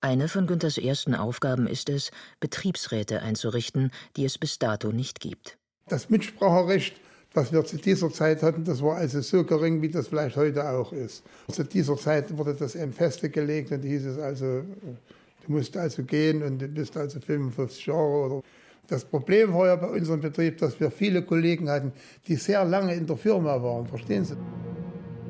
Eine 0.00 0.28
von 0.28 0.46
Günthers 0.46 0.76
ersten 0.76 1.14
Aufgaben 1.14 1.66
ist 1.66 1.88
es, 1.88 2.10
Betriebsräte 2.40 3.22
einzurichten, 3.22 3.90
die 4.16 4.24
es 4.26 4.36
bis 4.36 4.58
dato 4.58 4.92
nicht 4.92 5.20
gibt. 5.20 5.56
Das 5.86 6.10
Mitspracherecht 6.10 6.96
was 7.34 7.52
wir 7.52 7.64
zu 7.64 7.76
dieser 7.76 8.10
Zeit 8.10 8.42
hatten, 8.42 8.64
das 8.64 8.80
war 8.80 8.96
also 8.96 9.20
so 9.20 9.44
gering, 9.44 9.82
wie 9.82 9.88
das 9.88 10.08
vielleicht 10.08 10.36
heute 10.36 10.68
auch 10.68 10.92
ist. 10.92 11.24
Zu 11.50 11.64
dieser 11.64 11.96
Zeit 11.96 12.36
wurde 12.36 12.54
das 12.54 12.76
eben 12.76 12.92
festgelegt 12.92 13.72
und 13.72 13.82
hieß 13.82 14.06
es 14.06 14.18
also, 14.18 14.44
du 14.44 15.52
musst 15.52 15.76
also 15.76 16.04
gehen 16.04 16.42
und 16.42 16.62
du 16.62 16.68
bist 16.68 16.96
also 16.96 17.20
55 17.20 17.86
Jahre 17.86 18.00
oder. 18.00 18.42
Das 18.86 19.04
Problem 19.04 19.54
war 19.54 19.66
ja 19.66 19.76
bei 19.76 19.88
unserem 19.88 20.20
Betrieb, 20.20 20.58
dass 20.58 20.78
wir 20.78 20.90
viele 20.90 21.22
Kollegen 21.22 21.70
hatten, 21.70 21.92
die 22.28 22.36
sehr 22.36 22.64
lange 22.64 22.94
in 22.94 23.06
der 23.06 23.16
Firma 23.16 23.62
waren, 23.62 23.86
verstehen 23.86 24.24
Sie? 24.24 24.36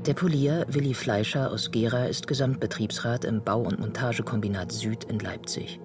Der 0.07 0.15
Polier 0.15 0.67
Willi 0.69 0.93
Fleischer 0.93 1.51
aus 1.51 1.71
Gera 1.71 2.07
ist 2.07 2.27
Gesamtbetriebsrat 2.27 3.25
im 3.25 3.43
Bau- 3.43 3.63
und 3.63 3.79
Montagekombinat 3.79 4.73
Süd 4.73 5.05
in 5.05 5.21
Leipzig. 5.21 5.81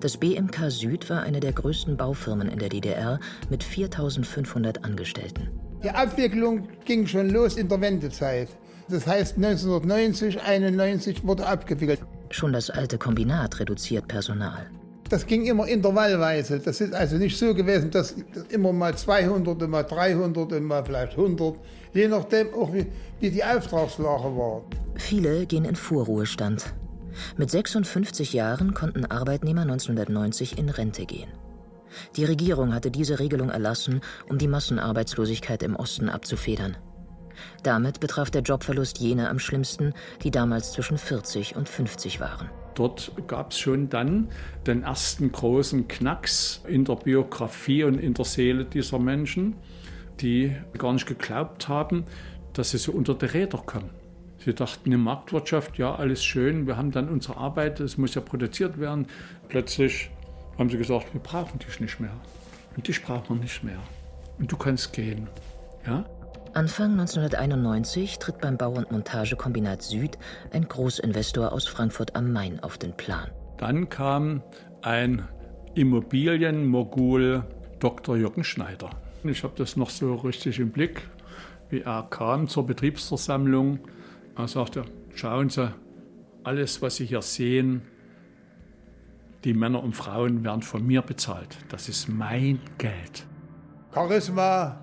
Das 0.00 0.16
BMK 0.16 0.70
Süd 0.70 1.08
war 1.10 1.22
eine 1.22 1.40
der 1.40 1.52
größten 1.52 1.96
Baufirmen 1.96 2.48
in 2.48 2.58
der 2.58 2.68
DDR 2.68 3.20
mit 3.50 3.62
4500 3.62 4.84
Angestellten. 4.84 5.50
Die 5.82 5.90
Abwicklung 5.90 6.68
ging 6.84 7.06
schon 7.06 7.30
los 7.30 7.56
in 7.56 7.68
der 7.68 7.80
Wendezeit. 7.80 8.48
Das 8.88 9.06
heißt 9.06 9.36
1990, 9.36 10.40
91 10.42 11.26
wurde 11.26 11.46
abgewickelt. 11.46 12.00
Schon 12.30 12.52
das 12.52 12.70
alte 12.70 12.98
Kombinat 12.98 13.60
reduziert 13.60 14.08
Personal. 14.08 14.66
Das 15.08 15.26
ging 15.26 15.44
immer 15.44 15.68
intervallweise. 15.68 16.58
Das 16.58 16.80
ist 16.80 16.94
also 16.94 17.16
nicht 17.16 17.38
so 17.38 17.54
gewesen, 17.54 17.90
dass 17.90 18.14
immer 18.48 18.72
mal 18.72 18.96
200, 18.96 19.62
immer 19.62 19.82
300, 19.82 20.52
immer 20.52 20.84
vielleicht 20.84 21.12
100, 21.12 21.56
je 21.92 22.08
nachdem 22.08 22.52
auch 22.54 22.72
wie, 22.72 22.86
wie 23.20 23.30
die 23.30 23.44
Auftragslage 23.44 24.36
war. 24.36 24.62
Viele 24.96 25.46
gehen 25.46 25.64
in 25.64 25.76
Vorruhestand. 25.76 26.74
Mit 27.36 27.50
56 27.50 28.32
Jahren 28.32 28.74
konnten 28.74 29.04
Arbeitnehmer 29.06 29.62
1990 29.62 30.58
in 30.58 30.68
Rente 30.68 31.06
gehen. 31.06 31.30
Die 32.16 32.24
Regierung 32.24 32.74
hatte 32.74 32.90
diese 32.90 33.18
Regelung 33.18 33.50
erlassen, 33.50 34.00
um 34.28 34.38
die 34.38 34.48
Massenarbeitslosigkeit 34.48 35.62
im 35.62 35.76
Osten 35.76 36.08
abzufedern. 36.08 36.76
Damit 37.62 38.00
betraf 38.00 38.30
der 38.30 38.42
Jobverlust 38.42 38.98
jene 38.98 39.28
am 39.28 39.38
schlimmsten, 39.38 39.92
die 40.22 40.30
damals 40.30 40.72
zwischen 40.72 40.98
40 40.98 41.56
und 41.56 41.68
50 41.68 42.20
waren. 42.20 42.50
Dort 42.74 43.12
gab 43.28 43.52
es 43.52 43.58
schon 43.58 43.88
dann 43.88 44.28
den 44.66 44.82
ersten 44.82 45.30
großen 45.30 45.86
Knacks 45.86 46.62
in 46.66 46.84
der 46.84 46.96
Biografie 46.96 47.84
und 47.84 47.98
in 47.98 48.14
der 48.14 48.24
Seele 48.24 48.64
dieser 48.64 48.98
Menschen, 48.98 49.54
die 50.20 50.54
gar 50.76 50.92
nicht 50.92 51.06
geglaubt 51.06 51.68
haben, 51.68 52.04
dass 52.52 52.70
sie 52.70 52.78
so 52.78 52.92
unter 52.92 53.14
die 53.14 53.26
Räder 53.26 53.58
kommen. 53.58 53.90
Sie 54.44 54.54
dachten, 54.54 54.90
eine 54.90 54.98
Marktwirtschaft, 54.98 55.78
ja, 55.78 55.94
alles 55.94 56.22
schön, 56.22 56.66
wir 56.66 56.76
haben 56.76 56.90
dann 56.90 57.08
unsere 57.08 57.38
Arbeit, 57.38 57.80
es 57.80 57.96
muss 57.96 58.14
ja 58.14 58.20
produziert 58.20 58.78
werden. 58.78 59.06
Plötzlich 59.48 60.10
haben 60.58 60.68
sie 60.68 60.76
gesagt, 60.76 61.14
wir 61.14 61.20
brauchen 61.20 61.58
dich 61.60 61.80
nicht 61.80 61.98
mehr. 61.98 62.12
Und 62.76 62.86
dich 62.86 63.02
brauchen 63.02 63.36
wir 63.36 63.42
nicht 63.42 63.64
mehr. 63.64 63.78
Und 64.38 64.52
du 64.52 64.56
kannst 64.56 64.92
gehen. 64.92 65.28
Ja? 65.86 66.04
Anfang 66.52 66.92
1991 66.92 68.18
tritt 68.18 68.40
beim 68.40 68.58
Bau- 68.58 68.74
und 68.74 68.92
Montagekombinat 68.92 69.82
Süd 69.82 70.18
ein 70.52 70.68
Großinvestor 70.68 71.52
aus 71.52 71.66
Frankfurt 71.66 72.14
am 72.14 72.30
Main 72.30 72.60
auf 72.60 72.76
den 72.76 72.96
Plan. 72.96 73.30
Dann 73.56 73.88
kam 73.88 74.42
ein 74.82 75.26
Immobilienmogul 75.74 77.44
Dr. 77.80 78.16
Jürgen 78.16 78.44
Schneider. 78.44 78.90
Ich 79.24 79.42
habe 79.42 79.54
das 79.56 79.76
noch 79.76 79.90
so 79.90 80.16
richtig 80.16 80.60
im 80.60 80.70
Blick, 80.70 81.08
wie 81.70 81.80
er 81.80 82.06
kam 82.10 82.46
zur 82.46 82.66
Betriebsversammlung. 82.66 83.78
Er 84.36 84.48
sagte, 84.48 84.84
schauen 85.14 85.48
Sie, 85.48 85.72
alles, 86.42 86.82
was 86.82 86.96
Sie 86.96 87.06
hier 87.06 87.22
sehen, 87.22 87.82
die 89.44 89.54
Männer 89.54 89.82
und 89.82 89.94
Frauen 89.94 90.42
werden 90.42 90.62
von 90.62 90.84
mir 90.86 91.02
bezahlt. 91.02 91.56
Das 91.68 91.88
ist 91.88 92.08
mein 92.08 92.60
Geld. 92.78 93.26
Charisma, 93.92 94.80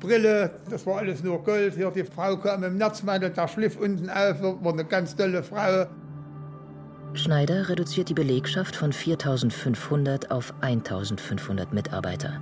Brille, 0.00 0.50
das 0.68 0.84
war 0.86 0.98
alles 0.98 1.22
nur 1.22 1.44
Gold. 1.44 1.74
Hier 1.76 1.90
die 1.90 2.02
Frau 2.02 2.36
kam 2.36 2.64
im 2.64 2.76
Netzmantel, 2.76 3.30
der 3.30 3.46
schliff 3.46 3.76
unten 3.76 4.10
auf, 4.10 4.42
war 4.42 4.72
eine 4.72 4.84
ganz 4.84 5.14
tolle 5.14 5.42
Frau. 5.42 5.86
Schneider 7.14 7.68
reduziert 7.68 8.08
die 8.08 8.14
Belegschaft 8.14 8.74
von 8.74 8.92
4500 8.92 10.30
auf 10.30 10.54
1500 10.62 11.72
Mitarbeiter. 11.72 12.40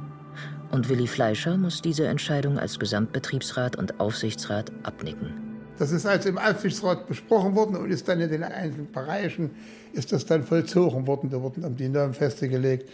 Und 0.71 0.89
Willi 0.89 1.09
Fleischer 1.09 1.57
muss 1.57 1.83
diese 1.83 2.07
Entscheidung 2.07 2.59
als 2.59 2.79
Gesamtbetriebsrat 2.79 3.77
und 3.77 3.99
Aufsichtsrat 3.99 4.71
abnicken. 4.85 5.50
Das 5.81 5.93
ist 5.93 6.05
also 6.05 6.29
im 6.29 6.37
Aufsichtsrat 6.37 7.09
besprochen 7.09 7.57
worden 7.57 7.75
und 7.77 7.91
ist 7.91 8.07
dann 8.07 8.21
in 8.21 8.29
den 8.29 8.45
einzelnen 8.45 8.93
Bereichen 8.93 9.51
ist 9.95 10.13
das 10.13 10.27
dann 10.27 10.45
vollzogen 10.45 11.07
worden. 11.07 11.31
Da 11.31 11.41
wurden 11.41 11.75
die 11.75 11.89
Normen 11.89 12.13
festgelegt. 12.13 12.91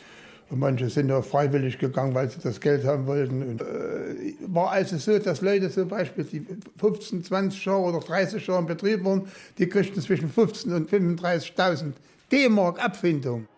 Und 0.51 0.61
manche 0.61 0.89
sind 0.89 1.11
auch 1.11 1.25
freiwillig 1.25 1.79
gegangen, 1.79 2.15
weil 2.15 2.31
sie 2.31 2.39
das 2.41 2.61
Geld 2.61 2.85
haben 2.85 3.09
wollten. 3.09 3.43
Und, 3.43 3.61
äh, 3.61 4.37
war 4.47 4.71
also 4.71 4.99
so, 4.99 5.19
dass 5.19 5.41
Leute 5.41 5.69
zum 5.69 5.89
Beispiel, 5.89 6.23
die 6.23 6.47
15, 6.79 7.25
20 7.25 7.65
Jahre 7.65 7.81
oder 7.81 7.99
30 7.99 8.47
Jahre 8.47 8.61
im 8.61 8.67
Betrieb 8.67 9.05
waren, 9.05 9.27
die 9.59 9.69
kriegten 9.69 10.01
zwischen 10.01 10.31
15 10.31 10.73
und 10.73 10.89
35.000 10.89 11.95
D-Mark 12.31 12.81
Abfindung. 12.81 13.49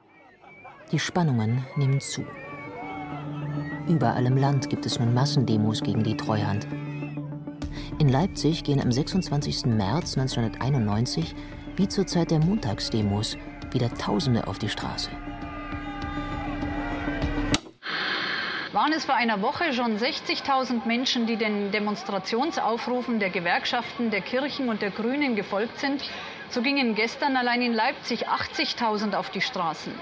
Die 0.91 0.99
Spannungen 0.99 1.67
nehmen 1.77 2.01
zu. 2.01 2.25
Überall 3.89 4.25
im 4.25 4.39
Land 4.39 4.71
gibt 4.71 4.87
es 4.87 4.99
nun 4.99 5.13
Massendemos 5.13 5.83
gegen 5.83 6.03
die 6.03 6.17
Treuhand. 6.17 6.67
In 7.99 8.09
Leipzig 8.09 8.63
gehen 8.63 8.81
am 8.81 8.93
26. 8.93 9.67
März 9.67 10.17
1991, 10.17 11.35
wie 11.77 11.89
zur 11.89 12.07
Zeit 12.07 12.31
der 12.31 12.39
Montagsdemos, 12.39 13.37
wieder 13.73 13.93
Tausende 13.95 14.47
auf 14.47 14.59
die 14.59 14.69
Straße. 14.69 15.11
waren 18.79 18.93
es 18.93 19.07
vor 19.07 19.17
einer 19.17 19.43
Woche 19.43 19.73
schon 19.73 19.99
60.000 19.99 20.87
Menschen, 20.87 21.27
die 21.27 21.37
den 21.37 21.73
Demonstrationsaufrufen 21.73 23.19
der 23.19 23.31
Gewerkschaften, 23.31 24.13
der 24.13 24.21
Kirchen 24.21 24.69
und 24.69 24.83
der 24.83 24.91
Grünen 24.91 25.35
gefolgt 25.35 25.81
sind, 25.81 26.01
so 26.51 26.63
gingen 26.63 26.95
gestern 26.95 27.37
allein 27.37 27.61
in 27.61 27.73
Leipzig 27.73 28.29
80.000 28.29 29.15
auf 29.17 29.31
die 29.31 29.41
Straßen. 29.41 29.93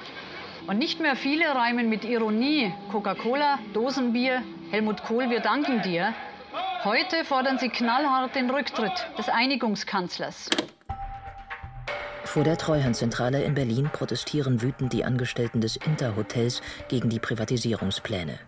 Und 0.67 0.77
nicht 0.77 1.01
mehr 1.01 1.17
viele 1.17 1.55
reimen 1.55 1.89
mit 1.89 2.05
Ironie 2.05 2.75
Coca-Cola, 2.93 3.59
Dosenbier, 3.73 4.43
Helmut 4.71 5.03
Kohl, 5.05 5.31
wir 5.31 5.41
danken 5.41 5.81
dir. 5.81 6.13
Heute 6.85 7.25
fordern 7.25 7.59
sie 7.59 7.69
knallhart 7.69 8.35
den 8.35 8.51
Rücktritt 8.51 9.09
des 9.19 9.29
Einigungskanzlers. 9.29 10.49
Vor 12.25 12.45
der 12.45 12.59
Treuhandzentrale 12.59 13.43
in 13.43 13.55
Berlin 13.55 13.89
protestieren 13.93 14.63
wütend 14.63 14.93
die 14.93 15.05
Angestellten 15.05 15.61
des 15.61 15.77
Interhotels 15.77 16.61
gegen 16.89 17.09
die 17.09 17.19
Privatisierungspläne. 17.19 18.39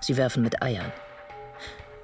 Sie 0.00 0.16
werfen 0.16 0.42
mit 0.42 0.62
Eiern. 0.62 0.92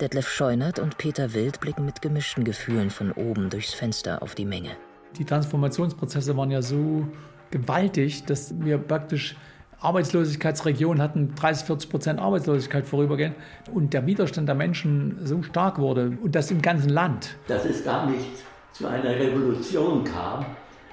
Detlef 0.00 0.28
Scheunert 0.28 0.78
und 0.78 0.98
Peter 0.98 1.34
Wild 1.34 1.60
blicken 1.60 1.84
mit 1.84 2.02
gemischten 2.02 2.44
Gefühlen 2.44 2.90
von 2.90 3.12
oben 3.12 3.50
durchs 3.50 3.74
Fenster 3.74 4.22
auf 4.22 4.34
die 4.34 4.44
Menge. 4.44 4.76
Die 5.16 5.24
Transformationsprozesse 5.24 6.36
waren 6.36 6.50
ja 6.50 6.62
so 6.62 7.08
gewaltig, 7.50 8.24
dass 8.24 8.54
wir 8.60 8.78
praktisch 8.78 9.36
Arbeitslosigkeitsregionen 9.80 11.00
hatten, 11.00 11.34
30, 11.36 11.66
40 11.66 11.90
Prozent 11.90 12.20
Arbeitslosigkeit 12.20 12.86
vorübergehend 12.86 13.36
und 13.72 13.94
der 13.94 14.06
Widerstand 14.06 14.48
der 14.48 14.56
Menschen 14.56 15.18
so 15.24 15.42
stark 15.42 15.78
wurde 15.78 16.18
und 16.22 16.34
das 16.34 16.50
im 16.50 16.60
ganzen 16.60 16.90
Land. 16.90 17.36
Dass 17.46 17.64
es 17.64 17.84
gar 17.84 18.10
nicht 18.10 18.26
zu 18.72 18.86
einer 18.86 19.14
Revolution 19.14 20.04
kam, 20.04 20.46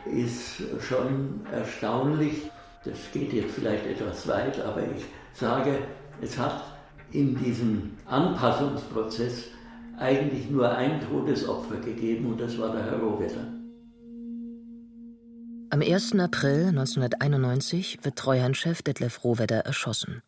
ist 0.05 0.61
schon 0.81 1.41
erstaunlich. 1.51 2.49
Das 2.83 2.97
geht 3.11 3.33
jetzt 3.33 3.55
vielleicht 3.55 3.87
etwas 3.87 4.27
weit, 4.27 4.61
aber 4.61 4.81
ich 4.81 5.05
sage, 5.33 5.79
es 6.21 6.37
hat 6.37 6.63
in 7.11 7.35
diesem 7.35 7.91
Anpassungsprozess 8.05 9.45
eigentlich 9.97 10.49
nur 10.49 10.69
ein 10.75 11.01
Todesopfer 11.01 11.77
gegeben 11.77 12.27
und 12.27 12.41
das 12.41 12.59
war 12.59 12.71
der 12.71 12.83
Herr 12.83 12.99
Rohwetter. 12.99 13.54
Am 15.75 15.81
1. 15.81 16.17
April 16.19 16.69
1991 16.69 17.99
wird 18.03 18.15
Treuhandchef 18.15 18.81
Detlef 18.81 19.25
Rohwedder 19.25 19.65
erschossen. 19.65 20.21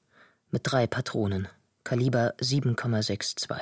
Mit 0.52 0.64
drei 0.66 0.88
Patronen, 0.88 1.48
Kaliber 1.86 2.34
7,62. 2.42 3.58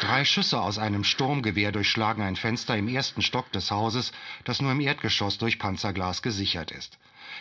Drei 0.00 0.24
Schüsse 0.24 0.62
aus 0.62 0.78
einem 0.78 1.04
Sturmgewehr 1.04 1.72
durchschlagen 1.72 2.22
ein 2.22 2.36
Fenster 2.36 2.74
im 2.74 2.88
ersten 2.88 3.20
Stock 3.20 3.52
des 3.52 3.70
Hauses, 3.70 4.12
das 4.44 4.62
nur 4.62 4.72
im 4.72 4.80
Erdgeschoss 4.80 5.36
durch 5.36 5.58
Panzerglas 5.58 6.22
gesichert 6.22 6.70
ist. 6.70 6.96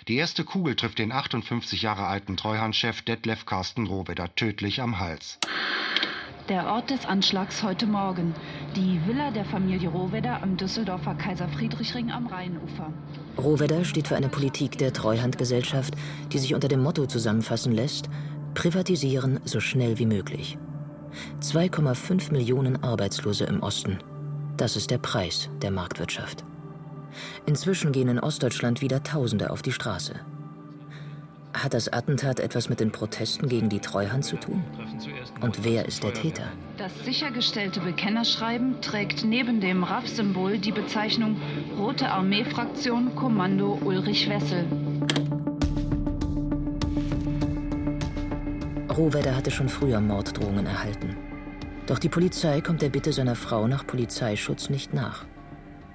Die 0.09 0.17
erste 0.17 0.43
Kugel 0.43 0.75
trifft 0.75 0.99
den 0.99 1.13
58 1.13 1.81
Jahre 1.81 2.07
alten 2.07 2.35
Treuhandchef 2.35 3.01
Detlef 3.01 3.45
Carsten 3.45 3.87
Rohwedder 3.87 4.35
tödlich 4.35 4.81
am 4.81 4.99
Hals. 4.99 5.39
Der 6.51 6.65
Ort 6.65 6.89
des 6.89 7.05
Anschlags 7.05 7.63
heute 7.63 7.87
Morgen. 7.87 8.35
Die 8.75 8.99
Villa 9.07 9.31
der 9.31 9.45
Familie 9.45 9.87
Rohwedder 9.87 10.43
am 10.43 10.57
Düsseldorfer 10.57 11.15
Kaiser 11.15 11.47
Friedrichring 11.47 12.11
am 12.11 12.27
Rheinufer. 12.27 12.91
Rohwedder 13.37 13.85
steht 13.85 14.09
für 14.09 14.17
eine 14.17 14.27
Politik 14.27 14.77
der 14.77 14.91
Treuhandgesellschaft, 14.91 15.93
die 16.33 16.39
sich 16.39 16.53
unter 16.53 16.67
dem 16.67 16.83
Motto 16.83 17.05
zusammenfassen 17.05 17.71
lässt: 17.71 18.09
Privatisieren 18.53 19.39
so 19.45 19.61
schnell 19.61 19.97
wie 19.97 20.05
möglich. 20.05 20.57
2,5 21.39 22.33
Millionen 22.33 22.83
Arbeitslose 22.83 23.45
im 23.45 23.63
Osten. 23.63 23.99
Das 24.57 24.75
ist 24.75 24.91
der 24.91 24.97
Preis 24.97 25.49
der 25.61 25.71
Marktwirtschaft. 25.71 26.43
Inzwischen 27.45 27.93
gehen 27.93 28.09
in 28.09 28.19
Ostdeutschland 28.19 28.81
wieder 28.81 29.03
Tausende 29.03 29.51
auf 29.51 29.61
die 29.61 29.71
Straße. 29.71 30.19
Hat 31.53 31.73
das 31.73 31.91
Attentat 31.91 32.39
etwas 32.39 32.69
mit 32.69 32.79
den 32.79 32.91
Protesten 32.91 33.49
gegen 33.49 33.67
die 33.67 33.79
Treuhand 33.79 34.23
zu 34.23 34.37
tun? 34.37 34.63
Und 35.41 35.63
wer 35.63 35.85
ist 35.85 36.03
der 36.03 36.13
Täter? 36.13 36.45
Das 36.77 36.91
sichergestellte 37.03 37.81
Bekennerschreiben 37.81 38.81
trägt 38.81 39.25
neben 39.25 39.59
dem 39.59 39.83
RAF-Symbol 39.83 40.57
die 40.57 40.71
Bezeichnung 40.71 41.37
Rote 41.77 42.09
Armee-Fraktion 42.09 43.15
Kommando 43.15 43.77
Ulrich 43.83 44.29
Wessel. 44.29 44.65
Rohwedder 48.89 49.35
hatte 49.35 49.51
schon 49.51 49.69
früher 49.69 49.99
Morddrohungen 49.99 50.65
erhalten. 50.65 51.17
Doch 51.87 51.99
die 51.99 52.09
Polizei 52.09 52.61
kommt 52.61 52.81
der 52.81 52.89
Bitte 52.89 53.11
seiner 53.11 53.35
Frau 53.35 53.67
nach 53.67 53.85
Polizeischutz 53.85 54.69
nicht 54.69 54.93
nach. 54.93 55.25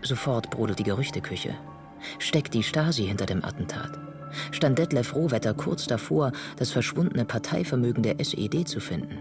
Sofort 0.02 0.50
brodelt 0.50 0.78
die 0.78 0.84
Gerüchteküche. 0.84 1.54
Steckt 2.18 2.54
die 2.54 2.62
Stasi 2.62 3.06
hinter 3.06 3.26
dem 3.26 3.44
Attentat? 3.44 4.05
Stand 4.50 4.78
Detlef 4.78 5.14
Rohwetter 5.14 5.54
kurz 5.54 5.86
davor, 5.86 6.32
das 6.56 6.70
verschwundene 6.70 7.24
Parteivermögen 7.24 8.02
der 8.02 8.20
SED 8.20 8.64
zu 8.64 8.80
finden? 8.80 9.18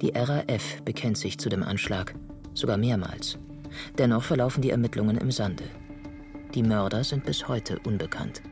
Die 0.00 0.12
RAF 0.14 0.82
bekennt 0.84 1.18
sich 1.18 1.38
zu 1.38 1.48
dem 1.48 1.62
Anschlag, 1.62 2.14
sogar 2.54 2.76
mehrmals. 2.76 3.38
Dennoch 3.98 4.22
verlaufen 4.22 4.62
die 4.62 4.70
Ermittlungen 4.70 5.16
im 5.18 5.30
Sande. 5.30 5.64
Die 6.54 6.62
Mörder 6.62 7.02
sind 7.02 7.24
bis 7.24 7.48
heute 7.48 7.78
unbekannt. 7.84 8.42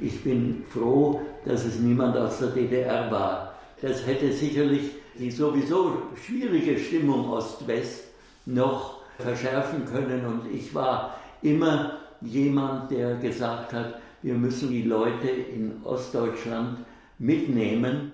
Ich 0.00 0.22
bin 0.22 0.64
froh, 0.68 1.20
dass 1.44 1.64
es 1.64 1.78
niemand 1.78 2.16
aus 2.16 2.38
der 2.38 2.48
DDR 2.48 3.10
war. 3.10 3.54
Das 3.80 4.06
hätte 4.06 4.32
sicherlich 4.32 4.90
die 5.18 5.30
sowieso 5.30 6.02
schwierige 6.24 6.78
Stimmung 6.78 7.30
Ost-West 7.30 8.04
noch 8.46 9.00
verschärfen 9.18 9.84
können. 9.84 10.24
Und 10.24 10.52
ich 10.52 10.74
war 10.74 11.16
immer 11.42 11.98
jemand, 12.20 12.90
der 12.90 13.16
gesagt 13.16 13.72
hat, 13.72 14.01
wir 14.22 14.34
müssen 14.34 14.70
die 14.70 14.82
Leute 14.82 15.28
in 15.28 15.84
Ostdeutschland 15.84 16.78
mitnehmen. 17.18 18.12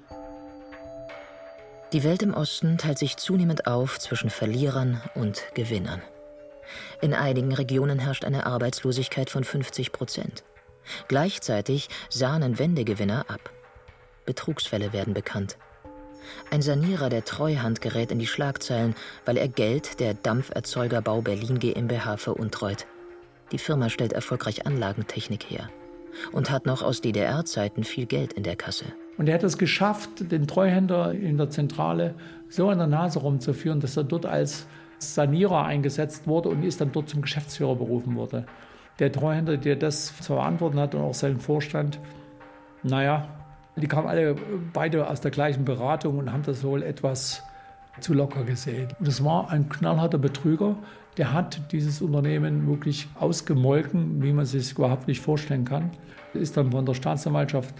Die 1.93 2.05
Welt 2.05 2.23
im 2.23 2.35
Osten 2.35 2.77
teilt 2.79 2.99
sich 2.99 3.17
zunehmend 3.17 3.67
auf 3.67 3.99
zwischen 3.99 4.31
Verlierern 4.31 5.01
und 5.15 5.45
Gewinnern. 5.55 6.03
In 7.01 7.15
einigen 7.15 7.53
Regionen 7.53 7.99
herrscht 7.99 8.25
eine 8.25 8.47
Arbeitslosigkeit 8.47 9.31
von 9.31 9.45
50 9.45 9.93
Prozent. 9.93 10.45
Gleichzeitig 11.09 11.89
sahnen 12.11 12.59
Wendegewinner 12.59 13.27
ab. 13.29 13.51
Betrugsfälle 14.27 14.93
werden 14.93 15.15
bekannt. 15.15 15.57
Ein 16.51 16.61
Sanierer 16.61 17.09
der 17.09 17.25
Treuhand 17.25 17.81
gerät 17.81 18.11
in 18.11 18.19
die 18.19 18.27
Schlagzeilen, 18.27 18.95
weil 19.25 19.39
er 19.39 19.49
Geld 19.49 20.01
der 20.01 20.13
Dampferzeugerbau 20.13 21.23
Berlin 21.23 21.59
GmbH 21.59 22.19
veruntreut. 22.19 22.87
Die 23.53 23.59
Firma 23.59 23.89
stellt 23.89 24.13
erfolgreich 24.13 24.67
Anlagentechnik 24.67 25.45
her 25.45 25.71
und 26.33 26.51
hat 26.51 26.67
noch 26.67 26.83
aus 26.83 27.01
DDR-Zeiten 27.01 27.85
viel 27.85 28.07
Geld 28.07 28.33
in 28.33 28.43
der 28.43 28.57
Kasse. 28.57 28.87
Und 29.17 29.29
er 29.29 29.35
hat 29.35 29.43
es 29.43 29.59
geschafft, 29.59 30.31
den 30.31 30.47
Treuhänder 30.47 31.13
in 31.13 31.37
der 31.37 31.51
Zentrale 31.51 32.15
so 32.49 32.69
an 32.69 32.79
der 32.79 32.87
Nase 32.87 33.19
rumzuführen, 33.19 33.81
dass 33.81 33.97
er 33.97 34.05
dort 34.05 34.27
als 34.27 34.67
Sanierer 34.99 35.65
eingesetzt 35.65 36.27
wurde 36.27 36.49
und 36.49 36.63
ist 36.63 36.81
dann 36.81 36.93
dort 36.93 37.09
zum 37.09 37.23
Geschäftsführer 37.23 37.77
berufen 37.77 38.17
wurde. 38.17 38.47
Der 38.99 39.13
Treuhänder, 39.13 39.57
der 39.57 39.77
das 39.77 40.17
zu 40.17 40.35
verantworten 40.35 40.79
hat 40.79 40.95
und 40.95 41.03
auch 41.03 41.15
sein 41.15 41.39
Vorstand, 41.39 42.01
naja, 42.83 43.29
die 43.77 43.87
kamen 43.87 44.09
alle 44.09 44.35
beide 44.73 45.09
aus 45.09 45.21
der 45.21 45.31
gleichen 45.31 45.65
Beratung 45.65 46.19
und 46.19 46.33
haben 46.33 46.43
das 46.43 46.65
wohl 46.65 46.83
etwas 46.83 47.43
zu 48.03 48.15
locker 48.15 48.45
gesehen. 48.45 48.89
Und 48.99 49.09
es 49.09 49.25
war 49.25 49.51
ein 49.51 49.69
knallharter 49.69 50.19
Betrüger, 50.19 50.77
der 51.17 51.33
hat 51.33 51.73
dieses 51.73 52.01
Unternehmen 52.01 52.69
wirklich 52.69 53.09
ausgemolken, 53.19 54.23
wie 54.23 54.33
man 54.33 54.47
sich 54.47 54.73
überhaupt 54.73 55.09
nicht 55.09 55.21
vorstellen 55.21 55.65
kann. 55.65 55.91
Ist 56.33 56.57
dann 56.57 56.71
von 56.71 56.87
der 56.87 56.95
Staatsanwaltschaft 56.95 57.75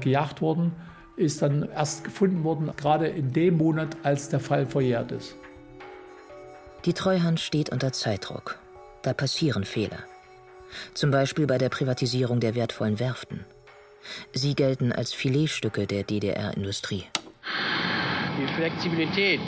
gejagt 0.00 0.40
worden, 0.40 0.72
ist 1.16 1.42
dann 1.42 1.68
erst 1.74 2.04
gefunden 2.04 2.44
worden, 2.44 2.70
gerade 2.76 3.08
in 3.08 3.32
dem 3.32 3.56
Monat, 3.58 3.96
als 4.02 4.28
der 4.28 4.40
Fall 4.40 4.66
verjährt 4.66 5.10
ist. 5.12 5.36
Die 6.84 6.92
Treuhand 6.92 7.40
steht 7.40 7.70
unter 7.70 7.92
Zeitdruck. 7.92 8.58
Da 9.02 9.12
passieren 9.12 9.64
Fehler. 9.64 9.98
Zum 10.92 11.10
Beispiel 11.10 11.46
bei 11.46 11.58
der 11.58 11.68
Privatisierung 11.68 12.40
der 12.40 12.54
wertvollen 12.54 12.98
Werften. 13.00 13.44
Sie 14.32 14.54
gelten 14.54 14.92
als 14.92 15.12
Filetstücke 15.12 15.86
der 15.86 16.04
DDR-Industrie. 16.04 17.04
Die 18.40 18.46
Flexibilität, 18.54 19.40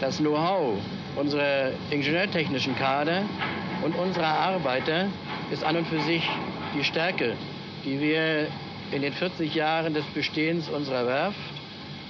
das 0.00 0.18
Know-how 0.18 0.78
unserer 1.16 1.70
ingenieurtechnischen 1.90 2.74
Kader 2.76 3.22
und 3.84 3.94
unserer 3.94 4.26
Arbeiter 4.26 5.06
ist 5.52 5.62
an 5.62 5.76
und 5.76 5.86
für 5.86 6.00
sich 6.00 6.28
die 6.76 6.82
Stärke, 6.82 7.34
die 7.84 8.00
wir 8.00 8.48
in 8.90 9.02
den 9.02 9.12
40 9.12 9.54
Jahren 9.54 9.94
des 9.94 10.04
Bestehens 10.06 10.68
unserer 10.68 11.06
Werft 11.06 11.38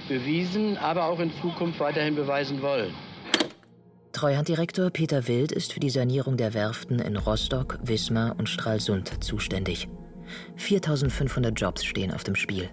bewiesen, 0.09 0.79
aber 0.79 1.05
auch 1.05 1.21
in 1.21 1.33
Zukunft 1.41 1.81
weiterhin 1.81 2.15
beweisen 2.15 2.63
wollen. 2.63 2.95
Treuhanddirektor 4.13 4.91
Peter 4.91 5.27
Wild 5.27 5.51
ist 5.51 5.73
für 5.73 5.81
die 5.81 5.91
Sanierung 5.91 6.37
der 6.37 6.55
Werften 6.55 6.99
in 6.99 7.17
Rostock, 7.17 7.79
Wismar 7.83 8.37
und 8.39 8.49
Stralsund 8.49 9.23
zuständig. 9.23 9.89
4500 10.57 11.59
Jobs 11.59 11.85
stehen 11.85 12.13
auf 12.13 12.25
dem 12.25 12.37
Spiel. 12.37 12.71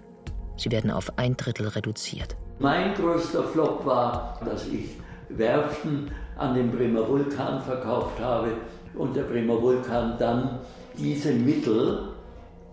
Sie 0.56 0.70
werden 0.70 0.90
auf 0.90 1.18
ein 1.18 1.36
Drittel 1.36 1.68
reduziert. 1.68 2.36
Mein 2.62 2.94
größter 2.94 3.42
Flop 3.42 3.84
war, 3.84 4.38
dass 4.44 4.68
ich 4.68 4.90
Werften 5.28 6.12
an 6.38 6.54
den 6.54 6.70
Bremer 6.70 7.08
Vulkan 7.08 7.60
verkauft 7.60 8.20
habe 8.20 8.52
und 8.94 9.16
der 9.16 9.24
Bremer 9.24 9.60
Vulkan 9.60 10.14
dann 10.16 10.60
diese 10.96 11.32
Mittel, 11.32 12.10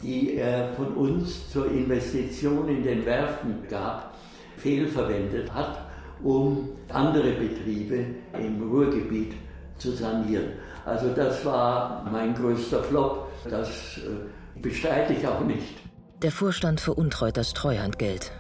die 0.04 0.36
er 0.36 0.74
von 0.74 0.94
uns 0.94 1.50
zur 1.52 1.72
Investition 1.72 2.70
in 2.70 2.84
den 2.84 3.04
Werften 3.04 3.68
gab, 3.68 4.14
fehlverwendet 4.58 5.52
hat, 5.52 5.80
um 6.22 6.70
andere 6.90 7.32
Betriebe 7.32 8.06
im 8.40 8.62
Ruhrgebiet 8.70 9.34
zu 9.80 9.90
sanieren. 9.94 10.52
Also 10.86 11.10
das 11.16 11.44
war 11.44 12.08
mein 12.12 12.36
größter 12.36 12.84
Flop. 12.84 13.28
Das 13.50 13.98
äh, 13.98 14.60
bestreite 14.62 15.14
ich 15.14 15.28
auch 15.28 15.42
nicht. 15.42 15.80
Der 16.22 16.32
Vorstand 16.32 16.80
veruntreut 16.80 17.38
das 17.38 17.54
Treuhandgeld. 17.54 18.32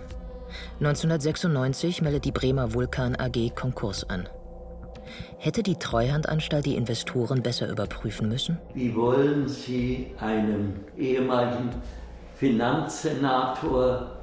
1996 0.79 2.01
meldet 2.01 2.25
die 2.25 2.31
Bremer 2.31 2.73
Vulkan 2.73 3.15
AG 3.15 3.55
Konkurs 3.55 4.09
an. 4.09 4.27
Hätte 5.37 5.63
die 5.63 5.75
Treuhandanstalt 5.75 6.65
die 6.65 6.75
Investoren 6.75 7.41
besser 7.41 7.69
überprüfen 7.69 8.29
müssen? 8.29 8.57
Wie 8.73 8.95
wollen 8.95 9.47
Sie 9.47 10.11
einem 10.19 10.73
ehemaligen 10.97 11.69
Finanzsenator 12.35 14.17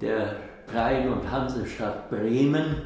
der 0.00 0.36
Rhein- 0.74 1.10
und 1.10 1.30
Hansestadt 1.30 2.10
Bremen, 2.10 2.82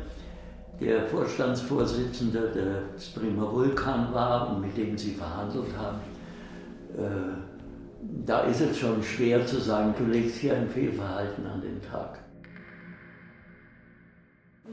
der 0.81 1.07
Vorstandsvorsitzender 1.07 2.49
des 2.49 3.11
Bremer 3.11 3.53
Vulkan 3.53 4.13
war 4.13 4.51
und 4.51 4.63
mit 4.63 4.77
dem 4.77 4.97
Sie 4.97 5.13
verhandelt 5.13 5.69
haben, 5.77 6.01
äh, 6.97 7.53
da 8.27 8.41
ist 8.41 8.61
es 8.61 8.79
schon 8.79 9.03
schwer 9.03 9.47
zu 9.47 9.61
sagen, 9.61 9.95
du 9.97 10.05
legst 10.07 10.37
hier 10.39 10.57
ein 10.57 10.69
Fehlverhalten 10.69 11.47
an 11.47 11.61
den 11.61 11.81
Tag. 11.83 12.22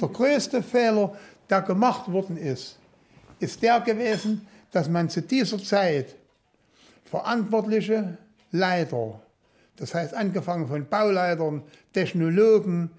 Der 0.01 0.07
größte 0.07 0.63
Fehler, 0.63 1.15
der 1.49 1.61
gemacht 1.61 2.11
worden 2.11 2.37
ist, 2.37 2.77
ist 3.39 3.61
der 3.61 3.81
gewesen, 3.81 4.47
dass 4.71 4.89
man 4.89 5.09
zu 5.09 5.21
dieser 5.21 5.57
Zeit 5.57 6.15
verantwortliche 7.03 8.17
Leiter, 8.51 9.21
das 9.75 9.93
heißt 9.93 10.13
angefangen 10.13 10.67
von 10.67 10.87
Bauleitern, 10.87 11.63
Technologen, 11.93 12.91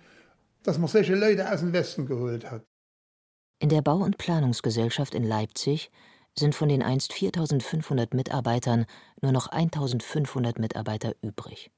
dass 0.62 0.78
man 0.78 0.88
solche 0.88 1.14
Leute 1.14 1.50
aus 1.50 1.60
dem 1.60 1.72
Westen 1.72 2.06
geholt 2.06 2.50
hat. 2.50 2.62
In 3.60 3.68
der 3.68 3.82
Bau- 3.82 4.02
und 4.02 4.18
Planungsgesellschaft 4.18 5.14
in 5.14 5.24
Leipzig 5.24 5.90
sind 6.38 6.54
von 6.54 6.68
den 6.68 6.82
einst 6.82 7.12
4500 7.12 8.14
Mitarbeitern 8.14 8.86
nur 9.20 9.32
noch 9.32 9.48
1500 9.48 10.58
Mitarbeiter 10.58 11.14
übrig. 11.22 11.70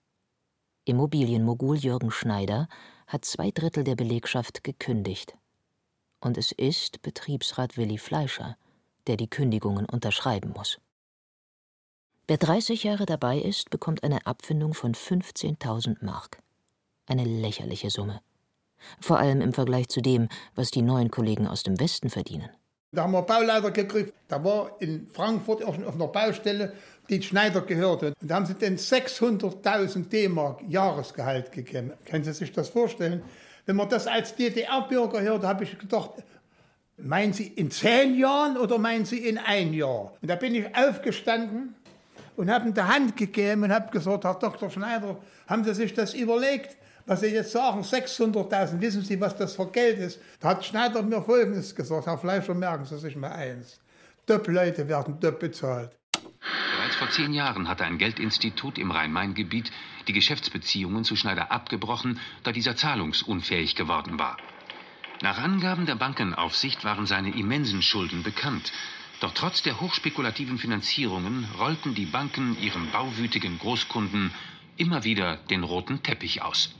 Immobilienmogul 0.84 1.76
Jürgen 1.76 2.10
Schneider 2.10 2.68
hat 3.12 3.24
zwei 3.26 3.50
Drittel 3.50 3.84
der 3.84 3.94
Belegschaft 3.94 4.64
gekündigt. 4.64 5.36
Und 6.20 6.38
es 6.38 6.52
ist 6.52 7.02
Betriebsrat 7.02 7.76
Willi 7.76 7.98
Fleischer, 7.98 8.56
der 9.06 9.16
die 9.16 9.28
Kündigungen 9.28 9.84
unterschreiben 9.84 10.52
muss. 10.56 10.78
Wer 12.26 12.38
30 12.38 12.84
Jahre 12.84 13.04
dabei 13.04 13.38
ist, 13.38 13.68
bekommt 13.68 14.02
eine 14.04 14.26
Abfindung 14.26 14.72
von 14.72 14.94
15.000 14.94 16.04
Mark. 16.04 16.40
Eine 17.06 17.24
lächerliche 17.24 17.90
Summe. 17.90 18.22
Vor 19.00 19.18
allem 19.18 19.40
im 19.40 19.52
Vergleich 19.52 19.88
zu 19.88 20.00
dem, 20.00 20.28
was 20.54 20.70
die 20.70 20.82
neuen 20.82 21.10
Kollegen 21.10 21.46
aus 21.46 21.62
dem 21.62 21.78
Westen 21.78 22.08
verdienen. 22.08 22.50
Da 22.94 23.04
haben 23.04 23.12
wir 23.12 23.22
Bauleiter 23.22 23.70
gekriegt. 23.70 24.12
Da 24.28 24.44
war 24.44 24.76
in 24.80 25.06
Frankfurt 25.06 25.64
auf 25.64 25.78
einer 25.78 26.08
Baustelle, 26.08 26.74
die 27.08 27.22
Schneider 27.22 27.62
gehörte. 27.62 28.12
Und 28.20 28.30
da 28.30 28.34
haben 28.34 28.44
sie 28.44 28.52
den 28.52 28.76
600.000 28.76 30.10
D-Mark 30.10 30.60
Jahresgehalt 30.68 31.50
gegeben. 31.52 31.94
Können 32.04 32.22
Sie 32.22 32.34
sich 32.34 32.52
das 32.52 32.68
vorstellen? 32.68 33.22
Wenn 33.64 33.76
man 33.76 33.88
das 33.88 34.06
als 34.06 34.36
DDR-Bürger 34.36 35.22
hört, 35.22 35.42
habe 35.42 35.64
ich 35.64 35.78
gedacht, 35.78 36.10
meinen 36.98 37.32
Sie 37.32 37.46
in 37.46 37.70
zehn 37.70 38.14
Jahren 38.18 38.58
oder 38.58 38.76
meinen 38.76 39.06
Sie 39.06 39.26
in 39.26 39.38
ein 39.38 39.72
Jahr? 39.72 40.12
Und 40.20 40.30
da 40.30 40.34
bin 40.34 40.54
ich 40.54 40.66
aufgestanden 40.76 41.74
und 42.36 42.50
habe 42.50 42.68
ihm 42.68 42.74
die 42.74 42.82
Hand 42.82 43.16
gegeben 43.16 43.62
und 43.62 43.72
habe 43.72 43.90
gesagt, 43.90 44.24
Herr 44.24 44.34
Dr. 44.34 44.68
Schneider, 44.68 45.16
haben 45.46 45.64
Sie 45.64 45.72
sich 45.72 45.94
das 45.94 46.12
überlegt? 46.12 46.76
Was 47.06 47.20
Sie 47.20 47.28
jetzt 47.28 47.52
sagen, 47.52 47.82
600.000, 47.82 48.80
wissen 48.80 49.02
Sie, 49.02 49.20
was 49.20 49.36
das 49.36 49.56
für 49.56 49.66
Geld 49.66 49.98
ist? 49.98 50.20
Da 50.40 50.50
hat 50.50 50.64
Schneider 50.64 51.02
mir 51.02 51.20
Folgendes 51.20 51.74
gesagt, 51.74 52.06
Herr 52.06 52.18
Fleischer, 52.18 52.54
merken 52.54 52.84
Sie 52.84 52.98
sich 52.98 53.16
mal 53.16 53.32
eins. 53.32 53.80
Doppelleute 54.26 54.88
werden 54.88 55.18
doppelt 55.18 55.52
bezahlt. 55.52 55.90
Bereits 56.12 56.94
vor 56.96 57.10
zehn 57.10 57.32
Jahren 57.32 57.68
hatte 57.68 57.84
ein 57.84 57.98
Geldinstitut 57.98 58.78
im 58.78 58.92
Rhein-Main-Gebiet 58.92 59.72
die 60.06 60.12
Geschäftsbeziehungen 60.12 61.02
zu 61.04 61.16
Schneider 61.16 61.50
abgebrochen, 61.50 62.20
da 62.44 62.52
dieser 62.52 62.76
zahlungsunfähig 62.76 63.74
geworden 63.74 64.18
war. 64.18 64.36
Nach 65.22 65.38
Angaben 65.38 65.86
der 65.86 65.96
Bankenaufsicht 65.96 66.84
waren 66.84 67.06
seine 67.06 67.36
immensen 67.36 67.82
Schulden 67.82 68.22
bekannt. 68.22 68.72
Doch 69.20 69.32
trotz 69.34 69.62
der 69.62 69.80
hochspekulativen 69.80 70.58
Finanzierungen 70.58 71.46
rollten 71.58 71.94
die 71.94 72.06
Banken 72.06 72.56
ihren 72.60 72.90
bauwütigen 72.90 73.58
Großkunden 73.58 74.32
immer 74.76 75.04
wieder 75.04 75.36
den 75.36 75.62
roten 75.62 76.02
Teppich 76.02 76.42
aus. 76.42 76.74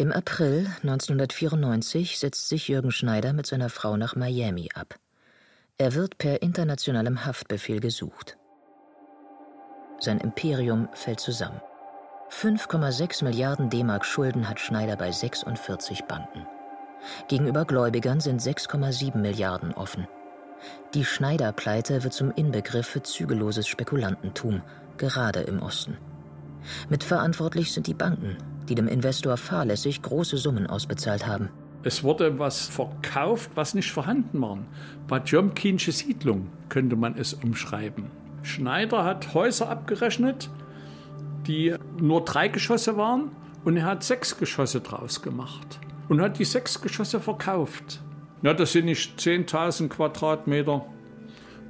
Im 0.00 0.12
April 0.12 0.66
1994 0.82 2.18
setzt 2.18 2.48
sich 2.48 2.68
Jürgen 2.68 2.90
Schneider 2.90 3.34
mit 3.34 3.44
seiner 3.44 3.68
Frau 3.68 3.98
nach 3.98 4.16
Miami 4.16 4.70
ab. 4.72 4.94
Er 5.76 5.92
wird 5.92 6.16
per 6.16 6.40
internationalem 6.40 7.26
Haftbefehl 7.26 7.80
gesucht. 7.80 8.38
Sein 9.98 10.18
Imperium 10.18 10.88
fällt 10.94 11.20
zusammen. 11.20 11.60
5,6 12.30 13.24
Milliarden 13.24 13.68
D-Mark 13.68 14.06
Schulden 14.06 14.48
hat 14.48 14.58
Schneider 14.58 14.96
bei 14.96 15.12
46 15.12 16.04
Banken. 16.04 16.46
Gegenüber 17.28 17.66
Gläubigern 17.66 18.20
sind 18.20 18.40
6,7 18.40 19.18
Milliarden 19.18 19.74
offen. 19.74 20.08
Die 20.94 21.04
Schneider-Pleite 21.04 22.04
wird 22.04 22.14
zum 22.14 22.30
Inbegriff 22.30 22.86
für 22.86 23.02
zügelloses 23.02 23.68
Spekulantentum, 23.68 24.62
gerade 24.96 25.40
im 25.40 25.60
Osten. 25.60 25.98
Mitverantwortlich 26.88 27.74
sind 27.74 27.86
die 27.86 27.92
Banken, 27.92 28.38
die 28.70 28.76
dem 28.76 28.88
Investor 28.88 29.36
fahrlässig 29.36 30.00
große 30.00 30.36
Summen 30.36 30.68
ausbezahlt 30.68 31.26
haben. 31.26 31.50
Es 31.82 32.04
wurde 32.04 32.38
was 32.38 32.68
verkauft, 32.68 33.50
was 33.54 33.74
nicht 33.74 33.90
vorhanden 33.90 34.40
war. 34.40 34.58
Badjomkinsche 35.08 35.92
Siedlung 35.92 36.48
könnte 36.68 36.94
man 36.94 37.16
es 37.16 37.34
umschreiben. 37.34 38.06
Schneider 38.42 39.04
hat 39.04 39.34
Häuser 39.34 39.68
abgerechnet, 39.68 40.50
die 41.46 41.74
nur 42.00 42.24
drei 42.24 42.48
Geschosse 42.48 42.96
waren 42.96 43.32
und 43.64 43.76
er 43.76 43.84
hat 43.84 44.04
sechs 44.04 44.38
Geschosse 44.38 44.80
draus 44.80 45.20
gemacht 45.20 45.80
und 46.08 46.20
hat 46.20 46.38
die 46.38 46.44
sechs 46.44 46.80
Geschosse 46.80 47.18
verkauft. 47.18 48.00
Na, 48.42 48.54
das 48.54 48.72
sind 48.72 48.84
nicht 48.86 49.18
10.000 49.18 49.88
Quadratmeter. 49.88 50.86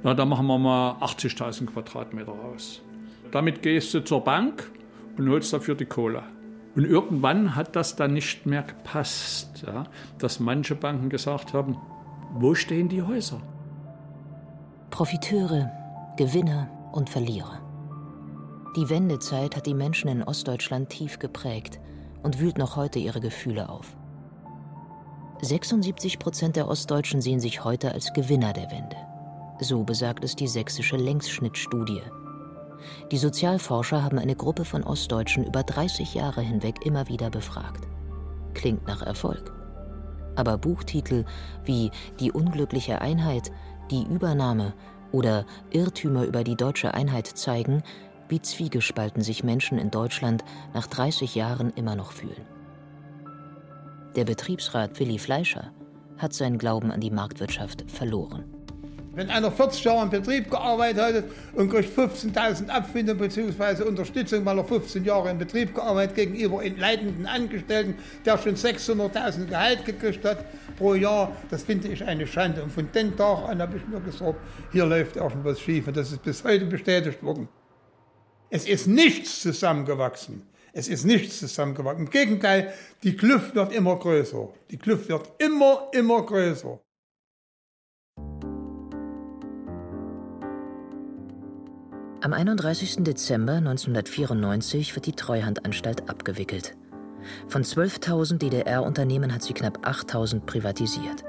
Na, 0.03 0.13
da 0.13 0.25
machen 0.25 0.45
wir 0.47 0.57
mal 0.57 0.91
80.000 1.01 1.65
Quadratmeter 1.67 2.31
raus. 2.31 2.81
Damit 3.31 3.61
gehst 3.61 3.93
du 3.93 4.03
zur 4.03 4.23
Bank 4.23 4.69
und 5.17 5.29
holst 5.29 5.51
dafür 5.51 5.75
die 5.75 5.85
Kohle. 5.85 6.23
Und 6.75 6.85
irgendwann 6.85 7.55
hat 7.55 7.75
das 7.75 7.95
dann 7.95 8.13
nicht 8.13 8.45
mehr 8.45 8.63
gepasst, 8.63 9.63
ja, 9.65 9.83
dass 10.19 10.39
manche 10.39 10.75
Banken 10.75 11.09
gesagt 11.09 11.53
haben, 11.53 11.77
wo 12.33 12.55
stehen 12.55 12.87
die 12.87 13.01
Häuser? 13.01 13.41
Profiteure, 14.89 15.69
Gewinner 16.17 16.69
und 16.93 17.09
Verlierer. 17.09 17.59
Die 18.77 18.89
Wendezeit 18.89 19.57
hat 19.57 19.65
die 19.65 19.73
Menschen 19.73 20.09
in 20.09 20.23
Ostdeutschland 20.23 20.89
tief 20.89 21.19
geprägt 21.19 21.79
und 22.23 22.39
wühlt 22.39 22.57
noch 22.57 22.77
heute 22.77 22.99
ihre 22.99 23.19
Gefühle 23.19 23.67
auf. 23.67 23.97
76 25.41 26.19
Prozent 26.19 26.55
der 26.55 26.67
Ostdeutschen 26.67 27.21
sehen 27.21 27.39
sich 27.39 27.63
heute 27.63 27.91
als 27.91 28.13
Gewinner 28.13 28.53
der 28.53 28.71
Wende. 28.71 28.95
So 29.59 29.83
besagt 29.83 30.23
es 30.23 30.35
die 30.35 30.47
sächsische 30.47 30.97
Längsschnittstudie. 30.97 32.01
Die 33.11 33.17
Sozialforscher 33.17 34.03
haben 34.03 34.19
eine 34.19 34.35
Gruppe 34.35 34.65
von 34.65 34.83
Ostdeutschen 34.83 35.45
über 35.45 35.63
30 35.63 36.13
Jahre 36.13 36.41
hinweg 36.41 36.85
immer 36.85 37.07
wieder 37.07 37.29
befragt. 37.29 37.87
Klingt 38.53 38.87
nach 38.87 39.01
Erfolg. 39.01 39.53
Aber 40.35 40.57
Buchtitel 40.57 41.25
wie 41.65 41.91
Die 42.19 42.31
unglückliche 42.31 43.01
Einheit, 43.01 43.51
Die 43.89 44.03
Übernahme 44.03 44.73
oder 45.11 45.45
Irrtümer 45.71 46.23
über 46.23 46.43
die 46.43 46.55
deutsche 46.55 46.93
Einheit 46.93 47.27
zeigen, 47.27 47.83
wie 48.29 48.41
zwiegespalten 48.41 49.21
sich 49.21 49.43
Menschen 49.43 49.77
in 49.77 49.91
Deutschland 49.91 50.43
nach 50.73 50.87
30 50.87 51.35
Jahren 51.35 51.71
immer 51.71 51.95
noch 51.95 52.13
fühlen. 52.13 52.45
Der 54.15 54.25
Betriebsrat 54.25 54.99
Willi 54.99 55.19
Fleischer 55.19 55.71
hat 56.17 56.33
seinen 56.33 56.57
Glauben 56.57 56.91
an 56.91 57.01
die 57.01 57.11
Marktwirtschaft 57.11 57.89
verloren. 57.89 58.60
Wenn 59.13 59.29
einer 59.29 59.51
40 59.51 59.83
Jahre 59.83 60.03
im 60.03 60.09
Betrieb 60.09 60.49
gearbeitet 60.49 61.01
hat 61.01 61.23
und 61.53 61.69
kriegt 61.69 61.97
15.000 61.97 62.69
Abfindung 62.69 63.17
bzw. 63.17 63.83
Unterstützung, 63.83 64.45
weil 64.45 64.57
er 64.57 64.63
15 64.63 65.03
Jahre 65.03 65.31
im 65.31 65.37
Betrieb 65.37 65.75
gearbeitet 65.75 66.15
gegenüber 66.15 66.63
entleitenden 66.63 67.25
Angestellten, 67.25 67.95
der 68.25 68.37
schon 68.37 68.55
600.000 68.55 69.47
Gehalt 69.47 69.83
gekriegt 69.83 70.23
hat 70.23 70.45
pro 70.77 70.93
Jahr, 70.93 71.35
das 71.49 71.63
finde 71.63 71.89
ich 71.89 72.03
eine 72.05 72.25
Schande. 72.25 72.63
Und 72.63 72.71
von 72.71 72.89
dem 72.93 73.17
Tag 73.17 73.49
an 73.49 73.61
habe 73.61 73.77
ich 73.77 73.87
mir 73.87 73.99
gesagt, 73.99 74.35
hier 74.71 74.85
läuft 74.85 75.17
irgendwas 75.17 75.59
schief 75.59 75.87
und 75.87 75.97
das 75.97 76.13
ist 76.13 76.23
bis 76.23 76.43
heute 76.45 76.65
bestätigt 76.65 77.21
worden. 77.21 77.49
Es 78.49 78.65
ist 78.65 78.87
nichts 78.87 79.41
zusammengewachsen. 79.41 80.43
Es 80.71 80.87
ist 80.87 81.03
nichts 81.03 81.39
zusammengewachsen. 81.39 82.05
Im 82.05 82.09
Gegenteil, 82.09 82.73
die 83.03 83.17
Kluft 83.17 83.55
wird 83.55 83.73
immer 83.73 83.97
größer. 83.97 84.47
Die 84.69 84.77
Kluft 84.77 85.09
wird 85.09 85.29
immer, 85.37 85.89
immer 85.91 86.25
größer. 86.25 86.79
Am 92.23 92.33
31. 92.33 92.97
Dezember 93.03 93.53
1994 93.53 94.93
wird 94.93 95.07
die 95.07 95.13
Treuhandanstalt 95.13 96.07
abgewickelt. 96.07 96.77
Von 97.47 97.63
12.000 97.63 98.37
DDR-Unternehmen 98.37 99.33
hat 99.33 99.41
sie 99.41 99.53
knapp 99.53 99.83
8.000 99.87 100.41
privatisiert. 100.41 101.23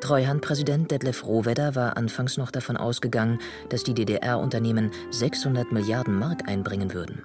Treuhandpräsident 0.00 0.92
Detlef 0.92 1.26
Rohwedder 1.26 1.74
war 1.74 1.96
anfangs 1.96 2.36
noch 2.36 2.52
davon 2.52 2.76
ausgegangen, 2.76 3.40
dass 3.70 3.82
die 3.82 3.94
DDR-Unternehmen 3.94 4.92
600 5.10 5.72
Milliarden 5.72 6.16
Mark 6.16 6.48
einbringen 6.48 6.94
würden. 6.94 7.24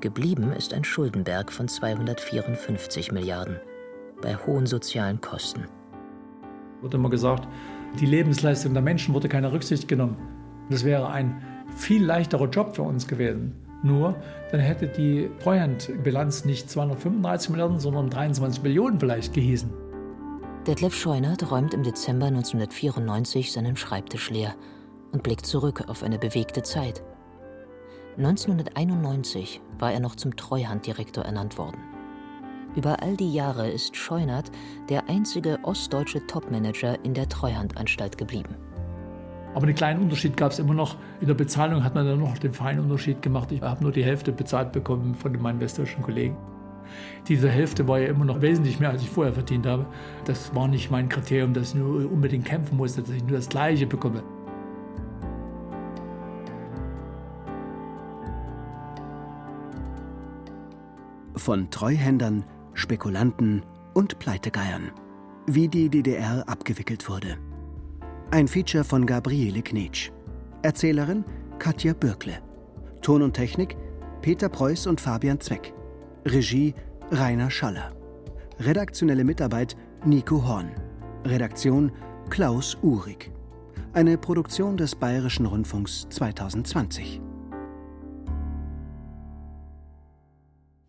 Geblieben 0.00 0.50
ist 0.50 0.74
ein 0.74 0.82
Schuldenberg 0.82 1.52
von 1.52 1.68
254 1.68 3.12
Milliarden 3.12 3.60
bei 4.20 4.34
hohen 4.34 4.66
sozialen 4.66 5.20
Kosten. 5.20 5.68
Wurde 6.80 6.96
immer 6.96 7.10
gesagt, 7.10 7.46
die 8.00 8.06
Lebensleistung 8.06 8.72
der 8.72 8.82
Menschen 8.82 9.14
wurde 9.14 9.28
keine 9.28 9.52
Rücksicht 9.52 9.86
genommen. 9.86 10.41
Das 10.70 10.84
wäre 10.84 11.08
ein 11.08 11.42
viel 11.76 12.04
leichterer 12.04 12.48
Job 12.48 12.74
für 12.76 12.82
uns 12.82 13.06
gewesen. 13.06 13.54
Nur, 13.82 14.14
dann 14.50 14.60
hätte 14.60 14.86
die 14.86 15.28
Treuhandbilanz 15.42 16.44
nicht 16.44 16.70
235 16.70 17.50
Milliarden, 17.50 17.80
sondern 17.80 18.10
23 18.10 18.62
Millionen 18.62 19.00
vielleicht 19.00 19.32
gehießen. 19.32 19.70
Detlef 20.66 20.94
Scheunert 20.94 21.50
räumt 21.50 21.74
im 21.74 21.82
Dezember 21.82 22.26
1994 22.26 23.50
seinen 23.50 23.76
Schreibtisch 23.76 24.30
leer 24.30 24.54
und 25.10 25.24
blickt 25.24 25.46
zurück 25.46 25.84
auf 25.88 26.04
eine 26.04 26.18
bewegte 26.18 26.62
Zeit. 26.62 27.02
1991 28.16 29.60
war 29.78 29.92
er 29.92 30.00
noch 30.00 30.14
zum 30.14 30.36
Treuhanddirektor 30.36 31.24
ernannt 31.24 31.58
worden. 31.58 31.78
Über 32.76 33.02
all 33.02 33.16
die 33.16 33.32
Jahre 33.32 33.68
ist 33.68 33.96
Scheunert 33.96 34.50
der 34.88 35.08
einzige 35.08 35.58
ostdeutsche 35.62 36.26
Topmanager 36.26 37.04
in 37.04 37.14
der 37.14 37.28
Treuhandanstalt 37.28 38.16
geblieben. 38.16 38.54
Aber 39.54 39.66
einen 39.66 39.74
kleinen 39.74 40.02
Unterschied 40.02 40.36
gab 40.36 40.52
es 40.52 40.58
immer 40.58 40.74
noch. 40.74 40.96
In 41.20 41.26
der 41.26 41.34
Bezahlung 41.34 41.84
hat 41.84 41.94
man 41.94 42.06
dann 42.06 42.18
noch 42.18 42.38
den 42.38 42.52
feinen 42.52 42.84
Unterschied 42.84 43.20
gemacht. 43.20 43.52
Ich 43.52 43.60
habe 43.60 43.82
nur 43.82 43.92
die 43.92 44.04
Hälfte 44.04 44.32
bezahlt 44.32 44.72
bekommen 44.72 45.14
von 45.14 45.40
meinen 45.40 45.60
westdeutschen 45.60 46.02
Kollegen. 46.02 46.36
Diese 47.28 47.48
Hälfte 47.48 47.86
war 47.86 47.98
ja 47.98 48.08
immer 48.08 48.24
noch 48.24 48.40
wesentlich 48.40 48.80
mehr, 48.80 48.90
als 48.90 49.02
ich 49.02 49.10
vorher 49.10 49.32
verdient 49.32 49.66
habe. 49.66 49.86
Das 50.24 50.54
war 50.54 50.68
nicht 50.68 50.90
mein 50.90 51.08
Kriterium, 51.08 51.52
dass 51.52 51.68
ich 51.68 51.74
nur 51.74 52.10
unbedingt 52.10 52.44
kämpfen 52.44 52.76
musste, 52.76 53.02
dass 53.02 53.10
ich 53.10 53.22
nur 53.22 53.36
das 53.36 53.48
Gleiche 53.48 53.86
bekomme. 53.86 54.22
Von 61.36 61.70
Treuhändern, 61.70 62.44
Spekulanten 62.74 63.62
und 63.94 64.18
Pleitegeiern. 64.18 64.92
Wie 65.46 65.68
die 65.68 65.88
DDR 65.88 66.44
abgewickelt 66.46 67.08
wurde. 67.08 67.36
Ein 68.32 68.48
Feature 68.48 68.82
von 68.82 69.04
Gabriele 69.04 69.60
Knetsch. 69.60 70.10
Erzählerin 70.62 71.22
Katja 71.58 71.92
Bürkle. 71.92 72.40
Ton 73.02 73.20
und 73.20 73.34
Technik 73.34 73.76
Peter 74.22 74.48
Preuß 74.48 74.86
und 74.86 75.02
Fabian 75.02 75.38
Zweck. 75.38 75.74
Regie 76.24 76.74
Rainer 77.10 77.50
Schaller. 77.50 77.92
Redaktionelle 78.58 79.24
Mitarbeit 79.24 79.76
Nico 80.06 80.46
Horn. 80.46 80.70
Redaktion 81.26 81.92
Klaus 82.30 82.78
Uhrig. 82.82 83.30
Eine 83.92 84.16
Produktion 84.16 84.78
des 84.78 84.94
Bayerischen 84.94 85.44
Rundfunks 85.44 86.06
2020. 86.08 87.20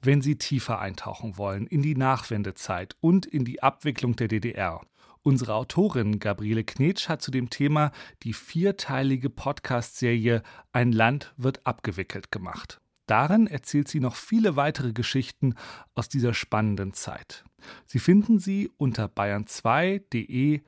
Wenn 0.02 0.22
Sie 0.22 0.38
tiefer 0.38 0.80
eintauchen 0.80 1.38
wollen 1.38 1.68
in 1.68 1.82
die 1.82 1.98
Nachwendezeit 1.98 2.96
und 3.02 3.26
in 3.26 3.44
die 3.44 3.62
Abwicklung 3.62 4.16
der 4.16 4.30
DDR, 4.30 4.80
Unsere 5.26 5.56
Autorin 5.56 6.20
Gabriele 6.20 6.66
Knetsch 6.66 7.08
hat 7.08 7.22
zu 7.22 7.32
dem 7.32 7.50
Thema 7.50 7.94
die 8.24 8.34
vierteilige 8.34 9.30
Podcast-Serie 9.30 10.44
Ein 10.74 10.92
Land 10.92 11.34
wird 11.38 11.66
abgewickelt 11.66 12.30
gemacht. 12.30 12.82
Darin 13.06 13.48
erzählt 13.48 13.88
sie 13.88 14.02
noch 14.02 14.16
viele 14.16 14.58
weitere 14.58 14.92
Geschichten 14.92 15.56
aus 15.96 16.10
dieser 16.10 16.34
spannenden 16.34 16.94
Zeit. 16.94 17.46
Sie 17.86 18.00
finden 18.00 18.40
sie 18.40 18.70
unter 18.76 19.06
bayern2.de 19.06 20.62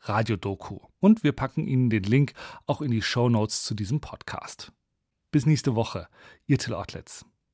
Radiodoku. 0.00 0.78
Und 1.00 1.22
wir 1.22 1.32
packen 1.32 1.66
Ihnen 1.66 1.90
den 1.90 2.04
Link 2.04 2.32
auch 2.66 2.80
in 2.80 2.90
die 2.90 3.02
Show 3.02 3.28
Notes 3.28 3.62
zu 3.62 3.74
diesem 3.74 4.00
Podcast. 4.00 4.72
Bis 5.30 5.44
nächste 5.44 5.74
Woche, 5.74 6.08
Ihr 6.46 6.58
Till 6.58 6.72
Ortlitz. 6.72 7.26